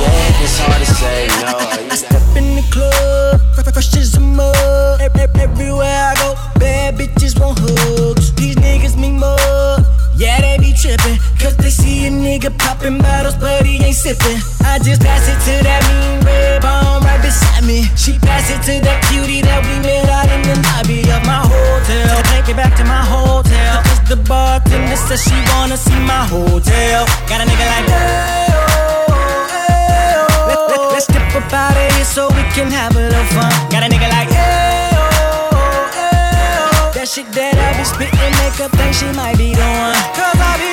Yeah, 0.01 0.43
it's 0.45 0.59
hard 0.59 0.81
to 0.81 0.95
say 0.95 1.29
no. 1.41 1.57
I 1.93 1.95
step 1.97 2.37
in 2.37 2.57
the 2.57 2.65
club, 2.71 3.41
fresh 3.73 3.97
as 3.97 4.15
a 4.17 4.21
mug. 4.21 5.01
Ev- 5.01 5.17
ev- 5.17 5.31
Everywhere 5.37 5.87
I 6.11 6.15
go, 6.17 6.35
bad 6.59 6.97
bitches 6.97 7.39
want 7.41 7.59
hugs. 7.61 8.33
These 8.35 8.57
niggas 8.57 8.97
mean 8.99 9.19
more. 9.19 9.79
Yeah, 10.17 10.41
they 10.41 10.57
be 10.59 10.73
trippin', 10.73 11.19
cause 11.41 11.57
they 11.57 11.71
see 11.71 11.92
a 12.07 12.11
nigga 12.11 12.51
poppin' 12.59 12.99
bottles, 12.99 13.37
but 13.37 13.65
he 13.65 13.77
ain't 13.83 13.95
sippin'. 13.95 14.39
I 14.65 14.79
just 14.79 15.03
pass 15.03 15.29
it 15.29 15.39
to 15.47 15.55
that 15.63 15.83
mean 15.87 16.25
red 16.27 16.63
bomb 16.63 17.03
right 17.05 17.21
beside 17.23 17.65
me. 17.65 17.87
She 17.97 18.19
pass 18.19 18.51
it 18.51 18.63
to 18.67 18.75
that 18.83 18.99
cutie 19.07 19.43
that 19.43 19.63
we 19.63 19.79
met 19.87 20.09
out 20.11 20.27
in 20.27 20.43
the 20.43 20.57
lobby 20.67 21.07
of 21.15 21.23
my 21.23 21.43
hotel. 21.47 22.23
Take 22.35 22.49
it 22.51 22.57
back 22.57 22.75
to 22.79 22.85
my 22.85 23.03
hotel. 23.07 23.83
Cause 23.87 24.03
the 24.09 24.17
bartender 24.17 24.97
says 24.97 25.23
she 25.23 25.37
wanna 25.55 25.77
see 25.77 25.99
my 26.03 26.27
hotel. 26.27 27.07
Got 27.31 27.43
a 27.43 27.47
nigga 27.47 27.67
like 27.71 27.87
that. 27.87 28.63
Let, 30.49 30.59
let, 30.71 30.81
let's 30.97 31.07
dip 31.07 31.23
up 31.39 31.53
out 31.53 31.77
of 31.77 31.87
here 31.95 32.05
so 32.05 32.29
we 32.35 32.43
can 32.57 32.71
have 32.71 32.97
a 32.97 33.01
little 33.01 33.29
fun. 33.31 33.53
Got 33.71 33.87
a 33.87 33.89
nigga 33.93 34.09
like, 34.11 34.31
yeah, 34.31 34.91
oh, 34.97 35.61
oh. 35.95 36.91
that 36.95 37.07
shit 37.07 37.31
that 37.37 37.55
I 37.55 37.79
be 37.79 37.85
spittin' 37.87 38.35
make 38.43 38.59
her 38.59 38.71
think 38.75 38.91
she 38.91 39.09
might 39.15 39.39
be 39.39 39.55
the 39.55 39.63
one. 39.63 39.95
Cause 40.17 40.41
I 40.41 40.59
be 40.59 40.73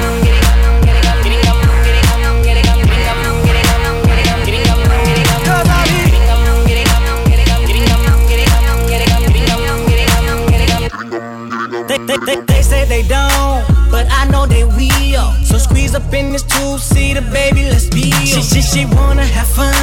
up 15.95 16.13
in 16.13 16.31
this 16.31 16.43
two-seater, 16.43 17.21
baby, 17.33 17.63
let's 17.69 17.87
be 17.87 18.11
She, 18.25 18.41
she, 18.41 18.61
she 18.61 18.85
wanna 18.85 19.25
have 19.25 19.47
fun, 19.47 19.73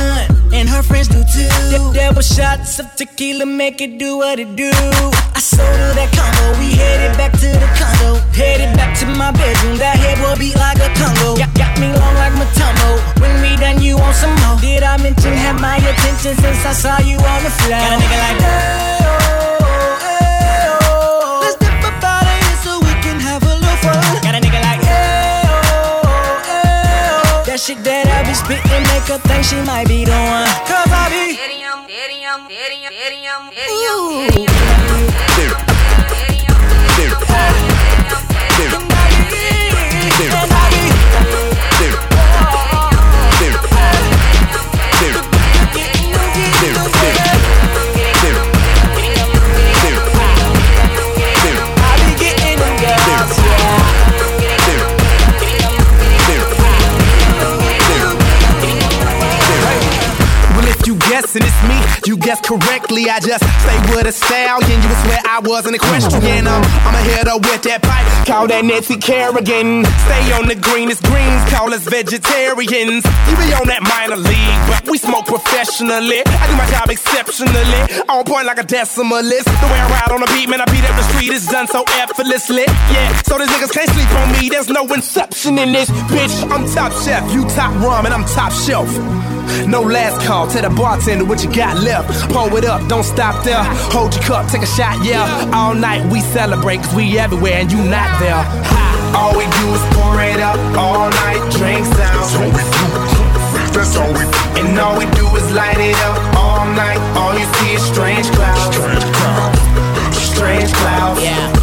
and 0.53 0.69
her 0.69 0.83
friends 0.83 1.09
do 1.09 1.21
too. 1.21 1.49
The 1.73 1.93
double 1.95 2.23
shots 2.23 2.79
of 2.79 2.87
tequila 2.97 3.47
make 3.47 3.81
it 3.81 3.99
do 3.99 4.19
what 4.19 4.39
it 4.39 4.57
do. 4.57 4.71
I 4.73 5.41
sold 5.41 5.69
her 5.69 5.95
that 5.95 6.11
combo, 6.17 6.59
we 6.59 6.73
headed 6.75 7.17
back 7.17 7.33
to 7.33 7.49
the 7.49 7.69
condo. 7.77 8.21
Headed 8.33 8.77
back 8.77 8.97
to 9.01 9.07
my 9.07 9.33
bedroom, 9.33 9.77
that 9.79 9.97
head 9.97 10.19
will 10.21 10.37
beat 10.39 10.57
like 10.57 10.79
a 10.79 10.89
Congo. 10.95 11.37
Got, 11.37 11.55
got 11.55 11.79
me 11.79 11.93
long 11.93 12.15
like 12.15 12.33
Mutombo. 12.33 13.21
When 13.21 13.35
we 13.43 13.57
done, 13.57 13.83
you 13.83 13.97
want 13.97 14.17
some 14.17 14.35
more. 14.43 14.61
Did 14.61 14.83
I 14.83 14.97
mention 14.99 15.33
have 15.33 15.61
my 15.61 15.77
attention 15.77 16.37
since 16.37 16.65
I 16.65 16.73
saw 16.73 16.99
you 17.01 17.17
on 17.17 17.43
the 17.45 17.51
floor? 17.51 17.79
Got 17.79 17.93
a 17.93 18.03
nigga 18.03 18.19
like 18.19 18.39
that. 18.39 19.48
That 27.59 27.65
shit 27.65 27.83
that 27.83 28.07
I 28.07 28.23
be 28.23 28.35
spitting 28.39 28.87
make 28.87 29.11
her 29.11 29.19
think 29.19 29.43
she 29.43 29.59
might 29.67 29.89
be 29.91 30.05
the 30.05 30.15
one. 30.15 30.47
Cause 30.71 30.87
I 30.95 31.11
be. 31.11 31.35
Ooh. 35.25 35.28
Guessing 61.29 61.45
it's 61.45 61.63
me, 61.69 61.77
you 62.09 62.17
guessed 62.17 62.45
correctly. 62.45 63.11
I 63.11 63.21
just 63.21 63.45
stay 63.45 63.79
with 63.93 64.07
a 64.07 64.13
stallion. 64.13 64.81
You 64.81 64.89
would 64.89 65.03
swear 65.05 65.21
I 65.29 65.41
wasn't 65.45 65.77
equestrian. 65.77 66.47
Um, 66.47 66.63
I'm 66.89 66.95
a 66.95 67.03
hitter 67.05 67.37
with 67.37 67.63
that 67.69 67.83
pipe. 67.83 68.07
Call 68.27 68.47
that 68.49 68.65
Nancy 68.65 68.97
Kerrigan. 68.97 69.85
Stay 69.85 70.25
on 70.33 70.49
the 70.49 70.57
greenest 70.57 71.05
greens. 71.05 71.45
Call 71.53 71.75
us 71.75 71.85
vegetarians. 71.85 73.05
You 73.05 73.35
be 73.37 73.53
on 73.53 73.69
that 73.69 73.85
minor 73.85 74.17
league, 74.17 74.61
but 74.73 74.89
we 74.89 74.97
smoke 74.97 75.27
professionally. 75.27 76.25
I 76.25 76.45
do 76.49 76.57
my 76.57 76.69
job 76.73 76.89
exceptionally. 76.89 77.81
On 78.09 78.25
point 78.25 78.47
like 78.47 78.59
a 78.59 78.65
decimalist. 78.65 79.45
The 79.45 79.69
way 79.69 79.81
I 79.85 80.01
ride 80.01 80.13
on 80.17 80.21
the 80.25 80.31
beat, 80.33 80.49
man, 80.49 80.65
I 80.65 80.67
beat 80.73 80.85
up 80.89 80.97
the 80.97 81.05
street. 81.13 81.29
It's 81.29 81.45
done 81.45 81.69
so 81.69 81.85
effortlessly. 82.01 82.65
Yeah, 82.89 83.13
so 83.29 83.37
these 83.37 83.53
niggas 83.53 83.73
can't 83.73 83.91
sleep 83.93 84.11
on 84.17 84.33
me. 84.33 84.49
There's 84.49 84.73
no 84.73 84.89
inception 84.89 85.59
in 85.59 85.73
this 85.73 85.91
bitch. 86.09 86.33
I'm 86.49 86.65
top 86.73 86.93
chef, 87.05 87.21
you 87.33 87.45
top 87.53 87.77
rum, 87.85 88.07
and 88.07 88.15
I'm 88.15 88.25
top 88.25 88.53
shelf. 88.53 88.89
No 89.67 89.83
last 89.83 90.25
call, 90.27 90.47
to 90.49 90.61
the 90.61 90.71
bartender 90.71 91.18
what 91.27 91.43
you 91.43 91.53
got 91.53 91.79
left. 91.83 92.09
Pour 92.31 92.47
it 92.59 92.65
up, 92.65 92.87
don't 92.89 93.05
stop 93.05 93.45
there. 93.45 93.63
Hold 93.95 94.15
your 94.15 94.25
cup, 94.25 94.51
take 94.51 94.63
a 94.63 94.67
shot, 94.67 95.03
yeah. 95.05 95.51
All 95.53 95.75
night 95.75 96.05
we 96.13 96.21
celebrate, 96.21 96.79
cause 96.79 96.95
we 96.95 97.19
everywhere 97.19 97.55
and 97.55 97.71
you 97.73 97.79
not 97.79 98.21
there. 98.21 98.43
Ha. 98.43 98.89
All 99.17 99.33
we 99.37 99.45
do 99.45 99.67
is 99.73 99.83
pour 99.97 100.21
it 100.21 100.41
up, 100.41 100.59
all 100.77 101.11
night, 101.11 101.41
drinks 101.53 101.89
down. 101.97 102.15
That's 102.19 102.37
all 102.37 102.51
we 102.53 102.63
do. 102.63 103.09
That's 103.73 103.97
all 103.97 104.13
we 104.13 104.25
do. 104.25 104.69
And 104.69 104.79
all 104.79 104.99
we 104.99 105.07
do 105.17 105.27
is 105.37 105.51
light 105.53 105.79
it 105.79 105.97
up 106.07 106.19
all 106.37 106.67
night. 106.67 106.99
All 107.17 107.33
you 107.33 107.47
see 107.57 107.75
is 107.75 107.83
strange 107.83 108.31
clouds. 108.33 108.77
Strange 108.77 109.05
clouds. 109.15 110.17
Strange 110.17 110.73
clouds. 110.73 111.23
Yeah. 111.23 111.58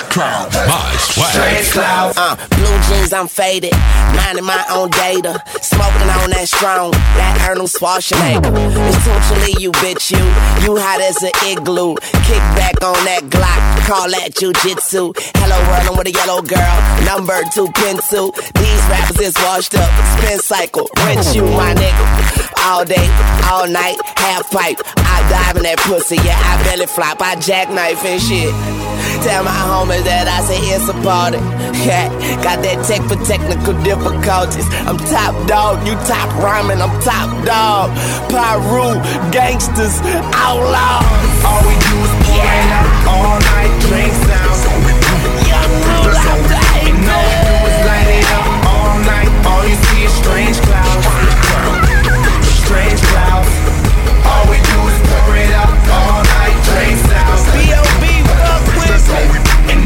Clouds. 0.00 0.02
Strange 0.02 0.12
clouds. 0.12 0.56
My 0.56 0.96
swag. 0.96 1.32
Strange 1.32 1.70
clouds. 1.72 2.18
Uh, 2.18 2.36
blue 2.56 2.78
jeans, 2.88 3.12
I'm 3.12 3.28
faded. 3.28 3.72
Minding 4.16 4.44
my 4.44 4.64
own 4.70 4.90
data. 4.90 5.42
Smoking 5.60 6.08
on 6.08 6.30
that 6.30 6.48
strong, 6.48 6.92
that 6.92 7.44
Arnold 7.48 7.70
Schwarzenegger. 7.70 8.52
It's 8.88 9.04
totally 9.04 9.54
you 9.60 9.72
bitch, 9.82 10.10
you. 10.10 10.22
You 10.64 10.78
hot 10.80 11.00
as 11.00 11.22
an 11.22 11.32
igloo. 11.44 11.96
Kick 12.24 12.42
back 12.56 12.80
on 12.82 12.96
that 13.04 13.24
Glock. 13.28 13.60
Call 13.86 14.08
that 14.10 14.32
jujitsu. 14.32 15.12
Hello, 15.36 15.56
world, 15.68 15.86
I'm 15.90 15.96
with 15.98 16.08
a 16.08 16.12
yellow 16.12 16.40
girl. 16.40 16.76
Number 17.04 17.38
two 17.52 17.68
pencil. 17.74 18.32
These 18.32 18.82
rappers 18.88 19.20
is 19.20 19.36
washed 19.44 19.74
up. 19.74 19.90
Spin 20.16 20.38
cycle. 20.38 20.88
Rinse 21.04 21.34
you, 21.34 21.42
my 21.42 21.74
nigga. 21.74 22.48
All 22.64 22.84
day, 22.84 23.08
all 23.50 23.66
night, 23.66 23.98
half 24.16 24.48
pipe. 24.50 24.78
I 24.96 25.18
dive 25.28 25.56
in 25.56 25.64
that 25.64 25.78
pussy, 25.80 26.16
yeah, 26.16 26.38
I 26.38 26.62
belly 26.62 26.86
flop. 26.86 27.20
I 27.20 27.34
jackknife 27.36 28.04
and 28.04 28.22
shit. 28.22 28.54
Tell 29.22 29.44
my 29.44 29.54
homies 29.54 30.02
that 30.02 30.26
I 30.26 30.42
say 30.42 30.58
it's 30.74 30.88
a 30.90 30.96
party. 31.06 31.38
Yeah, 31.82 32.06
got 32.46 32.62
that 32.62 32.78
tech 32.86 33.02
for 33.10 33.18
technical 33.26 33.74
difficulties. 33.82 34.62
I'm 34.86 34.94
top 35.10 35.34
dog, 35.50 35.82
you 35.82 35.98
top 36.06 36.30
rhyming, 36.38 36.78
I'm 36.78 36.94
top 37.02 37.26
dog. 37.42 37.90
Pyru, 38.30 39.02
gangsters, 39.34 39.98
outlaws. 40.30 41.02
All 41.42 41.58
we 41.66 41.74
do 41.74 41.94
is 42.06 42.14
pour 42.22 42.38
it 42.38 42.70
up 42.70 42.86
all 43.10 43.34
night, 43.50 43.72
drinks 43.90 44.22
down. 44.30 44.52
And 46.86 47.02
all 47.10 47.26
we 47.26 47.34
do 47.42 47.56
is 47.66 47.78
light 47.82 48.10
it 48.14 48.30
up 48.30 48.46
all 48.70 48.94
night. 49.02 49.30
All 49.42 49.66
you 49.66 49.74
see 49.74 50.06
is 50.06 50.14
strange 50.22 50.58
clouds. 50.62 50.91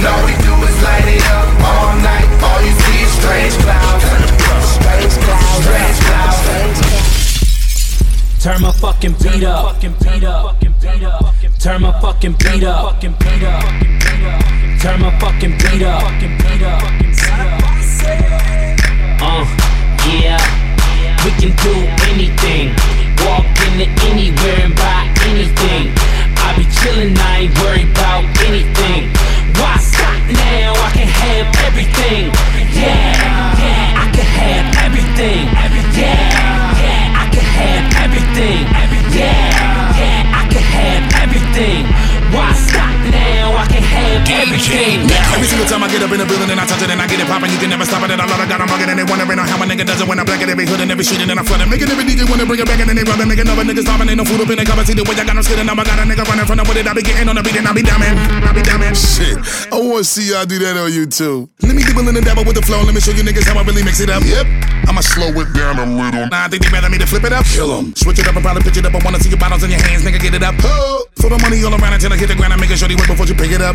All 0.07 0.23
we 0.25 0.35
do 0.39 0.53
is 0.63 0.77
light 0.83 1.09
it 1.09 1.27
up 1.27 1.49
all 1.67 1.97
night. 2.01 2.29
All 2.43 2.61
you 2.63 2.73
see 2.73 3.03
is 3.03 3.13
strange 3.19 3.55
clouds. 3.63 4.05
Strange 4.79 5.15
clouds. 5.25 5.65
Strange 5.67 5.99
clouds. 6.07 6.37
Turn 8.43 8.63
my 8.63 8.73
fucking 8.73 9.15
beat 9.23 9.45
up. 9.45 9.81
Turn 11.59 11.83
my 11.83 11.93
fucking 12.01 12.35
beat 12.39 12.63
up. 12.65 12.95
Fucking 12.95 13.15
beat 13.19 13.43
up. 13.43 13.63
Turn 14.81 15.01
my 15.01 15.11
fucking 15.19 15.59
beat 15.59 15.83
up. 15.83 16.03
fucking 16.03 16.37
beat 16.39 16.63
up. 16.63 16.83
Uh, 19.19 19.45
yeah. 20.07 20.39
We 21.25 21.31
can 21.41 21.53
do 21.59 21.75
anything. 22.07 22.67
Walk 23.27 23.47
into 23.67 23.87
anywhere 24.07 24.61
and 24.63 24.75
buy 24.77 25.13
anything. 25.27 26.16
I 26.47 26.57
be 26.57 26.65
chillin', 26.79 27.19
I 27.19 27.51
ain't 27.51 27.59
worried 27.59 27.91
about 27.91 28.23
anything. 28.47 29.11
Why 29.59 29.77
stop 29.79 30.23
now? 30.31 30.79
I 30.87 30.91
can 30.95 31.09
have 31.09 31.47
everything. 31.67 32.31
Yeah, 32.71 33.59
yeah, 33.63 34.03
I 34.03 34.07
can 34.15 34.29
have 34.41 34.67
everything. 34.87 35.43
Yeah, 35.51 35.99
yeah, 35.99 36.26
have 44.47 44.55
everything. 44.55 45.11
Every 45.35 45.49
single 45.49 45.67
time 45.67 45.83
I 45.83 45.89
get 45.89 46.03
up 46.03 46.13
in 46.13 46.19
the 46.19 46.27
building 46.27 46.51
and 46.51 46.61
I 46.61 46.67
touch 46.67 46.83
it 46.83 46.91
and 46.91 47.01
I 47.01 47.07
get 47.07 47.21
it 47.21 47.27
poppin', 47.27 47.51
you 47.51 47.59
can 47.59 47.71
never 47.71 47.85
stop 47.85 48.03
it. 48.05 48.11
And 48.11 48.21
I 48.21 48.27
love 48.27 48.41
it, 48.41 48.49
got 48.49 48.61
'em 48.61 48.69
bugging 48.69 48.89
and 48.89 48.99
they 48.99 49.05
wondering 49.05 49.39
how 49.39 49.59
my 49.59 49.67
nigga 49.67 49.87
does 49.87 50.01
it 50.01 50.07
when 50.07 50.19
I 50.19 50.25
black 50.25 50.41
it 50.43 50.49
every 50.49 50.67
hood 50.67 50.81
and 50.81 50.91
every 50.91 51.05
street 51.05 51.21
and 51.21 51.31
then 51.31 51.39
I 51.39 51.43
flood 51.43 51.61
it. 51.61 51.69
Making 51.69 51.91
every 51.91 52.05
DJ 52.05 52.25
wanna 52.29 52.47
bring 52.47 52.61
it 52.61 52.67
back 52.67 52.81
and 52.81 52.89
then 52.89 52.97
they 52.97 53.05
rub 53.05 53.21
it, 53.21 53.27
making 53.27 53.49
other 53.49 53.65
niggas 53.65 53.83
stopping. 53.83 54.09
Ain't 54.09 54.19
no 54.19 54.25
food 54.25 54.41
up 54.41 54.51
in 54.51 54.59
the 54.59 54.65
cover. 54.65 54.85
See 54.85 54.95
the 54.95 55.05
way 55.05 55.15
I 55.19 55.25
got 55.25 55.35
them 55.35 55.43
skidding. 55.43 55.67
Now 55.67 55.75
I 55.75 55.85
got 55.85 55.99
a 55.99 56.05
nigga 56.07 56.25
running 56.27 56.47
from 56.47 56.57
the 56.59 56.65
with 56.65 56.79
it. 56.79 56.87
I 56.87 56.93
be 56.95 57.03
getting 57.03 57.29
on 57.29 57.37
the 57.37 57.43
beat 57.43 57.57
and 57.57 57.67
I 57.67 57.73
be 57.73 57.83
diamond. 57.83 58.17
I 58.47 58.53
be 58.53 58.63
diamond. 58.63 58.97
Shit, 58.97 59.37
I 59.73 59.77
wanna 59.81 60.05
see 60.05 60.31
y'all 60.31 60.47
do 60.47 60.59
that 60.61 60.77
on 60.77 60.91
YouTube. 60.91 61.49
Let 61.63 61.75
me 61.75 61.83
get 61.83 61.95
willing 61.95 62.15
to 62.15 62.23
dabble 62.23 62.45
with 62.45 62.57
the 62.57 62.63
flow. 62.63 62.83
Let 62.83 62.95
me 62.95 63.01
show 63.01 63.13
you 63.13 63.25
niggas 63.25 63.47
how 63.47 63.59
I 63.59 63.63
really 63.65 63.83
mix 63.83 64.01
it 64.01 64.11
up. 64.11 64.23
Yep, 64.25 64.47
I'ma 64.89 65.01
slow 65.01 65.31
it 65.35 65.49
down 65.55 65.79
a 65.79 65.87
little. 65.87 66.27
Nah, 66.29 66.47
I 66.47 66.49
think 66.49 66.63
they 66.63 66.71
better 66.71 66.89
me 66.89 66.99
to 66.99 67.07
flip 67.07 67.25
it 67.25 67.33
up. 67.33 67.45
Kill 67.47 67.71
'em. 67.77 67.95
Switch 67.97 68.19
it 68.19 68.29
up 68.29 68.37
and 68.37 68.45
probably 68.45 68.63
pitch 68.63 68.77
it 68.77 68.87
up. 68.87 68.95
I 68.95 69.01
wanna 69.05 69.21
see 69.21 69.31
your 69.31 69.39
bottles 69.39 69.63
in 69.63 69.71
your 69.71 69.83
hands, 69.83 70.03
nigga. 70.03 70.21
Get 70.21 70.35
it 70.35 70.43
up. 70.43 70.55
Oh. 70.65 71.05
Throw 71.19 71.31
the 71.31 71.43
money 71.43 71.65
all 71.65 71.75
around 71.75 71.95
until 71.95 72.13
I 72.13 72.17
hit 72.17 72.29
the 72.29 72.37
ground. 72.37 72.53
I'm 72.53 72.61
making 72.61 72.77
sure 72.77 72.87
they 72.87 72.95
wait 72.95 73.09
before 73.09 73.27
you 73.27 73.35
pick 73.35 73.51
it 73.51 73.61
up. 73.61 73.75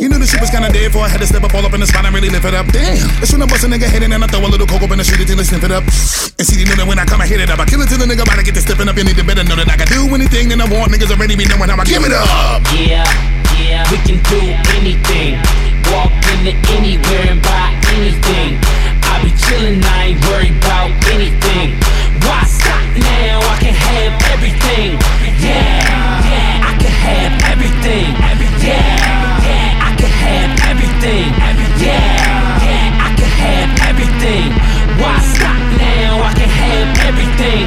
You 0.00 0.07
knew 0.08 0.18
the 0.18 0.26
shit 0.26 0.40
was 0.40 0.50
kinda 0.50 0.72
dead 0.72 0.90
for 0.92 1.04
I 1.04 1.08
had 1.08 1.20
to 1.20 1.28
step 1.28 1.44
up 1.44 1.54
all 1.54 1.64
up 1.64 1.74
in 1.76 1.80
the 1.80 1.86
spot 1.86 2.04
and 2.04 2.14
really 2.14 2.32
lift 2.32 2.44
it 2.44 2.54
up. 2.54 2.66
Damn. 2.72 2.96
That's 3.20 3.32
when 3.32 3.42
I 3.42 3.46
bust 3.46 3.64
a 3.64 3.68
nigga 3.68 3.86
head 3.86 4.02
in 4.02 4.12
and 4.12 4.24
I 4.24 4.26
throw 4.26 4.40
a 4.40 4.48
little 4.48 4.66
coke 4.66 4.82
up 4.82 4.90
in 4.90 4.98
the 4.98 5.04
street 5.04 5.20
until 5.20 5.36
they 5.36 5.44
sniff 5.44 5.62
it 5.62 5.70
up. 5.70 5.84
And 5.84 6.44
see, 6.48 6.56
they 6.56 6.64
know 6.64 6.76
that 6.80 6.88
when 6.88 6.98
I 6.98 7.04
come, 7.04 7.20
I 7.20 7.26
hit 7.26 7.40
it 7.40 7.50
up. 7.50 7.60
I 7.60 7.66
kill 7.68 7.80
it 7.84 7.88
till 7.88 8.00
the 8.00 8.08
nigga 8.08 8.24
about 8.24 8.40
to 8.40 8.44
get 8.44 8.54
to 8.56 8.62
stepping 8.64 8.88
up. 8.88 8.96
You 8.96 9.04
need 9.04 9.20
to 9.20 9.24
better 9.24 9.44
know 9.44 9.56
that 9.56 9.68
I 9.68 9.76
can 9.76 9.86
do 9.86 10.08
anything 10.14 10.48
that 10.48 10.60
I 10.60 10.66
want. 10.66 10.90
Niggas 10.90 11.12
already 11.12 11.36
be 11.36 11.44
knowing 11.44 11.68
how 11.68 11.76
I 11.76 11.84
give 11.84 12.02
it 12.02 12.12
up. 12.12 12.64
Yeah, 12.72 13.04
yeah, 13.60 13.84
we 13.92 14.00
can 14.02 14.18
do 14.32 14.40
anything. 14.80 15.36
Walk 15.92 16.12
into 16.32 16.52
anywhere 16.72 17.26
and 17.28 17.40
buy 17.44 17.76
anything. 17.96 18.60
I 19.04 19.20
be 19.24 19.30
chillin', 19.36 19.84
I 19.84 20.14
ain't 20.14 20.20
worried 20.28 20.56
about 20.62 20.92
anything. 21.12 21.76
Why 22.24 22.44
stop 22.48 22.84
now? 22.96 23.40
I 23.44 23.56
can 23.60 23.74
have 23.76 24.14
everything. 24.32 24.96
Yeah, 25.42 26.24
yeah, 26.32 26.68
I 26.68 26.72
can 26.80 26.92
have 26.92 27.34
everything. 27.52 28.14
Yeah, 28.62 29.27
can 29.98 30.10
have 30.10 30.52
everything. 30.70 31.28
Yeah, 31.82 32.62
yeah, 32.62 33.06
I 33.06 33.10
can 33.18 33.32
have 33.42 33.70
everything. 33.90 34.48
Why 35.02 35.18
stop 35.34 35.58
now? 35.76 36.22
I 36.22 36.32
can 36.38 36.48
have 36.48 36.88
everything. 37.10 37.66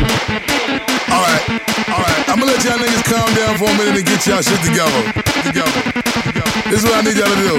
Alright, 1.12 1.44
alright. 1.92 2.24
I'ma 2.32 2.46
let 2.46 2.64
y'all 2.64 2.80
niggas 2.80 3.04
calm 3.12 3.30
down 3.36 3.58
for 3.60 3.68
a 3.68 3.76
minute 3.78 4.00
and 4.00 4.08
Get 4.08 4.26
y'all 4.28 4.42
shit 4.42 4.62
together. 4.64 5.02
Together. 5.44 5.82
This 6.70 6.84
is 6.84 6.86
what 6.88 6.96
I 6.96 7.02
need 7.04 7.18
y'all 7.20 7.28
to 7.28 7.42
do. 7.44 7.56